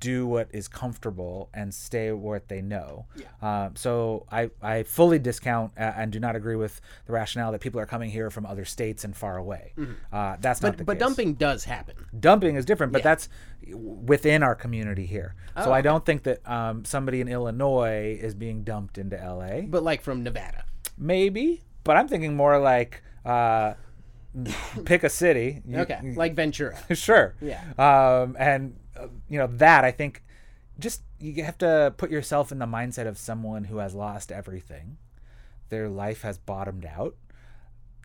do 0.00 0.26
what 0.26 0.48
is 0.52 0.66
comfortable 0.66 1.48
and 1.54 1.72
stay 1.72 2.10
what 2.10 2.48
they 2.48 2.60
know. 2.60 3.06
Yeah. 3.16 3.26
Um, 3.66 3.76
so 3.76 4.26
I, 4.30 4.50
I 4.60 4.82
fully 4.82 5.18
discount 5.20 5.72
uh, 5.78 5.92
and 5.96 6.10
do 6.10 6.18
not 6.18 6.34
agree 6.34 6.56
with 6.56 6.80
the 7.06 7.12
rationale 7.12 7.52
that 7.52 7.60
people 7.60 7.80
are 7.80 7.86
coming 7.86 8.10
here 8.10 8.30
from 8.30 8.46
other 8.46 8.64
states 8.64 9.04
and 9.04 9.16
far 9.16 9.36
away. 9.36 9.72
Uh, 10.12 10.36
that's 10.40 10.60
not 10.60 10.72
the 10.76 10.78
But 10.78 10.86
but 10.86 10.92
case. 10.94 11.00
dumping 11.00 11.34
does 11.34 11.64
happen. 11.64 11.94
dumping 12.18 12.56
is 12.56 12.64
different, 12.64 12.92
but 12.92 12.98
Yeah. 13.02 13.02
that's 13.14 13.28
within 13.72 14.42
our 14.42 14.54
community 14.56 15.06
here. 15.06 15.34
so 15.56 15.70
Oh, 15.70 15.72
I 15.72 15.82
don't 15.82 16.04
think 16.04 16.24
that 16.24 16.48
um, 16.48 16.84
somebody 16.84 17.20
in 17.20 17.28
Illinois 17.28 18.18
is 18.20 18.34
being 18.34 18.64
dumped 18.64 18.98
into 18.98 19.16
LA. 19.16 19.60
But 19.62 19.82
like 19.84 20.02
from 20.02 20.22
Nevada. 20.24 20.64
Maybe, 20.98 21.62
but 21.84 21.96
I'm 21.96 22.08
thinking 22.08 22.34
more 22.34 22.58
like 22.58 23.02
uh, 23.24 23.74
pick 24.84 25.04
a 25.04 25.08
city. 25.08 25.62
You- 25.64 25.78
Okay. 25.80 26.12
Like 26.16 26.34
Ventura. 26.34 26.76
sure. 26.94 27.34
Yeah. 27.40 27.62
Um, 27.78 28.36
and 28.38 28.76
uh, 28.89 28.89
you 29.28 29.38
know 29.38 29.46
that 29.46 29.84
I 29.84 29.90
think 29.90 30.22
just 30.78 31.02
you 31.18 31.44
have 31.44 31.58
to 31.58 31.94
put 31.96 32.10
yourself 32.10 32.50
in 32.50 32.58
the 32.58 32.66
mindset 32.66 33.06
of 33.06 33.18
someone 33.18 33.64
who 33.64 33.78
has 33.78 33.94
lost 33.94 34.32
everything. 34.32 34.96
Their 35.68 35.88
life 35.88 36.22
has 36.22 36.38
bottomed 36.38 36.84
out. 36.84 37.14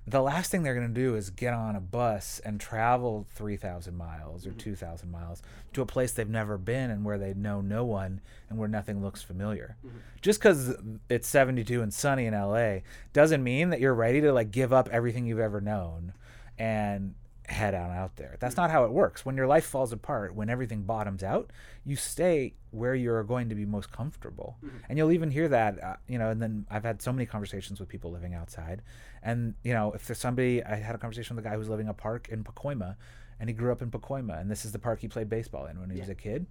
The 0.07 0.21
last 0.21 0.51
thing 0.51 0.61
they're 0.61 0.75
going 0.75 0.93
to 0.93 1.01
do 1.01 1.15
is 1.15 1.31
get 1.31 1.53
on 1.53 1.75
a 1.75 1.79
bus 1.79 2.39
and 2.45 2.59
travel 2.59 3.25
3,000 3.33 3.97
miles 3.97 4.45
or 4.45 4.49
mm-hmm. 4.49 4.59
2,000 4.59 5.09
miles 5.09 5.41
to 5.73 5.81
a 5.81 5.85
place 5.85 6.11
they've 6.11 6.29
never 6.29 6.59
been 6.59 6.91
and 6.91 7.03
where 7.03 7.17
they 7.17 7.33
know 7.33 7.59
no 7.59 7.83
one 7.83 8.21
and 8.47 8.59
where 8.59 8.67
nothing 8.67 9.01
looks 9.01 9.23
familiar. 9.23 9.77
Mm-hmm. 9.83 9.97
Just 10.21 10.39
because 10.39 10.75
it's 11.09 11.27
72 11.27 11.81
and 11.81 11.91
sunny 11.91 12.27
in 12.27 12.35
LA 12.35 12.79
doesn't 13.13 13.43
mean 13.43 13.71
that 13.71 13.79
you're 13.79 13.95
ready 13.95 14.21
to 14.21 14.31
like 14.31 14.51
give 14.51 14.71
up 14.71 14.89
everything 14.91 15.25
you've 15.25 15.39
ever 15.39 15.59
known 15.59 16.13
and 16.59 17.15
head 17.47 17.73
on 17.73 17.91
out 17.91 18.15
there. 18.15 18.37
That's 18.39 18.57
not 18.57 18.71
how 18.71 18.85
it 18.85 18.91
works. 18.91 19.25
When 19.25 19.35
your 19.37 19.47
life 19.47 19.65
falls 19.65 19.91
apart, 19.93 20.35
when 20.35 20.49
everything 20.49 20.83
bottoms 20.83 21.23
out, 21.23 21.51
you 21.85 21.95
stay 21.95 22.55
where 22.71 22.95
you're 22.95 23.23
going 23.23 23.49
to 23.49 23.55
be 23.55 23.65
most 23.65 23.91
comfortable. 23.91 24.57
And 24.89 24.97
you'll 24.97 25.11
even 25.11 25.31
hear 25.31 25.47
that, 25.49 25.83
uh, 25.83 25.95
you 26.07 26.17
know, 26.17 26.29
and 26.29 26.41
then 26.41 26.65
I've 26.69 26.83
had 26.83 27.01
so 27.01 27.13
many 27.13 27.25
conversations 27.25 27.79
with 27.79 27.89
people 27.89 28.11
living 28.11 28.33
outside. 28.33 28.81
And, 29.23 29.55
you 29.63 29.73
know, 29.73 29.91
if 29.93 30.07
there's 30.07 30.19
somebody, 30.19 30.63
I 30.63 30.75
had 30.75 30.95
a 30.95 30.97
conversation 30.97 31.35
with 31.35 31.45
a 31.45 31.49
guy 31.49 31.55
who's 31.55 31.69
living 31.69 31.87
a 31.87 31.93
park 31.93 32.27
in 32.29 32.43
Pacoima 32.43 32.95
and 33.39 33.49
he 33.49 33.53
grew 33.53 33.71
up 33.71 33.81
in 33.81 33.91
Pacoima 33.91 34.39
and 34.39 34.49
this 34.49 34.65
is 34.65 34.71
the 34.71 34.79
park 34.79 35.01
he 35.01 35.07
played 35.07 35.29
baseball 35.29 35.65
in 35.65 35.79
when 35.79 35.89
he 35.89 35.99
was 35.99 36.09
a 36.09 36.15
kid. 36.15 36.47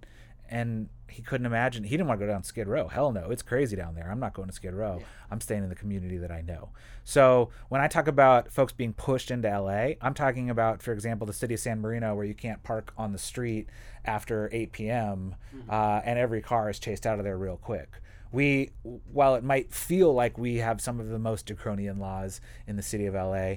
And 0.49 0.89
he 1.09 1.21
couldn't 1.21 1.45
imagine, 1.45 1.83
he 1.83 1.91
didn't 1.91 2.07
want 2.07 2.19
to 2.19 2.25
go 2.25 2.31
down 2.31 2.43
Skid 2.43 2.67
Row. 2.67 2.87
Hell 2.87 3.11
no, 3.11 3.31
it's 3.31 3.41
crazy 3.41 3.75
down 3.75 3.95
there. 3.95 4.09
I'm 4.11 4.19
not 4.19 4.33
going 4.33 4.47
to 4.47 4.53
Skid 4.53 4.73
Row. 4.73 4.99
I'm 5.31 5.39
staying 5.39 5.63
in 5.63 5.69
the 5.69 5.75
community 5.75 6.17
that 6.17 6.31
I 6.31 6.41
know. 6.41 6.69
So 7.03 7.49
when 7.69 7.81
I 7.81 7.87
talk 7.87 8.07
about 8.07 8.51
folks 8.51 8.73
being 8.73 8.93
pushed 8.93 9.31
into 9.31 9.47
LA, 9.47 9.93
I'm 10.01 10.13
talking 10.13 10.49
about, 10.49 10.81
for 10.81 10.91
example, 10.91 11.25
the 11.25 11.33
city 11.33 11.53
of 11.53 11.59
San 11.59 11.81
Marino, 11.81 12.15
where 12.15 12.25
you 12.25 12.33
can't 12.33 12.61
park 12.63 12.93
on 12.97 13.11
the 13.11 13.17
street 13.17 13.69
after 14.03 14.49
8 14.51 14.71
p.m. 14.71 15.35
Uh, 15.69 16.01
and 16.03 16.19
every 16.19 16.41
car 16.41 16.69
is 16.69 16.79
chased 16.79 17.05
out 17.05 17.17
of 17.17 17.23
there 17.23 17.37
real 17.37 17.57
quick. 17.57 17.89
We, 18.31 18.71
while 18.83 19.35
it 19.35 19.43
might 19.43 19.71
feel 19.71 20.13
like 20.13 20.37
we 20.37 20.57
have 20.57 20.81
some 20.81 20.99
of 20.99 21.07
the 21.07 21.19
most 21.19 21.45
draconian 21.45 21.99
laws 21.99 22.41
in 22.67 22.75
the 22.75 22.81
city 22.83 23.05
of 23.05 23.13
LA, 23.13 23.55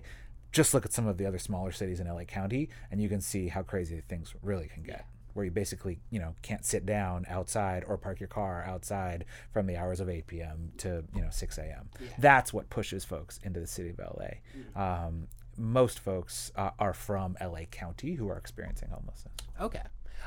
just 0.52 0.72
look 0.74 0.84
at 0.84 0.92
some 0.92 1.06
of 1.06 1.18
the 1.18 1.26
other 1.26 1.38
smaller 1.38 1.72
cities 1.72 2.00
in 2.00 2.06
LA 2.06 2.24
County, 2.24 2.68
and 2.90 3.02
you 3.02 3.08
can 3.08 3.20
see 3.20 3.48
how 3.48 3.62
crazy 3.62 4.02
things 4.08 4.34
really 4.42 4.68
can 4.68 4.82
get. 4.82 5.06
Where 5.38 5.44
you 5.44 5.52
basically, 5.52 6.00
you 6.10 6.18
know, 6.18 6.34
can't 6.42 6.64
sit 6.64 6.84
down 6.84 7.24
outside 7.28 7.84
or 7.86 7.96
park 7.96 8.18
your 8.18 8.28
car 8.28 8.64
outside 8.66 9.24
from 9.52 9.68
the 9.68 9.76
hours 9.76 10.00
of 10.00 10.08
8 10.08 10.26
p.m. 10.26 10.72
to 10.78 11.04
you 11.14 11.22
know 11.22 11.28
6 11.30 11.58
a.m. 11.58 11.90
That's 12.18 12.52
what 12.52 12.70
pushes 12.70 13.04
folks 13.04 13.38
into 13.44 13.60
the 13.60 13.68
city 13.68 13.90
of 13.90 14.00
LA. 14.00 14.40
Um, 14.74 15.28
most 15.56 16.00
folks 16.00 16.50
uh, 16.56 16.70
are 16.80 16.92
from 16.92 17.36
LA 17.40 17.66
County 17.70 18.14
who 18.14 18.28
are 18.28 18.36
experiencing 18.36 18.88
homelessness. 18.88 19.32
Okay. 19.60 19.82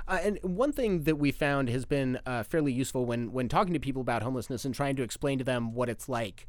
Uh, 0.08 0.20
and 0.24 0.40
one 0.44 0.72
thing 0.72 1.04
that 1.04 1.18
we 1.18 1.34
found 1.34 1.68
has 1.68 1.84
been 1.84 2.18
uh, 2.26 2.44
fairly 2.44 2.72
useful 2.72 3.06
when 3.06 3.34
when 3.34 3.50
talking 3.50 3.74
to 3.74 3.82
people 3.82 4.02
about 4.02 4.24
homelessness 4.24 4.64
and 4.64 4.74
trying 4.74 4.96
to 4.96 5.04
explain 5.04 5.38
to 5.40 5.44
them 5.44 5.74
what 5.74 5.90
it's 5.90 6.08
like 6.08 6.48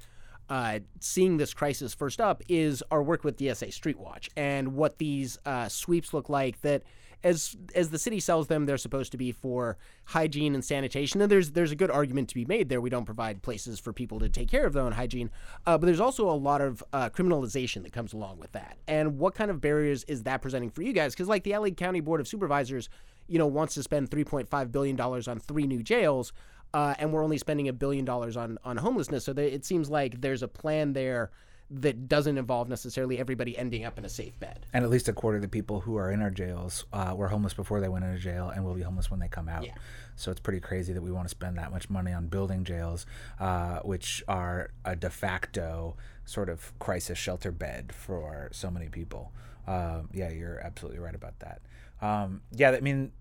uh, 0.49 0.81
seeing 1.01 1.37
this 1.37 1.55
crisis 1.55 1.95
first 1.95 2.21
up 2.21 2.43
is 2.49 2.83
our 2.91 3.03
work 3.03 3.25
with 3.25 3.39
DSA 3.39 3.69
Streetwatch 3.69 4.29
and 4.37 4.75
what 4.75 4.99
these 4.99 5.39
uh, 5.47 5.69
sweeps 5.69 6.13
look 6.13 6.29
like. 6.29 6.61
That 6.63 6.83
as 7.25 7.57
as 7.75 7.91
the 7.91 7.99
city 7.99 8.21
sells 8.21 8.49
them, 8.49 8.67
they're 8.67 8.79
supposed 8.79 9.13
to 9.13 9.19
be 9.19 9.33
for 9.33 9.77
hygiene 10.07 10.55
and 10.55 10.65
sanitation. 10.65 11.21
And 11.21 11.31
there's 11.31 11.53
there's 11.53 11.73
a 11.73 11.77
good 11.77 11.91
argument 11.91 12.29
to 12.31 12.35
be 12.35 12.45
made 12.45 12.69
there. 12.69 12.81
We 12.81 12.91
don't 12.91 13.05
provide 13.05 13.43
places 13.43 13.79
for 13.79 13.93
people 13.93 14.19
to 14.21 14.29
take 14.29 14.49
care 14.49 14.67
of 14.67 14.73
their 14.73 14.83
own 14.83 14.93
hygiene, 14.93 15.31
uh, 15.67 15.79
but 15.79 15.87
there's 15.87 16.01
also 16.01 16.29
a 16.29 16.33
lot 16.33 16.61
of 16.61 16.83
uh, 16.93 17.09
criminalization 17.11 17.83
that 17.83 17.93
comes 17.93 18.13
along 18.13 18.39
with 18.39 18.53
that. 18.53 18.77
And 18.87 19.19
what 19.19 19.35
kind 19.35 19.51
of 19.51 19.61
barriers 19.61 20.05
is 20.05 20.25
that 20.25 20.43
presenting 20.43 20.71
for 20.71 20.83
you 20.83 20.93
guys? 20.93 21.15
Because 21.15 21.29
like 21.29 21.45
the 21.45 21.57
LA 21.57 21.71
County 21.71 22.01
Board 22.01 22.21
of 22.21 22.29
Supervisors, 22.29 22.89
you 23.29 23.39
know, 23.39 23.47
wants 23.47 23.75
to 23.75 23.83
spend 23.83 24.11
3.5 24.11 24.73
billion 24.73 24.97
dollars 24.97 25.29
on 25.29 25.39
three 25.39 25.67
new 25.67 25.83
jails. 25.83 26.33
Uh, 26.75 26.95
and 26.99 27.13
we're 27.13 27.23
only 27.23 27.37
spending 27.37 27.69
a 27.69 27.73
billion 27.73 28.05
dollars 28.05 28.37
on 28.37 28.59
on 28.65 28.79
homelessness. 28.79 29.25
So 29.25 29.33
it 29.33 29.65
seems 29.65 29.91
like 29.91 30.23
there's 30.23 30.43
a 30.43 30.49
plan 30.49 30.95
there 30.95 31.31
that 31.81 32.09
doesn't 32.09 32.37
involve 32.39 32.69
necessarily 32.69 33.19
everybody 33.19 33.57
ending 33.57 33.85
up 33.85 33.99
in 33.99 34.05
a 34.05 34.09
safe 34.09 34.39
bed. 34.39 34.67
And 34.73 34.85
at 34.85 34.91
least 34.91 35.09
a 35.09 35.13
quarter 35.13 35.37
of 35.37 35.43
the 35.43 35.49
people 35.49 35.81
who 35.81 35.97
are 35.97 36.11
in 36.11 36.21
our 36.21 36.31
jails 36.31 36.85
uh, 36.93 37.15
were 37.17 37.29
homeless 37.29 37.55
before 37.55 37.81
they 37.81 37.89
went 37.89 38.05
into 38.05 38.19
jail 38.19 38.51
and 38.51 38.65
will 38.65 38.75
be 38.75 38.83
homeless 38.83 39.11
when 39.11 39.21
they 39.21 39.29
come 39.29 39.49
out. 39.49 39.65
Yeah. 39.65 39.75
So 40.17 40.31
it's 40.31 40.41
pretty 40.41 40.61
crazy 40.61 40.93
that 40.93 41.03
we 41.03 41.11
want 41.11 41.27
to 41.27 41.31
spend 41.31 41.57
that 41.59 41.71
much 41.73 41.89
money 41.89 42.13
on 42.13 42.27
building 42.27 42.65
jails, 42.65 43.07
uh, 43.41 43.79
which 43.81 44.23
are 44.29 44.71
a 44.85 44.95
de 44.95 45.09
facto 45.11 45.97
sort 46.25 46.49
of 46.49 46.79
crisis 46.79 47.17
shelter 47.19 47.51
bed 47.51 47.93
for 47.95 48.49
so 48.53 48.71
many 48.71 48.89
people. 48.89 49.33
Um, 49.67 50.09
yeah, 50.13 50.31
you're 50.31 50.59
absolutely 50.61 50.99
right 51.01 51.15
about 51.15 51.39
that. 51.41 51.63
Um, 52.01 52.43
yeah, 52.53 52.71
I 52.73 52.81
mean, 52.81 53.13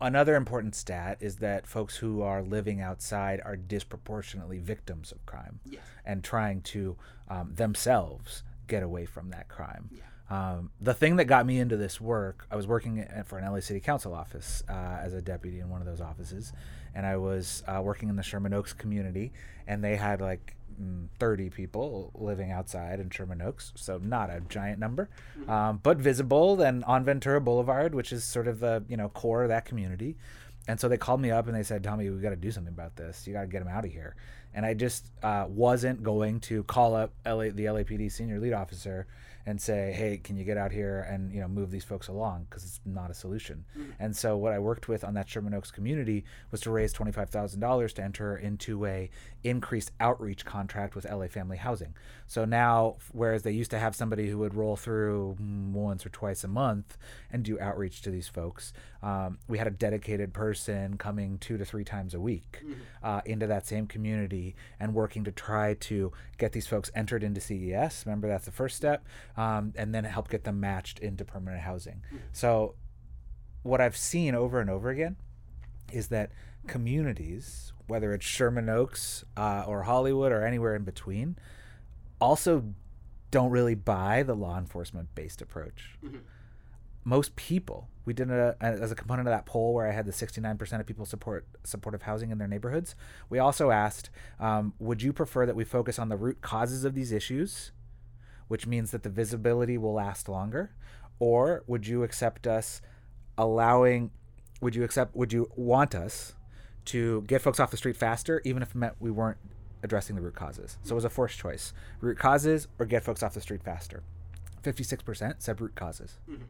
another 0.00 0.36
important 0.36 0.74
stat 0.74 1.18
is 1.20 1.36
that 1.36 1.66
folks 1.66 1.96
who 1.96 2.22
are 2.22 2.42
living 2.42 2.80
outside 2.80 3.40
are 3.44 3.56
disproportionately 3.56 4.58
victims 4.58 5.12
of 5.12 5.24
crime 5.26 5.60
Yes. 5.64 5.82
and 6.04 6.22
trying 6.22 6.60
to 6.62 6.96
um, 7.28 7.52
themselves 7.54 8.42
get 8.66 8.82
away 8.82 9.06
from 9.06 9.30
that 9.30 9.48
crime. 9.48 9.90
Um, 10.28 10.70
the 10.80 10.94
thing 10.94 11.16
that 11.16 11.26
got 11.26 11.46
me 11.46 11.58
into 11.58 11.76
this 11.76 12.00
work, 12.00 12.46
I 12.50 12.56
was 12.56 12.66
working 12.66 12.98
at, 12.98 13.28
for 13.28 13.38
an 13.38 13.50
LA 13.50 13.60
City 13.60 13.78
Council 13.78 14.12
office 14.12 14.64
uh, 14.68 14.98
as 15.00 15.14
a 15.14 15.22
deputy 15.22 15.60
in 15.60 15.68
one 15.68 15.80
of 15.80 15.86
those 15.86 16.00
offices, 16.00 16.52
and 16.94 17.06
I 17.06 17.16
was 17.16 17.62
uh, 17.68 17.80
working 17.82 18.08
in 18.08 18.16
the 18.16 18.24
Sherman 18.24 18.52
Oaks 18.52 18.72
community, 18.72 19.32
and 19.68 19.84
they 19.84 19.94
had 19.94 20.20
like 20.20 20.56
mm, 20.82 21.06
30 21.20 21.50
people 21.50 22.10
living 22.14 22.50
outside 22.50 22.98
in 22.98 23.08
Sherman 23.08 23.40
Oaks, 23.40 23.72
so 23.76 23.98
not 24.02 24.30
a 24.30 24.40
giant 24.48 24.80
number, 24.80 25.08
um, 25.46 25.78
but 25.82 25.98
visible 25.98 26.60
and 26.60 26.82
on 26.84 27.04
Ventura 27.04 27.40
Boulevard, 27.40 27.94
which 27.94 28.12
is 28.12 28.24
sort 28.24 28.48
of 28.48 28.58
the 28.58 28.84
you 28.88 28.96
know 28.96 29.08
core 29.10 29.44
of 29.44 29.48
that 29.50 29.64
community. 29.64 30.16
And 30.68 30.80
so 30.80 30.88
they 30.88 30.96
called 30.96 31.20
me 31.20 31.30
up 31.30 31.46
and 31.46 31.54
they 31.54 31.62
said, 31.62 31.84
Tommy, 31.84 32.10
we 32.10 32.18
got 32.20 32.30
to 32.30 32.36
do 32.36 32.50
something 32.50 32.72
about 32.72 32.96
this. 32.96 33.24
You 33.24 33.32
got 33.32 33.42
to 33.42 33.46
get 33.46 33.62
him 33.62 33.68
out 33.68 33.84
of 33.84 33.92
here. 33.92 34.16
And 34.56 34.66
I 34.66 34.74
just 34.74 35.12
uh, 35.22 35.44
wasn't 35.48 36.02
going 36.02 36.40
to 36.40 36.64
call 36.64 36.96
up 36.96 37.12
LA, 37.24 37.50
the 37.50 37.66
LAPD 37.66 38.10
senior 38.10 38.40
lead 38.40 38.54
officer 38.54 39.06
and 39.48 39.60
say, 39.60 39.92
hey, 39.92 40.16
can 40.16 40.36
you 40.36 40.42
get 40.44 40.56
out 40.56 40.72
here 40.72 41.06
and 41.08 41.32
you 41.32 41.40
know 41.40 41.46
move 41.46 41.70
these 41.70 41.84
folks 41.84 42.08
along 42.08 42.46
because 42.50 42.64
it's 42.64 42.80
not 42.84 43.12
a 43.12 43.14
solution. 43.14 43.64
And 44.00 44.14
so 44.16 44.36
what 44.36 44.52
I 44.52 44.58
worked 44.58 44.88
with 44.88 45.04
on 45.04 45.14
that 45.14 45.28
Sherman 45.28 45.54
Oaks 45.54 45.70
community 45.70 46.24
was 46.50 46.60
to 46.62 46.70
raise 46.70 46.92
twenty 46.92 47.12
five 47.12 47.30
thousand 47.30 47.60
dollars 47.60 47.92
to 47.94 48.02
enter 48.02 48.36
into 48.36 48.84
a 48.86 49.08
increased 49.46 49.92
outreach 50.00 50.44
contract 50.44 50.96
with 50.96 51.08
LA 51.10 51.28
Family 51.28 51.56
Housing. 51.56 51.94
So 52.26 52.44
now, 52.44 52.96
whereas 53.12 53.42
they 53.42 53.52
used 53.52 53.70
to 53.70 53.78
have 53.78 53.94
somebody 53.94 54.28
who 54.28 54.38
would 54.38 54.54
roll 54.54 54.74
through 54.74 55.36
mm, 55.40 55.70
once 55.70 56.04
or 56.04 56.08
twice 56.08 56.42
a 56.42 56.48
month 56.48 56.98
and 57.30 57.44
do 57.44 57.58
outreach 57.60 58.02
to 58.02 58.10
these 58.10 58.26
folks, 58.26 58.72
um, 59.02 59.38
we 59.46 59.58
had 59.58 59.68
a 59.68 59.70
dedicated 59.70 60.34
person 60.34 60.98
coming 60.98 61.38
two 61.38 61.56
to 61.56 61.64
three 61.64 61.84
times 61.84 62.12
a 62.14 62.20
week 62.20 62.64
uh, 63.02 63.20
into 63.24 63.46
that 63.46 63.66
same 63.66 63.86
community 63.86 64.56
and 64.80 64.92
working 64.94 65.22
to 65.22 65.30
try 65.30 65.74
to 65.74 66.10
get 66.38 66.52
these 66.52 66.66
folks 66.66 66.90
entered 66.94 67.22
into 67.22 67.40
CES. 67.40 68.04
Remember, 68.04 68.26
that's 68.26 68.46
the 68.46 68.52
first 68.52 68.76
step, 68.76 69.06
um, 69.36 69.72
and 69.76 69.94
then 69.94 70.02
help 70.04 70.28
get 70.28 70.42
them 70.42 70.58
matched 70.58 70.98
into 70.98 71.24
permanent 71.24 71.62
housing. 71.62 72.02
So, 72.32 72.74
what 73.62 73.80
I've 73.80 73.96
seen 73.96 74.34
over 74.34 74.60
and 74.60 74.70
over 74.70 74.90
again 74.90 75.16
is 75.92 76.08
that 76.08 76.30
communities, 76.66 77.72
whether 77.86 78.12
it's 78.12 78.24
Sherman 78.24 78.68
Oaks 78.68 79.24
uh, 79.36 79.64
or 79.66 79.84
Hollywood 79.84 80.32
or 80.32 80.44
anywhere 80.44 80.74
in 80.74 80.84
between, 80.84 81.36
also 82.20 82.74
don't 83.30 83.50
really 83.50 83.74
buy 83.74 84.22
the 84.22 84.34
law 84.34 84.58
enforcement 84.58 85.14
based 85.14 85.42
approach. 85.42 85.98
Most 87.04 87.36
people, 87.36 87.88
we 88.04 88.12
did 88.12 88.30
a, 88.30 88.56
as 88.60 88.90
a 88.90 88.96
component 88.96 89.28
of 89.28 89.32
that 89.32 89.46
poll 89.46 89.74
where 89.74 89.86
I 89.86 89.92
had 89.92 90.06
the 90.06 90.12
69% 90.12 90.80
of 90.80 90.86
people 90.86 91.06
support 91.06 91.46
supportive 91.62 92.02
housing 92.02 92.30
in 92.30 92.38
their 92.38 92.48
neighborhoods. 92.48 92.96
We 93.28 93.38
also 93.38 93.70
asked, 93.70 94.10
um, 94.40 94.74
would 94.80 95.02
you 95.02 95.12
prefer 95.12 95.46
that 95.46 95.54
we 95.54 95.64
focus 95.64 95.98
on 95.98 96.08
the 96.08 96.16
root 96.16 96.40
causes 96.40 96.84
of 96.84 96.94
these 96.94 97.12
issues, 97.12 97.70
which 98.48 98.66
means 98.66 98.90
that 98.90 99.04
the 99.04 99.08
visibility 99.08 99.78
will 99.78 99.94
last 99.94 100.28
longer, 100.28 100.72
or 101.18 101.62
would 101.66 101.86
you 101.86 102.02
accept 102.02 102.46
us 102.46 102.80
allowing 103.38 104.10
would 104.60 104.74
you 104.74 104.82
accept 104.82 105.14
would 105.14 105.32
you 105.32 105.50
want 105.56 105.94
us 105.94 106.34
to 106.86 107.22
get 107.22 107.42
folks 107.42 107.60
off 107.60 107.70
the 107.70 107.76
street 107.76 107.96
faster 107.96 108.40
even 108.44 108.62
if 108.62 108.70
it 108.70 108.74
meant 108.76 108.94
we 109.00 109.10
weren't 109.10 109.38
addressing 109.82 110.16
the 110.16 110.22
root 110.22 110.34
causes. 110.34 110.78
So 110.82 110.92
it 110.92 110.96
was 110.96 111.04
a 111.04 111.10
forced 111.10 111.38
choice. 111.38 111.72
Root 112.00 112.18
causes 112.18 112.68
or 112.78 112.86
get 112.86 113.04
folks 113.04 113.22
off 113.22 113.34
the 113.34 113.40
street 113.40 113.62
faster. 113.62 114.02
56% 114.62 115.34
said 115.38 115.60
root 115.60 115.74
causes. 115.74 116.18
Mm-hmm. 116.28 116.44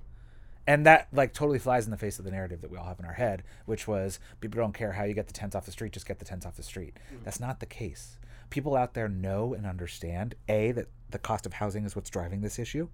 And 0.66 0.84
that 0.86 1.08
like 1.12 1.32
totally 1.32 1.58
flies 1.58 1.84
in 1.84 1.90
the 1.90 1.96
face 1.96 2.18
of 2.18 2.24
the 2.24 2.30
narrative 2.30 2.60
that 2.60 2.70
we 2.70 2.76
all 2.78 2.86
have 2.86 2.98
in 2.98 3.04
our 3.04 3.12
head 3.12 3.44
which 3.66 3.86
was 3.86 4.18
people 4.40 4.60
don't 4.60 4.74
care 4.74 4.92
how 4.92 5.04
you 5.04 5.14
get 5.14 5.26
the 5.28 5.32
tents 5.32 5.54
off 5.54 5.64
the 5.66 5.70
street 5.72 5.92
just 5.92 6.08
get 6.08 6.18
the 6.18 6.24
tents 6.24 6.46
off 6.46 6.56
the 6.56 6.62
street. 6.62 6.94
Mm-hmm. 7.12 7.24
That's 7.24 7.40
not 7.40 7.60
the 7.60 7.66
case. 7.66 8.18
People 8.50 8.76
out 8.76 8.94
there 8.94 9.08
know 9.08 9.54
and 9.54 9.66
understand 9.66 10.34
a 10.48 10.72
that 10.72 10.88
the 11.10 11.18
cost 11.18 11.46
of 11.46 11.54
housing 11.54 11.84
is 11.84 11.94
what's 11.96 12.10
driving 12.10 12.40
this 12.40 12.58
issue. 12.58 12.88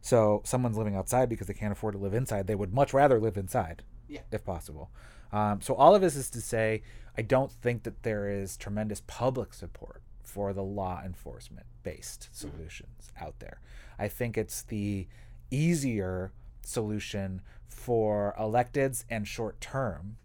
So 0.00 0.42
someone's 0.44 0.76
living 0.78 0.96
outside 0.96 1.28
because 1.28 1.46
they 1.46 1.54
can't 1.54 1.72
afford 1.72 1.94
to 1.94 1.98
live 1.98 2.14
inside. 2.14 2.46
They 2.46 2.54
would 2.54 2.72
much 2.72 2.92
rather 2.92 3.18
live 3.18 3.36
inside, 3.36 3.82
Yeah. 4.08 4.20
if 4.30 4.44
possible. 4.44 4.90
Um, 5.32 5.60
so 5.60 5.74
all 5.74 5.94
of 5.94 6.00
this 6.00 6.16
is 6.16 6.30
to 6.30 6.40
say, 6.40 6.82
I 7.16 7.22
don't 7.22 7.50
think 7.52 7.82
that 7.82 8.02
there 8.02 8.28
is 8.28 8.56
tremendous 8.56 9.02
public 9.06 9.52
support 9.52 10.02
for 10.22 10.52
the 10.52 10.62
law 10.62 11.02
enforcement 11.04 11.66
based 11.82 12.28
solutions 12.32 13.12
out 13.20 13.38
there. 13.40 13.60
I 13.98 14.08
think 14.08 14.38
it's 14.38 14.62
the 14.62 15.06
easier 15.50 16.32
solution 16.62 17.40
for 17.66 18.34
electeds 18.38 19.04
and 19.10 19.26
short 19.26 19.60
term 19.60 20.16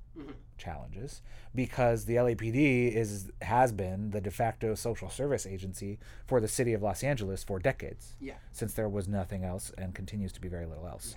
challenges 0.58 1.22
because 1.56 2.06
the 2.06 2.16
LAPD 2.16 2.93
is 2.93 3.32
has 3.41 3.72
been 3.72 4.12
the 4.12 4.22
de 4.22 4.30
facto 4.32 4.76
social 4.76 5.10
service 5.10 5.45
agency 5.45 5.99
for 6.28 6.39
the 6.39 6.47
city 6.47 6.74
of 6.74 6.82
Los 6.84 7.04
Angeles 7.04 7.43
for 7.43 7.60
decades 7.60 8.16
Yeah. 8.22 8.36
since 8.51 8.74
there 8.74 8.88
was 8.89 9.08
nothing 9.08 9.43
else 9.43 9.72
and 9.78 9.93
continues 9.95 10.32
to 10.34 10.41
be 10.41 10.47
very 10.47 10.66
little 10.66 10.88
else. 10.88 11.16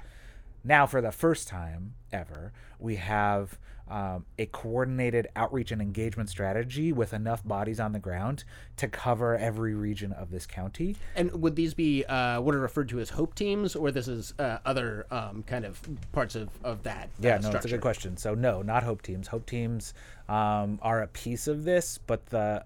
Now, 0.66 0.84
for 0.86 1.00
the 1.00 1.12
first 1.12 1.46
time 1.46 1.94
ever, 2.12 2.52
we 2.80 2.96
have 2.96 3.56
um, 3.88 4.26
a 4.36 4.46
coordinated 4.46 5.28
outreach 5.36 5.70
and 5.70 5.80
engagement 5.80 6.28
strategy 6.28 6.92
with 6.92 7.12
enough 7.12 7.46
bodies 7.46 7.78
on 7.78 7.92
the 7.92 8.00
ground 8.00 8.42
to 8.78 8.88
cover 8.88 9.36
every 9.36 9.74
region 9.74 10.12
of 10.12 10.32
this 10.32 10.44
county. 10.44 10.96
And 11.14 11.30
would 11.40 11.54
these 11.54 11.72
be 11.72 12.04
uh, 12.04 12.40
what 12.40 12.56
are 12.56 12.58
referred 12.58 12.88
to 12.88 12.98
as 12.98 13.10
hope 13.10 13.36
teams, 13.36 13.76
or 13.76 13.92
this 13.92 14.08
is 14.08 14.34
uh, 14.40 14.58
other 14.64 15.06
um, 15.12 15.44
kind 15.44 15.64
of 15.64 15.80
parts 16.10 16.34
of, 16.34 16.48
of 16.64 16.82
that? 16.82 17.10
Yeah, 17.20 17.36
uh, 17.36 17.42
no, 17.42 17.50
it's 17.50 17.64
a 17.64 17.68
good 17.68 17.80
question. 17.80 18.16
So 18.16 18.34
no, 18.34 18.60
not 18.60 18.82
hope 18.82 19.02
teams. 19.02 19.28
Hope 19.28 19.46
teams 19.46 19.94
um, 20.28 20.80
are 20.82 21.02
a 21.02 21.06
piece 21.06 21.46
of 21.46 21.62
this, 21.62 22.00
but 22.08 22.26
the 22.26 22.64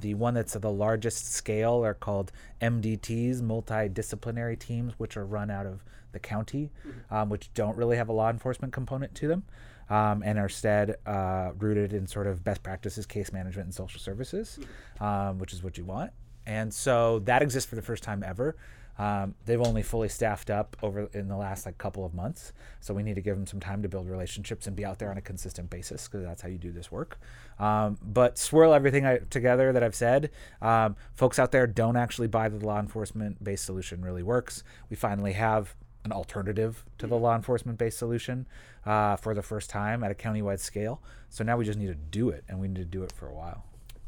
the 0.00 0.14
one 0.14 0.32
that's 0.32 0.56
at 0.56 0.62
the 0.62 0.70
largest 0.70 1.34
scale 1.34 1.84
are 1.84 1.92
called 1.92 2.32
MDTs, 2.62 3.42
multidisciplinary 3.42 4.58
teams, 4.58 4.94
which 4.96 5.18
are 5.18 5.26
run 5.26 5.50
out 5.50 5.66
of 5.66 5.84
the 6.12 6.18
county, 6.18 6.70
um, 7.10 7.28
which 7.28 7.52
don't 7.54 7.76
really 7.76 7.96
have 7.96 8.08
a 8.08 8.12
law 8.12 8.30
enforcement 8.30 8.72
component 8.72 9.14
to 9.16 9.28
them, 9.28 9.44
um, 9.90 10.22
and 10.24 10.38
are 10.38 10.44
instead 10.44 10.96
uh, 11.06 11.50
rooted 11.58 11.92
in 11.92 12.06
sort 12.06 12.26
of 12.26 12.44
best 12.44 12.62
practices, 12.62 13.06
case 13.06 13.32
management, 13.32 13.66
and 13.66 13.74
social 13.74 14.00
services, 14.00 14.58
um, 15.00 15.38
which 15.38 15.52
is 15.52 15.62
what 15.62 15.76
you 15.76 15.84
want. 15.84 16.12
And 16.46 16.72
so 16.72 17.20
that 17.20 17.42
exists 17.42 17.68
for 17.68 17.76
the 17.76 17.82
first 17.82 18.02
time 18.02 18.22
ever. 18.24 18.56
Um, 18.98 19.34
they've 19.46 19.60
only 19.60 19.82
fully 19.82 20.08
staffed 20.08 20.50
up 20.50 20.76
over 20.82 21.08
in 21.14 21.26
the 21.28 21.36
last 21.36 21.64
like 21.64 21.78
couple 21.78 22.04
of 22.04 22.12
months, 22.12 22.52
so 22.80 22.92
we 22.92 23.02
need 23.02 23.14
to 23.14 23.22
give 23.22 23.36
them 23.36 23.46
some 23.46 23.58
time 23.58 23.82
to 23.82 23.88
build 23.88 24.08
relationships 24.08 24.66
and 24.66 24.76
be 24.76 24.84
out 24.84 24.98
there 24.98 25.10
on 25.10 25.16
a 25.16 25.22
consistent 25.22 25.70
basis 25.70 26.06
because 26.06 26.24
that's 26.26 26.42
how 26.42 26.48
you 26.48 26.58
do 26.58 26.72
this 26.72 26.92
work. 26.92 27.18
Um, 27.58 27.96
but 28.02 28.38
swirl 28.38 28.74
everything 28.74 29.06
I, 29.06 29.18
together 29.18 29.72
that 29.72 29.82
I've 29.82 29.94
said. 29.94 30.30
Um, 30.60 30.96
folks 31.14 31.38
out 31.38 31.52
there 31.52 31.66
don't 31.66 31.96
actually 31.96 32.28
buy 32.28 32.48
the 32.48 32.64
law 32.64 32.78
enforcement 32.78 33.42
based 33.42 33.64
solution 33.64 34.02
really 34.02 34.22
works. 34.22 34.62
We 34.90 34.96
finally 34.96 35.32
have 35.32 35.74
an 36.04 36.12
alternative 36.12 36.84
to 36.98 37.06
the 37.06 37.16
law 37.16 37.34
enforcement 37.34 37.78
based 37.78 37.98
solution 37.98 38.46
uh, 38.86 39.16
for 39.16 39.34
the 39.34 39.42
first 39.42 39.70
time 39.70 40.02
at 40.02 40.10
a 40.10 40.14
countywide 40.14 40.60
scale. 40.60 41.00
So 41.28 41.44
now 41.44 41.56
we 41.56 41.64
just 41.64 41.78
need 41.78 41.86
to 41.86 41.94
do 41.94 42.30
it, 42.30 42.44
and 42.48 42.58
we 42.58 42.68
need 42.68 42.76
to 42.76 42.84
do 42.84 43.02
it 43.02 43.12
for 43.12 43.28
a 43.28 43.34
while. 43.34 43.64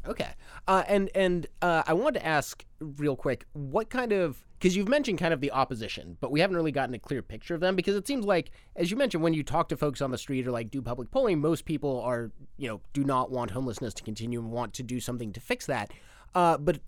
Okay. 0.07 0.29
Uh, 0.67 0.83
and 0.87 1.09
and 1.15 1.47
uh, 1.61 1.83
I 1.87 1.93
wanted 1.93 2.19
to 2.19 2.25
ask 2.25 2.63
real 2.79 3.15
quick, 3.15 3.45
what 3.53 3.89
kind 3.89 4.11
of 4.11 4.45
because 4.59 4.75
you've 4.75 4.87
mentioned 4.87 5.19
kind 5.19 5.33
of 5.33 5.41
the 5.41 5.51
opposition, 5.51 6.17
but 6.21 6.31
we 6.31 6.39
haven't 6.39 6.55
really 6.55 6.71
gotten 6.71 6.95
a 6.95 6.99
clear 6.99 7.21
picture 7.21 7.53
of 7.53 7.61
them 7.61 7.75
because 7.75 7.95
it 7.95 8.07
seems 8.07 8.25
like, 8.25 8.51
as 8.75 8.89
you 8.89 8.97
mentioned, 8.97 9.23
when 9.23 9.33
you 9.33 9.43
talk 9.43 9.69
to 9.69 9.77
folks 9.77 10.01
on 10.01 10.11
the 10.11 10.17
street 10.17 10.47
or 10.47 10.51
like 10.51 10.71
do 10.71 10.81
public 10.81 11.11
polling, 11.11 11.39
most 11.39 11.65
people 11.65 12.01
are 12.01 12.31
you 12.57 12.67
know 12.67 12.81
do 12.93 13.03
not 13.03 13.31
want 13.31 13.51
homelessness 13.51 13.93
to 13.95 14.03
continue 14.03 14.39
and 14.39 14.51
want 14.51 14.73
to 14.73 14.83
do 14.83 14.99
something 14.99 15.33
to 15.33 15.39
fix 15.39 15.65
that. 15.65 15.91
Uh, 16.33 16.57
but 16.57 16.79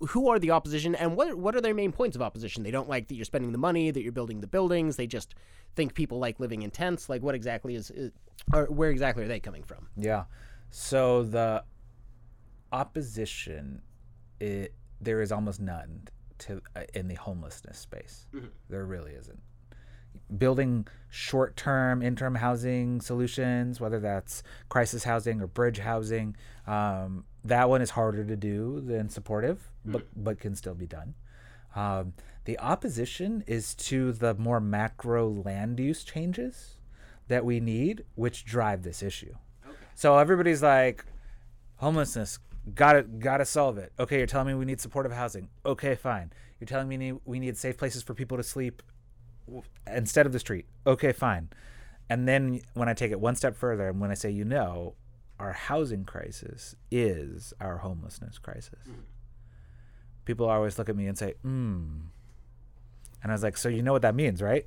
who 0.00 0.28
are 0.28 0.38
the 0.38 0.50
opposition 0.50 0.94
and 0.94 1.16
what 1.16 1.34
what 1.36 1.54
are 1.54 1.60
their 1.60 1.74
main 1.74 1.92
points 1.92 2.16
of 2.16 2.22
opposition? 2.22 2.62
They 2.62 2.70
don't 2.70 2.88
like 2.88 3.08
that 3.08 3.14
you're 3.14 3.24
spending 3.24 3.52
the 3.52 3.58
money, 3.58 3.90
that 3.90 4.02
you're 4.02 4.12
building 4.12 4.40
the 4.40 4.46
buildings. 4.46 4.96
They 4.96 5.06
just 5.06 5.34
think 5.76 5.94
people 5.94 6.18
like 6.18 6.40
living 6.40 6.62
in 6.62 6.70
tents. 6.70 7.08
Like 7.08 7.22
what 7.22 7.34
exactly 7.34 7.74
is, 7.74 7.90
is 7.90 8.12
or 8.52 8.66
where 8.66 8.90
exactly 8.90 9.24
are 9.24 9.28
they 9.28 9.40
coming 9.40 9.62
from? 9.62 9.88
Yeah. 9.96 10.24
So 10.70 11.22
the 11.22 11.64
opposition, 12.72 13.80
it, 14.40 14.74
there 15.00 15.22
is 15.22 15.30
almost 15.30 15.60
none 15.60 16.08
to 16.38 16.60
uh, 16.74 16.82
in 16.94 17.08
the 17.08 17.14
homelessness 17.14 17.78
space. 17.78 18.26
There 18.68 18.84
really 18.84 19.12
isn't. 19.12 19.40
Building 20.36 20.86
short-term, 21.10 22.02
interim 22.02 22.34
housing 22.36 23.00
solutions, 23.00 23.80
whether 23.80 24.00
that's 24.00 24.42
crisis 24.68 25.04
housing 25.04 25.40
or 25.40 25.46
bridge 25.46 25.78
housing, 25.78 26.36
um, 26.66 27.24
that 27.44 27.68
one 27.68 27.82
is 27.82 27.90
harder 27.90 28.24
to 28.24 28.36
do 28.36 28.80
than 28.80 29.08
supportive, 29.08 29.70
but 29.84 30.06
but 30.16 30.40
can 30.40 30.56
still 30.56 30.74
be 30.74 30.86
done. 30.86 31.14
Um, 31.76 32.14
the 32.44 32.58
opposition 32.58 33.44
is 33.46 33.74
to 33.76 34.12
the 34.12 34.34
more 34.34 34.60
macro 34.60 35.28
land 35.28 35.78
use 35.78 36.04
changes 36.04 36.78
that 37.28 37.44
we 37.44 37.60
need, 37.60 38.04
which 38.14 38.44
drive 38.44 38.82
this 38.82 39.02
issue. 39.02 39.34
So 39.94 40.18
everybody's 40.18 40.62
like, 40.62 41.04
homelessness, 41.76 42.38
gotta 42.74 43.02
gotta 43.02 43.44
solve 43.44 43.78
it. 43.78 43.92
Okay, 43.98 44.18
you're 44.18 44.26
telling 44.26 44.48
me 44.48 44.54
we 44.54 44.64
need 44.64 44.80
supportive 44.80 45.12
housing. 45.12 45.48
Okay, 45.64 45.94
fine. 45.94 46.32
You're 46.58 46.66
telling 46.66 46.88
me 46.88 47.12
we 47.24 47.38
need 47.38 47.56
safe 47.56 47.76
places 47.76 48.02
for 48.02 48.14
people 48.14 48.36
to 48.36 48.42
sleep 48.42 48.82
instead 49.86 50.26
of 50.26 50.32
the 50.32 50.38
street. 50.38 50.66
Okay, 50.86 51.12
fine. 51.12 51.48
And 52.08 52.28
then 52.28 52.60
when 52.74 52.88
I 52.88 52.94
take 52.94 53.12
it 53.12 53.20
one 53.20 53.34
step 53.34 53.56
further, 53.56 53.88
and 53.88 54.00
when 54.00 54.10
I 54.10 54.14
say, 54.14 54.30
you 54.30 54.44
know, 54.44 54.94
our 55.38 55.52
housing 55.52 56.04
crisis 56.04 56.76
is 56.90 57.52
our 57.60 57.78
homelessness 57.78 58.38
crisis. 58.38 58.88
People 60.24 60.48
always 60.48 60.78
look 60.78 60.88
at 60.88 60.96
me 60.96 61.06
and 61.06 61.18
say, 61.18 61.34
hmm. 61.42 61.84
And 63.22 63.32
I 63.32 63.34
was 63.34 63.42
like, 63.42 63.56
so 63.56 63.68
you 63.68 63.82
know 63.82 63.92
what 63.92 64.02
that 64.02 64.14
means, 64.14 64.42
right? 64.42 64.66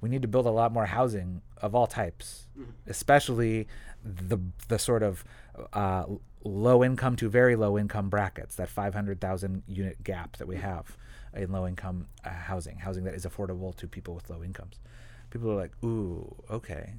We 0.00 0.08
need 0.08 0.22
to 0.22 0.28
build 0.28 0.46
a 0.46 0.50
lot 0.50 0.72
more 0.72 0.86
housing 0.86 1.42
of 1.60 1.74
all 1.74 1.86
types, 1.86 2.46
especially 2.86 3.66
the 4.02 4.38
the 4.68 4.78
sort 4.78 5.02
of 5.02 5.24
uh, 5.72 6.04
low 6.42 6.82
income 6.82 7.16
to 7.16 7.28
very 7.28 7.54
low 7.56 7.76
income 7.76 8.08
brackets, 8.08 8.54
that 8.56 8.70
500,000 8.70 9.62
unit 9.66 10.02
gap 10.02 10.38
that 10.38 10.48
we 10.48 10.56
have 10.56 10.96
in 11.34 11.52
low 11.52 11.66
income 11.66 12.06
uh, 12.24 12.30
housing, 12.30 12.78
housing 12.78 13.04
that 13.04 13.14
is 13.14 13.24
affordable 13.24 13.74
to 13.76 13.86
people 13.86 14.14
with 14.14 14.28
low 14.30 14.42
incomes. 14.42 14.80
People 15.30 15.50
are 15.50 15.56
like, 15.56 15.72
ooh, 15.84 16.34
okay. 16.50 16.94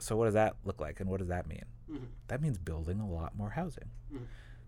So 0.00 0.16
what 0.16 0.24
does 0.24 0.34
that 0.34 0.56
look 0.64 0.80
like 0.80 1.00
and 1.00 1.08
what 1.08 1.18
does 1.18 1.28
that 1.28 1.46
mean? 1.46 1.64
Mm-hmm. 1.90 2.04
That 2.28 2.42
means 2.42 2.58
building 2.58 3.00
a 3.00 3.08
lot 3.08 3.36
more 3.36 3.50
housing. 3.50 3.90
Mm-hmm. 4.12 4.24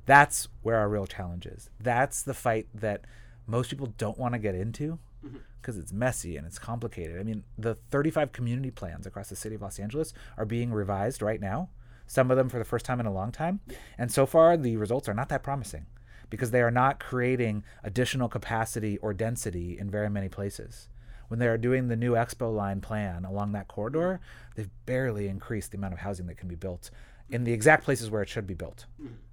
That's 0.07 0.49
where 0.63 0.77
our 0.77 0.89
real 0.89 1.07
challenge 1.07 1.47
is. 1.47 1.71
That's 1.81 2.23
the 2.23 2.35
fight 2.35 2.69
that 2.75 3.05
most 3.47 3.71
people 3.71 3.93
don't 3.99 4.19
want 4.19 4.35
to 4.35 4.39
get 4.39 4.55
into 4.55 4.99
mm-hmm. 5.25 5.39
because 5.61 5.79
it's 5.79 5.93
messy 5.93 6.37
and 6.37 6.47
it's 6.47 6.59
complicated. 6.59 7.19
I 7.19 7.25
mean, 7.25 7.45
the 7.59 7.75
35 7.75 8.33
community 8.33 8.71
plans 8.71 9.07
across 9.07 9.29
the 9.29 9.37
city 9.37 9.57
of 9.57 9.63
Los 9.63 9.79
Angeles 9.79 10.13
are 10.37 10.45
being 10.45 10.73
revised 10.73 11.23
right 11.23 11.41
now, 11.41 11.71
some 12.07 12.31
of 12.31 12.37
them 12.37 12.49
for 12.49 12.59
the 12.59 12.65
first 12.65 12.85
time 12.85 13.01
in 13.01 13.07
a 13.07 13.13
long 13.13 13.33
time. 13.33 13.61
And 13.99 14.13
so 14.13 14.27
far, 14.27 14.57
the 14.57 14.77
results 14.77 15.09
are 15.09 15.15
not 15.15 15.31
that 15.31 15.43
promising 15.43 15.87
because 16.31 16.51
they 16.51 16.63
are 16.63 16.71
not 16.71 17.01
creating 17.01 17.65
additional 17.83 18.29
capacity 18.29 18.99
or 18.99 19.15
density 19.15 19.79
in 19.79 19.91
very 19.91 20.11
many 20.11 20.29
places. 20.29 20.89
When 21.29 21.41
they 21.41 21.49
are 21.49 21.59
doing 21.59 21.89
the 21.89 21.97
new 21.97 22.13
Expo 22.13 22.55
line 22.55 22.81
plan 22.81 23.25
along 23.25 23.53
that 23.53 23.69
corridor, 23.69 24.21
they've 24.55 24.71
barely 24.87 25.27
increased 25.29 25.71
the 25.73 25.79
amount 25.79 25.95
of 25.95 26.01
housing 26.01 26.27
that 26.27 26.37
can 26.37 26.49
be 26.49 26.55
built 26.55 26.91
in 27.31 27.45
the 27.45 27.53
exact 27.53 27.85
places 27.85 28.11
where 28.11 28.23
it 28.23 28.29
should 28.29 28.47
be 28.47 28.55
built 28.55 28.87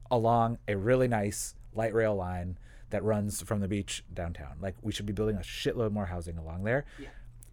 along 0.10 0.58
a 0.68 0.76
really 0.76 1.08
nice 1.08 1.56
light 1.74 1.94
rail 1.94 2.16
line 2.16 2.58
that 2.90 3.04
runs 3.04 3.42
from 3.42 3.60
the 3.60 3.68
beach 3.68 4.04
downtown. 4.14 4.58
Like 4.62 4.76
we 4.82 4.92
should 4.92 5.06
be 5.06 5.14
building 5.14 5.38
a 5.38 5.42
shitload 5.42 5.92
more 5.92 6.06
housing 6.06 6.38
along 6.38 6.64
there 6.64 6.86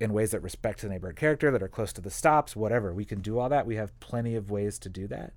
in 0.00 0.12
ways 0.12 0.30
that 0.30 0.42
respect 0.42 0.80
the 0.80 0.88
neighborhood 0.88 1.16
character, 1.16 1.50
that 1.50 1.62
are 1.62 1.68
close 1.68 1.92
to 1.92 2.00
the 2.00 2.10
stops, 2.10 2.54
whatever. 2.54 2.92
We 2.92 3.04
can 3.04 3.20
do 3.20 3.38
all 3.38 3.48
that. 3.48 3.66
We 3.66 3.76
have 3.76 3.98
plenty 4.00 4.34
of 4.36 4.50
ways 4.50 4.78
to 4.80 4.88
do 4.88 5.06
that. 5.08 5.32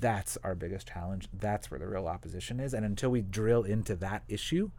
That's 0.00 0.38
our 0.42 0.54
biggest 0.54 0.88
challenge. 0.88 1.28
That's 1.32 1.70
where 1.70 1.78
the 1.78 1.86
real 1.86 2.08
opposition 2.08 2.58
is. 2.58 2.74
And 2.74 2.84
until 2.84 3.10
we 3.10 3.20
drill 3.20 3.64
into 3.64 3.94
that 3.96 4.22
issue, 4.28 4.70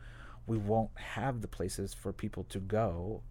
we 0.48 0.58
won't 0.58 0.92
have 0.96 1.42
the 1.42 1.48
places 1.48 1.94
for 1.94 2.12
people 2.12 2.44
to 2.46 2.60
go 2.60 3.22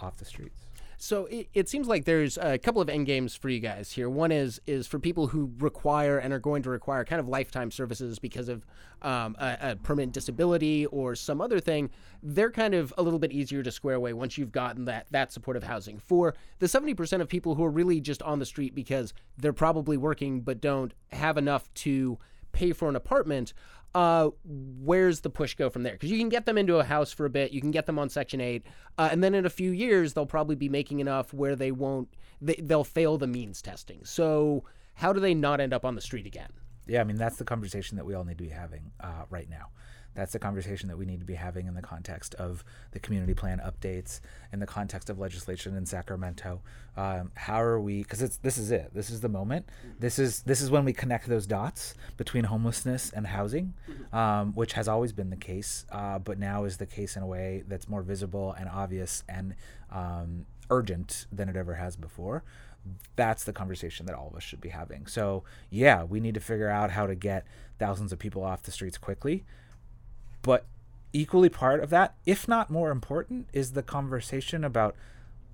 off 0.00 0.16
the 0.16 0.24
streets. 0.24 0.66
So 1.02 1.26
it, 1.26 1.48
it 1.52 1.68
seems 1.68 1.88
like 1.88 2.04
there's 2.04 2.38
a 2.38 2.58
couple 2.58 2.80
of 2.80 2.88
end 2.88 3.06
games 3.06 3.34
for 3.34 3.48
you 3.48 3.58
guys 3.58 3.90
here. 3.90 4.08
One 4.08 4.30
is 4.30 4.60
is 4.68 4.86
for 4.86 5.00
people 5.00 5.26
who 5.26 5.52
require 5.58 6.18
and 6.18 6.32
are 6.32 6.38
going 6.38 6.62
to 6.62 6.70
require 6.70 7.04
kind 7.04 7.18
of 7.18 7.28
lifetime 7.28 7.72
services 7.72 8.20
because 8.20 8.48
of 8.48 8.64
um, 9.02 9.34
a, 9.40 9.58
a 9.72 9.76
permanent 9.82 10.12
disability 10.12 10.86
or 10.86 11.16
some 11.16 11.40
other 11.40 11.58
thing. 11.58 11.90
They're 12.22 12.52
kind 12.52 12.72
of 12.72 12.94
a 12.96 13.02
little 13.02 13.18
bit 13.18 13.32
easier 13.32 13.64
to 13.64 13.72
square 13.72 13.96
away 13.96 14.12
once 14.12 14.38
you've 14.38 14.52
gotten 14.52 14.84
that 14.84 15.08
that 15.10 15.32
supportive 15.32 15.64
housing. 15.64 15.98
For 15.98 16.36
the 16.60 16.68
seventy 16.68 16.94
percent 16.94 17.20
of 17.20 17.28
people 17.28 17.56
who 17.56 17.64
are 17.64 17.70
really 17.70 18.00
just 18.00 18.22
on 18.22 18.38
the 18.38 18.46
street 18.46 18.72
because 18.72 19.12
they're 19.36 19.52
probably 19.52 19.96
working 19.96 20.42
but 20.42 20.60
don't 20.60 20.94
have 21.10 21.36
enough 21.36 21.74
to 21.74 22.16
pay 22.52 22.72
for 22.72 22.88
an 22.88 22.94
apartment 22.94 23.54
uh, 23.94 24.30
where's 24.44 25.20
the 25.20 25.30
push 25.30 25.54
go 25.54 25.70
from 25.70 25.82
there? 25.82 25.92
Because 25.92 26.10
you 26.10 26.18
can 26.18 26.28
get 26.28 26.46
them 26.46 26.58
into 26.58 26.78
a 26.78 26.84
house 26.84 27.12
for 27.12 27.26
a 27.26 27.30
bit, 27.30 27.52
you 27.52 27.60
can 27.60 27.70
get 27.70 27.86
them 27.86 27.98
on 27.98 28.08
Section 28.08 28.40
Eight, 28.40 28.66
uh, 28.98 29.08
and 29.10 29.22
then 29.22 29.34
in 29.34 29.46
a 29.46 29.50
few 29.50 29.70
years 29.70 30.14
they'll 30.14 30.26
probably 30.26 30.56
be 30.56 30.68
making 30.68 31.00
enough 31.00 31.32
where 31.32 31.56
they 31.56 31.72
won't, 31.72 32.08
they, 32.40 32.54
they'll 32.54 32.84
fail 32.84 33.18
the 33.18 33.26
means 33.26 33.62
testing. 33.62 34.04
So 34.04 34.64
how 34.94 35.12
do 35.12 35.20
they 35.20 35.34
not 35.34 35.60
end 35.60 35.72
up 35.72 35.84
on 35.84 35.94
the 35.94 36.00
street 36.00 36.26
again? 36.26 36.50
Yeah, 36.86 37.00
I 37.00 37.04
mean 37.04 37.16
that's 37.16 37.36
the 37.36 37.44
conversation 37.44 37.96
that 37.96 38.04
we 38.04 38.14
all 38.14 38.24
need 38.24 38.38
to 38.38 38.44
be 38.44 38.50
having 38.50 38.90
uh, 39.00 39.24
right 39.30 39.48
now. 39.48 39.68
That's 40.14 40.32
the 40.32 40.38
conversation 40.38 40.88
that 40.88 40.98
we 40.98 41.06
need 41.06 41.20
to 41.20 41.26
be 41.26 41.34
having 41.34 41.66
in 41.66 41.74
the 41.74 41.82
context 41.82 42.34
of 42.34 42.64
the 42.92 42.98
community 42.98 43.34
plan 43.34 43.60
updates, 43.64 44.20
in 44.52 44.60
the 44.60 44.66
context 44.66 45.08
of 45.08 45.18
legislation 45.18 45.76
in 45.76 45.86
Sacramento. 45.86 46.60
Um, 46.96 47.32
how 47.34 47.62
are 47.62 47.80
we? 47.80 48.02
Because 48.02 48.20
it's 48.20 48.36
this 48.38 48.58
is 48.58 48.70
it. 48.70 48.90
This 48.94 49.10
is 49.10 49.20
the 49.20 49.28
moment. 49.28 49.68
This 49.98 50.18
is 50.18 50.42
this 50.42 50.60
is 50.60 50.70
when 50.70 50.84
we 50.84 50.92
connect 50.92 51.28
those 51.28 51.46
dots 51.46 51.94
between 52.16 52.44
homelessness 52.44 53.10
and 53.10 53.26
housing, 53.26 53.74
um, 54.12 54.52
which 54.54 54.74
has 54.74 54.88
always 54.88 55.12
been 55.12 55.30
the 55.30 55.36
case, 55.36 55.86
uh, 55.90 56.18
but 56.18 56.38
now 56.38 56.64
is 56.64 56.76
the 56.76 56.86
case 56.86 57.16
in 57.16 57.22
a 57.22 57.26
way 57.26 57.64
that's 57.66 57.88
more 57.88 58.02
visible 58.02 58.54
and 58.58 58.68
obvious 58.68 59.24
and 59.28 59.54
um, 59.90 60.46
urgent 60.70 61.26
than 61.32 61.48
it 61.48 61.56
ever 61.56 61.74
has 61.74 61.96
before 61.96 62.42
that's 63.16 63.44
the 63.44 63.52
conversation 63.52 64.06
that 64.06 64.14
all 64.14 64.28
of 64.28 64.36
us 64.36 64.42
should 64.42 64.60
be 64.60 64.70
having. 64.70 65.06
So, 65.06 65.44
yeah, 65.70 66.04
we 66.04 66.20
need 66.20 66.34
to 66.34 66.40
figure 66.40 66.68
out 66.68 66.90
how 66.90 67.06
to 67.06 67.14
get 67.14 67.46
thousands 67.78 68.12
of 68.12 68.18
people 68.18 68.42
off 68.42 68.62
the 68.62 68.72
streets 68.72 68.98
quickly. 68.98 69.44
But 70.42 70.66
equally 71.12 71.48
part 71.48 71.80
of 71.80 71.90
that, 71.90 72.14
if 72.26 72.48
not 72.48 72.70
more 72.70 72.90
important, 72.90 73.48
is 73.52 73.72
the 73.72 73.82
conversation 73.82 74.64
about 74.64 74.94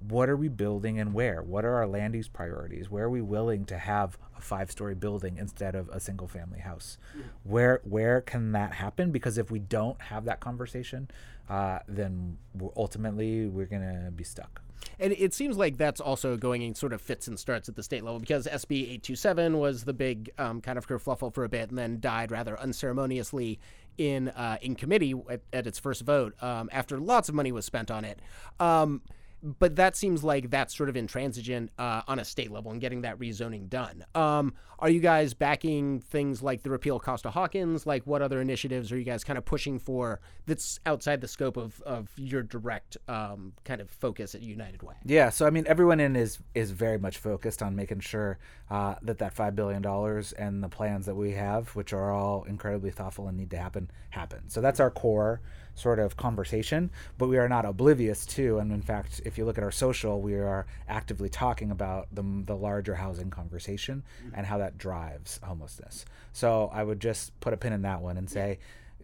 what 0.07 0.29
are 0.29 0.37
we 0.37 0.49
building 0.49 0.99
and 1.01 1.13
where? 1.13 1.43
What 1.43 1.65
are 1.65 1.75
our 1.75 1.87
land 1.87 2.15
use 2.15 2.29
priorities? 2.29 2.91
Where 2.91 3.05
are 3.05 3.11
we 3.11 3.21
willing 3.21 3.65
to 3.67 3.79
have 3.79 4.17
a 4.37 4.41
five-story 4.41 4.95
building 4.95 5.37
instead 5.39 5.75
of 5.75 5.89
a 5.89 5.99
single-family 5.99 6.61
house? 6.61 6.99
Where 7.43 7.81
where 7.85 8.21
can 8.21 8.53
that 8.53 8.75
happen? 8.75 9.11
Because 9.11 9.39
if 9.39 9.51
we 9.51 9.59
don't 9.59 10.01
have 10.03 10.25
that 10.27 10.39
conversation, 10.41 11.11
uh, 11.49 11.81
then 11.89 12.39
we're 12.55 12.71
ultimately 12.77 13.47
we're 13.47 13.67
gonna 13.67 14.13
be 14.15 14.25
stuck. 14.25 14.63
And 15.01 15.13
it 15.13 15.35
seems 15.35 15.57
like 15.57 15.77
that's 15.77 16.01
also 16.01 16.37
going 16.37 16.63
in 16.63 16.75
sort 16.75 16.93
of 16.93 17.01
fits 17.01 17.27
and 17.27 17.39
starts 17.39 17.69
at 17.69 17.75
the 17.75 17.83
state 17.83 18.05
level 18.05 18.21
because 18.21 18.47
SB 18.47 18.83
827 18.83 19.59
was 19.59 19.85
the 19.85 19.93
big 19.93 20.31
um, 20.39 20.61
kind 20.61 20.79
of 20.79 20.87
kerfluffle 20.87 21.35
for 21.35 21.43
a 21.43 21.49
bit 21.49 21.71
and 21.71 21.79
then 21.79 21.99
died 21.99 22.31
rather 22.31 22.59
unceremoniously 22.61 23.59
in 23.99 24.29
uh, 24.29 24.57
in 24.63 24.75
committee 24.75 25.15
at, 25.29 25.43
at, 25.53 25.67
its 25.67 25.79
first 25.79 26.03
vote 26.03 26.41
um, 26.43 26.71
after 26.73 26.99
lots 26.99 27.29
of 27.29 27.35
money 27.35 27.53
was 27.53 27.65
spent 27.65 27.91
on 27.91 28.05
it. 28.05 28.21
Um, 28.59 29.03
but 29.43 29.77
that 29.77 29.97
seems 29.97 30.25
like 30.25 30.51
that's 30.51 30.77
sort 30.77 30.89
of 30.89 30.97
intransigent 30.97 31.71
uh, 31.79 32.03
on 32.09 32.19
a 32.19 32.25
state 32.25 32.51
level 32.51 32.73
and 32.73 32.81
getting 32.81 33.03
that 33.03 33.19
rezoning 33.19 33.69
done. 33.69 34.05
Um, 34.15 34.55
are 34.81 34.91
you 34.91 35.01
guys 35.01 35.35
backing 35.35 36.01
things 36.01 36.43
like 36.43 36.63
the 36.63 36.71
repeal 36.71 36.97
of 36.97 37.03
Costa 37.03 37.31
Hawkins? 37.31 37.87
Like, 37.87 38.07
what 38.07 38.23
other 38.23 38.41
initiatives 38.41 38.93
are 38.93 38.99
you 38.99 39.05
guys 39.05 39.25
kind 39.25 39.37
of 39.37 39.45
pushing 39.45 39.79
for 39.79 40.21
that's 40.47 40.79
outside 40.87 41.21
the 41.21 41.29
scope 41.29 41.57
of, 41.57 41.81
of 41.83 42.11
your 42.17 42.43
direct 42.43 42.97
um, 43.09 43.53
kind 43.65 43.81
of 43.81 43.91
focus 43.91 44.35
at 44.35 44.43
United 44.43 44.83
Way? 44.83 44.95
Yeah, 45.05 45.31
so 45.31 45.47
I 45.47 45.51
mean, 45.51 45.65
everyone 45.67 46.01
in 46.01 46.17
is 46.17 46.39
is 46.55 46.71
very 46.71 46.99
much 46.99 47.19
focused 47.19 47.63
on 47.63 47.77
making 47.77 48.01
sure 48.01 48.39
uh, 48.71 48.97
that 49.03 49.19
that 49.19 49.35
five 49.35 49.55
billion 49.55 49.83
dollars 49.83 50.33
and 50.33 50.63
the 50.63 50.69
plans 50.69 51.07
that 51.07 51.15
we 51.15 51.33
have, 51.33 51.69
which 51.71 51.93
are 51.93 52.13
all 52.13 52.45
incredibly 52.45 52.91
thoughtful 52.91 53.29
and 53.29 53.37
need 53.37 53.51
to 53.51 53.59
happen, 53.59 53.91
happen. 54.11 54.49
So 54.49 54.61
that's 54.61 54.81
our 54.81 54.91
core 54.91 55.41
sort 55.79 55.99
of 55.99 56.17
conversation, 56.17 56.91
but 57.17 57.29
we 57.29 57.39
are 57.39 57.49
not 57.49 57.65
oblivious 57.65 58.27
to, 58.27 58.59
and 58.59 58.73
in 58.73 58.83
fact, 58.83 59.21
if 59.25 59.39
you 59.39 59.45
look 59.45 59.59
at 59.59 59.65
our 59.65 59.71
social, 59.71 60.21
we 60.21 60.35
are 60.35 60.67
actively 60.89 61.29
talking 61.29 61.71
about 61.71 62.09
the, 62.13 62.23
the 62.47 62.57
larger 62.57 62.97
housing 62.97 63.31
conversation 63.31 64.03
mm-hmm. 64.23 64.35
and 64.35 64.47
how 64.47 64.59
that 64.59 64.79
drives 64.79 65.41
homelessness. 65.43 66.05
So 66.33 66.71
I 66.73 66.83
would 66.83 67.01
just 67.01 67.39
put 67.41 67.53
a 67.53 67.57
pin 67.57 67.73
in 67.73 67.83
that 67.83 68.03
one 68.03 68.17
and 68.17 68.29
say, 68.29 68.59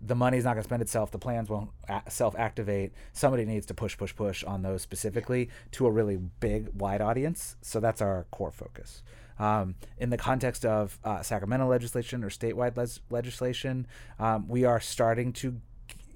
the 0.07 0.15
money's 0.15 0.45
not 0.45 0.55
going 0.55 0.63
to 0.63 0.69
spend 0.69 0.83
itself. 0.83 1.11
The 1.11 1.19
plans 1.19 1.49
won't 1.49 1.71
self 2.09 2.37
activate. 2.37 2.93
Somebody 3.13 3.45
needs 3.45 3.67
to 3.67 3.75
push, 3.75 3.97
push, 3.97 4.15
push 4.15 4.45
on 4.45 4.63
those 4.63 4.83
specifically 4.83 5.51
to 5.73 5.87
a 5.87 5.91
really 5.91 6.17
big, 6.17 6.69
wide 6.75 7.01
audience. 7.01 7.57
So 7.63 7.81
that's 7.81 8.03
our 8.03 8.27
core 8.31 8.51
focus. 8.51 9.03
Um, 9.39 9.75
in 9.99 10.11
the 10.11 10.17
context 10.17 10.65
of 10.65 10.99
uh, 11.05 11.23
Sacramento 11.23 11.67
legislation 11.67 12.23
or 12.23 12.31
statewide 12.31 12.77
les- 12.77 13.01
legislation, 13.11 13.87
um, 14.19 14.47
we 14.49 14.65
are 14.65 14.81
starting 14.81 15.33
to 15.35 15.61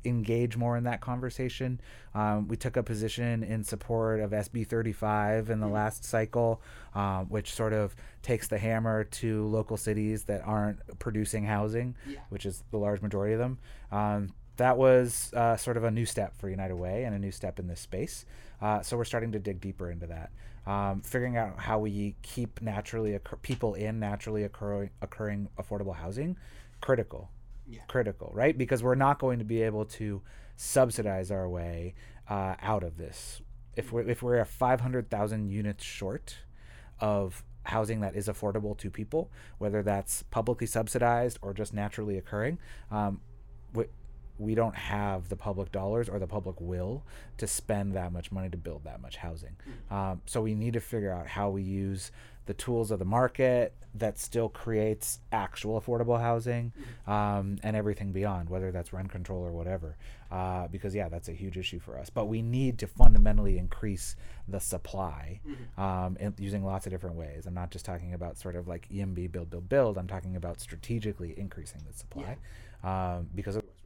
engage 0.09 0.57
more 0.57 0.77
in 0.77 0.85
that 0.85 1.01
conversation. 1.01 1.81
Um, 2.15 2.49
we 2.49 2.57
took 2.57 2.77
a 2.77 2.83
position 2.83 3.43
in 3.43 3.63
support 3.65 4.21
of 4.21 4.31
SB 4.31 4.67
35 4.67 5.51
in 5.51 5.61
the 5.61 5.67
mm-hmm. 5.67 5.75
last 5.75 6.05
cycle, 6.05 6.61
um, 6.95 7.27
which 7.27 7.55
sort 7.55 7.73
of 7.73 7.95
takes 8.23 8.49
the 8.49 8.59
hammer 8.59 9.05
to 9.05 9.47
local 9.47 9.77
cities 9.77 10.25
that 10.25 10.43
aren't 10.45 10.81
producing 10.99 11.45
housing, 11.45 11.95
yeah. 12.07 12.19
which 12.31 12.47
is 12.47 12.65
the 12.71 12.79
large 12.79 13.03
majority 13.03 13.35
of 13.35 13.39
them. 13.39 13.59
Um, 13.93 14.33
that 14.57 14.77
was 14.77 15.33
uh, 15.35 15.57
sort 15.57 15.77
of 15.77 15.85
a 15.85 15.91
new 15.91 16.05
step 16.05 16.37
for 16.37 16.49
United 16.49 16.75
Way 16.75 17.05
and 17.05 17.15
a 17.15 17.19
new 17.19 17.31
step 17.31 17.59
in 17.59 17.69
this 17.69 17.81
space. 17.81 18.25
Uh, 18.61 18.83
so 18.83 18.97
we're 18.97 19.05
starting 19.05 19.33
to 19.33 19.39
dig 19.39 19.61
deeper 19.61 19.91
into 19.91 20.07
that, 20.07 20.31
um, 20.71 21.01
figuring 21.01 21.37
out 21.37 21.59
how 21.59 21.79
we 21.79 22.17
keep 22.23 22.61
naturally 22.61 23.15
occur- 23.15 23.37
people 23.37 23.75
in 23.75 24.01
naturally 24.01 24.43
occurring, 24.43 24.91
occurring 25.01 25.49
affordable 25.59 25.95
housing, 25.95 26.37
critical 26.81 27.31
critical, 27.89 28.31
right? 28.35 28.57
Because 28.57 28.83
we're 28.83 28.95
not 28.95 29.19
going 29.19 29.39
to 29.39 29.45
be 29.45 29.63
able 29.63 29.85
to 29.85 30.23
subsidize 30.57 31.31
our 31.31 31.49
way 31.49 31.95
uh, 32.29 32.55
out 32.61 32.83
of 32.83 32.97
this. 32.97 33.41
If 33.77 33.93
we're 33.93 34.09
if 34.09 34.23
we're 34.23 34.45
500,000 34.45 35.49
units 35.49 35.85
short 35.85 36.37
of 37.01 37.45
housing 37.65 38.01
that 38.01 38.17
is 38.17 38.29
affordable 38.29 38.77
to 38.79 38.91
people, 38.91 39.31
whether 39.59 39.83
that's 39.83 40.23
publicly 40.25 40.67
subsidized 40.67 41.39
or 41.43 41.53
just 41.53 41.73
naturally 41.73 42.17
occurring, 42.17 42.59
um, 42.91 43.21
we, 44.39 44.55
don't 44.55 44.75
have 44.75 45.29
the 45.29 45.37
public 45.37 45.73
dollars 45.73 46.09
or 46.09 46.19
the 46.19 46.27
public 46.27 46.61
will 46.61 47.03
to 47.39 47.47
spend 47.47 47.95
that 47.95 48.13
much 48.13 48.33
money 48.33 48.49
to 48.49 48.57
build 48.57 48.85
that 48.85 49.01
much 49.01 49.17
housing. 49.17 49.57
Um, 49.91 50.23
so 50.27 50.41
we 50.43 50.55
need 50.55 50.73
to 50.75 50.81
figure 50.81 51.13
out 51.13 51.27
how 51.27 51.51
we 51.51 51.63
use 51.63 52.11
the 52.47 52.55
tools 52.55 52.91
of 52.91 52.99
the 52.99 53.05
market 53.05 53.75
that 53.95 54.19
still 54.19 54.49
creates 54.49 55.19
actual 55.33 55.81
affordable 55.81 56.19
housing 56.19 56.73
um, 57.07 57.59
and 57.63 57.77
everything 57.77 58.11
beyond, 58.11 58.49
whether 58.49 58.73
that's 58.73 58.93
rent 58.93 59.11
control 59.11 59.43
or 59.43 59.53
whatever. 59.53 59.97
Uh, 60.31 60.67
because 60.69 60.95
yeah, 60.95 61.09
that's 61.09 61.29
a 61.29 61.33
huge 61.33 61.57
issue 61.57 61.79
for 61.79 61.99
us. 61.99 62.11
But 62.11 62.27
we 62.27 62.41
need 62.41 62.79
to 62.79 62.87
fundamentally 62.87 63.59
increase 63.59 64.17
the 64.47 64.61
supply 64.61 65.41
um, 65.77 66.17
in, 66.21 66.35
using 66.39 66.65
lots 66.65 66.87
of 66.87 66.93
different 66.93 67.17
ways. 67.17 67.47
I'm 67.47 67.55
not 67.55 67.71
just 67.71 67.85
talking 67.85 68.15
about 68.15 68.39
sort 68.39 68.57
of 68.57 68.67
like 68.67 68.89
EMB 68.89 69.31
build, 69.31 69.51
build, 69.51 69.69
build. 69.69 69.99
I'm 69.99 70.09
talking 70.09 70.37
about 70.37 70.61
strategically 70.61 71.35
increasing 71.39 71.83
the 71.87 71.97
supply 71.97 72.37
um, 72.85 73.29
because 73.35 73.57
otherwise 73.57 73.65
we're 73.65 73.69
stuck. 73.69 73.78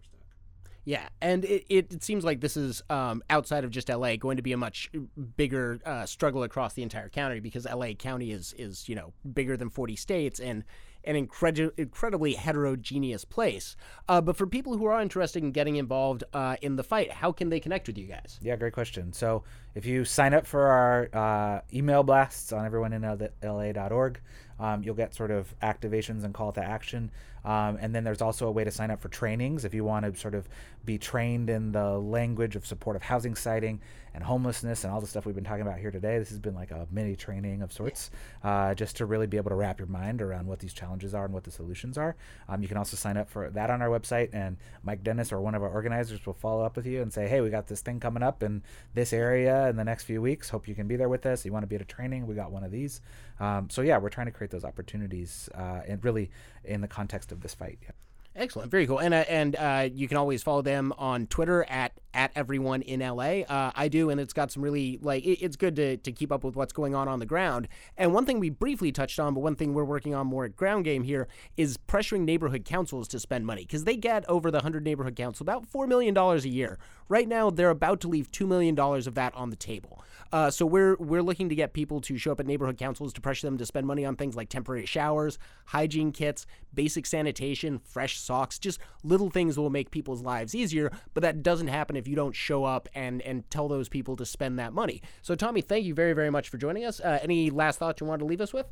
Yeah, 0.84 1.08
and 1.20 1.44
it, 1.44 1.64
it, 1.68 1.92
it 1.94 2.02
seems 2.02 2.24
like 2.24 2.40
this 2.40 2.56
is 2.56 2.82
um, 2.90 3.22
outside 3.30 3.64
of 3.64 3.70
just 3.70 3.88
LA 3.88 4.16
going 4.16 4.36
to 4.36 4.42
be 4.42 4.52
a 4.52 4.56
much 4.56 4.90
bigger 5.36 5.80
uh, 5.86 6.06
struggle 6.06 6.42
across 6.42 6.74
the 6.74 6.82
entire 6.82 7.08
county 7.08 7.40
because 7.40 7.66
LA 7.66 7.92
County 7.92 8.32
is 8.32 8.52
is 8.58 8.88
you 8.88 8.96
know 8.96 9.12
bigger 9.32 9.56
than 9.56 9.70
forty 9.70 9.94
states 9.94 10.40
and 10.40 10.64
an 11.04 11.16
incredi- 11.16 11.70
incredibly 11.76 12.34
heterogeneous 12.34 13.24
place. 13.24 13.76
Uh, 14.08 14.20
but 14.20 14.36
for 14.36 14.46
people 14.46 14.76
who 14.76 14.84
are 14.84 15.00
interested 15.00 15.42
in 15.42 15.52
getting 15.52 15.76
involved 15.76 16.24
uh, 16.32 16.56
in 16.62 16.76
the 16.76 16.84
fight, 16.84 17.10
how 17.10 17.32
can 17.32 17.48
they 17.48 17.60
connect 17.60 17.86
with 17.86 17.98
you 17.98 18.06
guys? 18.06 18.38
Yeah, 18.42 18.56
great 18.56 18.72
question. 18.72 19.12
So 19.12 19.42
if 19.74 19.84
you 19.84 20.04
sign 20.04 20.34
up 20.34 20.46
for 20.46 20.66
our 20.66 21.08
uh, 21.12 21.60
email 21.72 22.02
blasts 22.02 22.52
on 22.52 22.70
everyoneinla.org, 22.70 24.20
um, 24.60 24.82
you'll 24.82 24.94
get 24.94 25.14
sort 25.14 25.30
of 25.30 25.54
activations 25.60 26.24
and 26.24 26.32
call 26.32 26.52
to 26.52 26.62
action. 26.62 27.10
Um, 27.44 27.78
and 27.80 27.94
then 27.94 28.04
there's 28.04 28.22
also 28.22 28.46
a 28.46 28.50
way 28.50 28.64
to 28.64 28.70
sign 28.70 28.90
up 28.90 29.00
for 29.00 29.08
trainings 29.08 29.64
if 29.64 29.74
you 29.74 29.84
want 29.84 30.04
to 30.04 30.18
sort 30.18 30.34
of 30.34 30.48
be 30.84 30.98
trained 30.98 31.50
in 31.50 31.72
the 31.72 31.98
language 31.98 32.56
of 32.56 32.66
supportive 32.66 33.02
housing 33.02 33.34
siting 33.34 33.80
and 34.14 34.22
homelessness 34.24 34.84
and 34.84 34.92
all 34.92 35.00
the 35.00 35.06
stuff 35.06 35.24
we've 35.24 35.34
been 35.34 35.44
talking 35.44 35.62
about 35.62 35.78
here 35.78 35.90
today. 35.90 36.18
This 36.18 36.28
has 36.28 36.38
been 36.38 36.54
like 36.54 36.70
a 36.70 36.86
mini 36.90 37.16
training 37.16 37.62
of 37.62 37.72
sorts, 37.72 38.10
uh, 38.42 38.74
just 38.74 38.96
to 38.96 39.06
really 39.06 39.26
be 39.26 39.36
able 39.36 39.50
to 39.50 39.56
wrap 39.56 39.78
your 39.78 39.88
mind 39.88 40.20
around 40.20 40.46
what 40.46 40.58
these 40.58 40.74
challenges 40.74 41.14
are 41.14 41.24
and 41.24 41.32
what 41.32 41.44
the 41.44 41.50
solutions 41.50 41.96
are. 41.96 42.14
Um, 42.48 42.62
you 42.62 42.68
can 42.68 42.76
also 42.76 42.96
sign 42.96 43.16
up 43.16 43.30
for 43.30 43.48
that 43.50 43.70
on 43.70 43.80
our 43.80 43.88
website, 43.88 44.28
and 44.32 44.58
Mike 44.82 45.02
Dennis 45.02 45.32
or 45.32 45.40
one 45.40 45.54
of 45.54 45.62
our 45.62 45.70
organizers 45.70 46.24
will 46.26 46.34
follow 46.34 46.62
up 46.62 46.76
with 46.76 46.86
you 46.86 47.00
and 47.00 47.12
say, 47.12 47.26
"Hey, 47.26 47.40
we 47.40 47.48
got 47.48 47.68
this 47.68 47.80
thing 47.80 48.00
coming 48.00 48.22
up 48.22 48.42
in 48.42 48.62
this 48.94 49.12
area 49.12 49.68
in 49.68 49.76
the 49.76 49.84
next 49.84 50.04
few 50.04 50.20
weeks. 50.20 50.50
Hope 50.50 50.68
you 50.68 50.74
can 50.74 50.86
be 50.86 50.96
there 50.96 51.08
with 51.08 51.24
us. 51.24 51.44
You 51.44 51.52
want 51.52 51.62
to 51.62 51.68
be 51.68 51.76
at 51.76 51.82
a 51.82 51.86
training? 51.86 52.26
We 52.26 52.34
got 52.34 52.52
one 52.52 52.64
of 52.64 52.70
these." 52.70 53.00
Um, 53.40 53.70
so 53.70 53.82
yeah, 53.82 53.98
we're 53.98 54.10
trying 54.10 54.26
to 54.26 54.32
create 54.32 54.50
those 54.50 54.64
opportunities, 54.64 55.48
uh, 55.54 55.80
and 55.88 56.04
really 56.04 56.30
in 56.64 56.80
the 56.80 56.88
context 56.88 57.32
of 57.32 57.40
this 57.40 57.54
fight. 57.54 57.78
Yeah. 57.82 57.90
Excellent, 58.34 58.70
very 58.70 58.86
cool, 58.86 58.98
and 58.98 59.12
uh, 59.12 59.24
and 59.28 59.56
uh, 59.56 59.88
you 59.92 60.08
can 60.08 60.16
always 60.16 60.42
follow 60.42 60.62
them 60.62 60.94
on 60.96 61.26
Twitter 61.26 61.64
at 61.64 61.92
at 62.14 62.30
everyone 62.34 62.82
in 62.82 63.00
LA. 63.00 63.42
Uh, 63.42 63.72
I 63.74 63.88
do, 63.88 64.10
and 64.10 64.20
it's 64.20 64.32
got 64.32 64.50
some 64.50 64.62
really 64.62 64.98
like 65.02 65.24
it, 65.24 65.42
it's 65.42 65.56
good 65.56 65.76
to, 65.76 65.96
to 65.98 66.12
keep 66.12 66.32
up 66.32 66.44
with 66.44 66.56
what's 66.56 66.72
going 66.72 66.94
on 66.94 67.08
on 67.08 67.18
the 67.18 67.26
ground. 67.26 67.68
And 67.96 68.12
one 68.12 68.26
thing 68.26 68.38
we 68.40 68.50
briefly 68.50 68.92
touched 68.92 69.18
on, 69.18 69.34
but 69.34 69.40
one 69.40 69.56
thing 69.56 69.74
we're 69.74 69.84
working 69.84 70.14
on 70.14 70.26
more 70.26 70.44
at 70.44 70.56
Ground 70.56 70.84
Game 70.84 71.04
here 71.04 71.28
is 71.56 71.76
pressuring 71.76 72.22
neighborhood 72.22 72.64
councils 72.64 73.08
to 73.08 73.20
spend 73.20 73.46
money 73.46 73.62
because 73.62 73.84
they 73.84 73.96
get 73.96 74.28
over 74.28 74.50
the 74.50 74.60
hundred 74.60 74.84
neighborhood 74.84 75.16
council 75.16 75.44
about 75.44 75.66
four 75.66 75.86
million 75.86 76.14
dollars 76.14 76.44
a 76.44 76.48
year. 76.48 76.78
Right 77.08 77.28
now, 77.28 77.50
they're 77.50 77.70
about 77.70 78.00
to 78.02 78.08
leave 78.08 78.30
two 78.30 78.46
million 78.46 78.74
dollars 78.74 79.06
of 79.06 79.14
that 79.14 79.34
on 79.34 79.50
the 79.50 79.56
table. 79.56 80.02
Uh, 80.32 80.50
so 80.50 80.64
we're 80.64 80.96
we're 80.96 81.22
looking 81.22 81.48
to 81.50 81.54
get 81.54 81.74
people 81.74 82.00
to 82.00 82.16
show 82.16 82.32
up 82.32 82.40
at 82.40 82.46
neighborhood 82.46 82.78
councils 82.78 83.12
to 83.12 83.20
pressure 83.20 83.46
them 83.46 83.58
to 83.58 83.66
spend 83.66 83.86
money 83.86 84.04
on 84.04 84.16
things 84.16 84.34
like 84.34 84.48
temporary 84.48 84.86
showers, 84.86 85.38
hygiene 85.66 86.10
kits, 86.10 86.46
basic 86.72 87.04
sanitation, 87.04 87.78
fresh 87.84 88.18
socks, 88.18 88.58
just 88.58 88.78
little 89.04 89.28
things 89.28 89.54
that 89.54 89.60
will 89.60 89.70
make 89.70 89.90
people's 89.90 90.22
lives 90.22 90.54
easier. 90.54 90.90
But 91.12 91.22
that 91.22 91.42
doesn't 91.42 91.68
happen 91.68 91.96
if 91.96 92.01
you 92.08 92.16
don't 92.16 92.34
show 92.34 92.64
up 92.64 92.88
and 92.94 93.22
and 93.22 93.48
tell 93.50 93.68
those 93.68 93.88
people 93.88 94.16
to 94.16 94.26
spend 94.26 94.58
that 94.58 94.72
money. 94.72 95.02
So 95.22 95.34
Tommy, 95.34 95.60
thank 95.60 95.84
you 95.84 95.94
very 95.94 96.12
very 96.12 96.30
much 96.30 96.48
for 96.48 96.58
joining 96.58 96.84
us. 96.84 97.00
Uh, 97.00 97.18
any 97.22 97.50
last 97.50 97.78
thoughts 97.78 98.00
you 98.00 98.06
want 98.06 98.20
to 98.20 98.26
leave 98.26 98.40
us 98.40 98.52
with? 98.52 98.66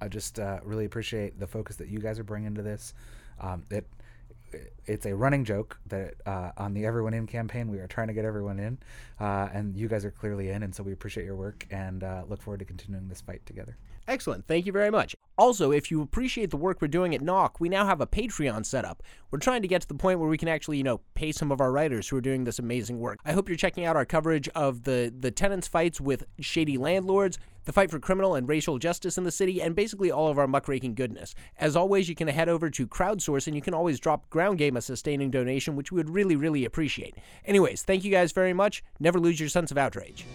I 0.00 0.08
just 0.08 0.38
uh, 0.38 0.60
really 0.64 0.84
appreciate 0.84 1.38
the 1.38 1.46
focus 1.46 1.76
that 1.76 1.88
you 1.88 1.98
guys 1.98 2.18
are 2.18 2.24
bringing 2.24 2.54
to 2.54 2.62
this. 2.62 2.94
Um, 3.40 3.64
it 3.70 3.86
it's 4.86 5.06
a 5.06 5.14
running 5.14 5.44
joke 5.44 5.78
that 5.86 6.14
uh, 6.26 6.50
on 6.56 6.74
the 6.74 6.84
Everyone 6.84 7.14
In 7.14 7.26
campaign 7.26 7.70
we 7.70 7.78
are 7.78 7.86
trying 7.86 8.08
to 8.08 8.14
get 8.14 8.24
everyone 8.24 8.58
in, 8.58 8.78
uh, 9.20 9.48
and 9.52 9.76
you 9.76 9.88
guys 9.88 10.04
are 10.04 10.10
clearly 10.10 10.50
in, 10.50 10.62
and 10.62 10.74
so 10.74 10.82
we 10.82 10.92
appreciate 10.92 11.24
your 11.24 11.36
work 11.36 11.66
and 11.70 12.02
uh, 12.02 12.24
look 12.28 12.42
forward 12.42 12.58
to 12.58 12.64
continuing 12.64 13.08
this 13.08 13.20
fight 13.20 13.44
together. 13.46 13.76
Excellent. 14.10 14.44
Thank 14.48 14.66
you 14.66 14.72
very 14.72 14.90
much. 14.90 15.14
Also, 15.38 15.70
if 15.70 15.88
you 15.88 16.02
appreciate 16.02 16.50
the 16.50 16.56
work 16.56 16.82
we're 16.82 16.88
doing 16.88 17.14
at 17.14 17.22
Knock, 17.22 17.60
we 17.60 17.68
now 17.68 17.86
have 17.86 18.00
a 18.00 18.08
Patreon 18.08 18.66
set 18.66 18.84
up. 18.84 19.04
We're 19.30 19.38
trying 19.38 19.62
to 19.62 19.68
get 19.68 19.82
to 19.82 19.86
the 19.86 19.94
point 19.94 20.18
where 20.18 20.28
we 20.28 20.36
can 20.36 20.48
actually, 20.48 20.78
you 20.78 20.82
know, 20.82 21.00
pay 21.14 21.30
some 21.30 21.52
of 21.52 21.60
our 21.60 21.70
writers 21.70 22.08
who 22.08 22.16
are 22.16 22.20
doing 22.20 22.42
this 22.42 22.58
amazing 22.58 22.98
work. 22.98 23.20
I 23.24 23.30
hope 23.30 23.48
you're 23.48 23.56
checking 23.56 23.84
out 23.84 23.94
our 23.94 24.04
coverage 24.04 24.48
of 24.48 24.82
the 24.82 25.14
the 25.16 25.30
tenants 25.30 25.68
fights 25.68 26.00
with 26.00 26.24
shady 26.40 26.76
landlords, 26.76 27.38
the 27.66 27.72
fight 27.72 27.88
for 27.88 28.00
criminal 28.00 28.34
and 28.34 28.48
racial 28.48 28.80
justice 28.80 29.16
in 29.16 29.22
the 29.22 29.30
city, 29.30 29.62
and 29.62 29.76
basically 29.76 30.10
all 30.10 30.26
of 30.26 30.40
our 30.40 30.48
muckraking 30.48 30.96
goodness. 30.96 31.32
As 31.56 31.76
always, 31.76 32.08
you 32.08 32.16
can 32.16 32.26
head 32.26 32.48
over 32.48 32.68
to 32.68 32.88
Crowdsource 32.88 33.46
and 33.46 33.54
you 33.54 33.62
can 33.62 33.74
always 33.74 34.00
drop 34.00 34.28
Ground 34.28 34.58
Game 34.58 34.76
a 34.76 34.80
sustaining 34.80 35.30
donation, 35.30 35.76
which 35.76 35.92
we 35.92 35.96
would 35.98 36.10
really, 36.10 36.34
really 36.34 36.64
appreciate. 36.64 37.14
Anyways, 37.44 37.84
thank 37.84 38.02
you 38.02 38.10
guys 38.10 38.32
very 38.32 38.52
much. 38.52 38.82
Never 38.98 39.20
lose 39.20 39.38
your 39.38 39.48
sense 39.48 39.70
of 39.70 39.78
outrage. 39.78 40.26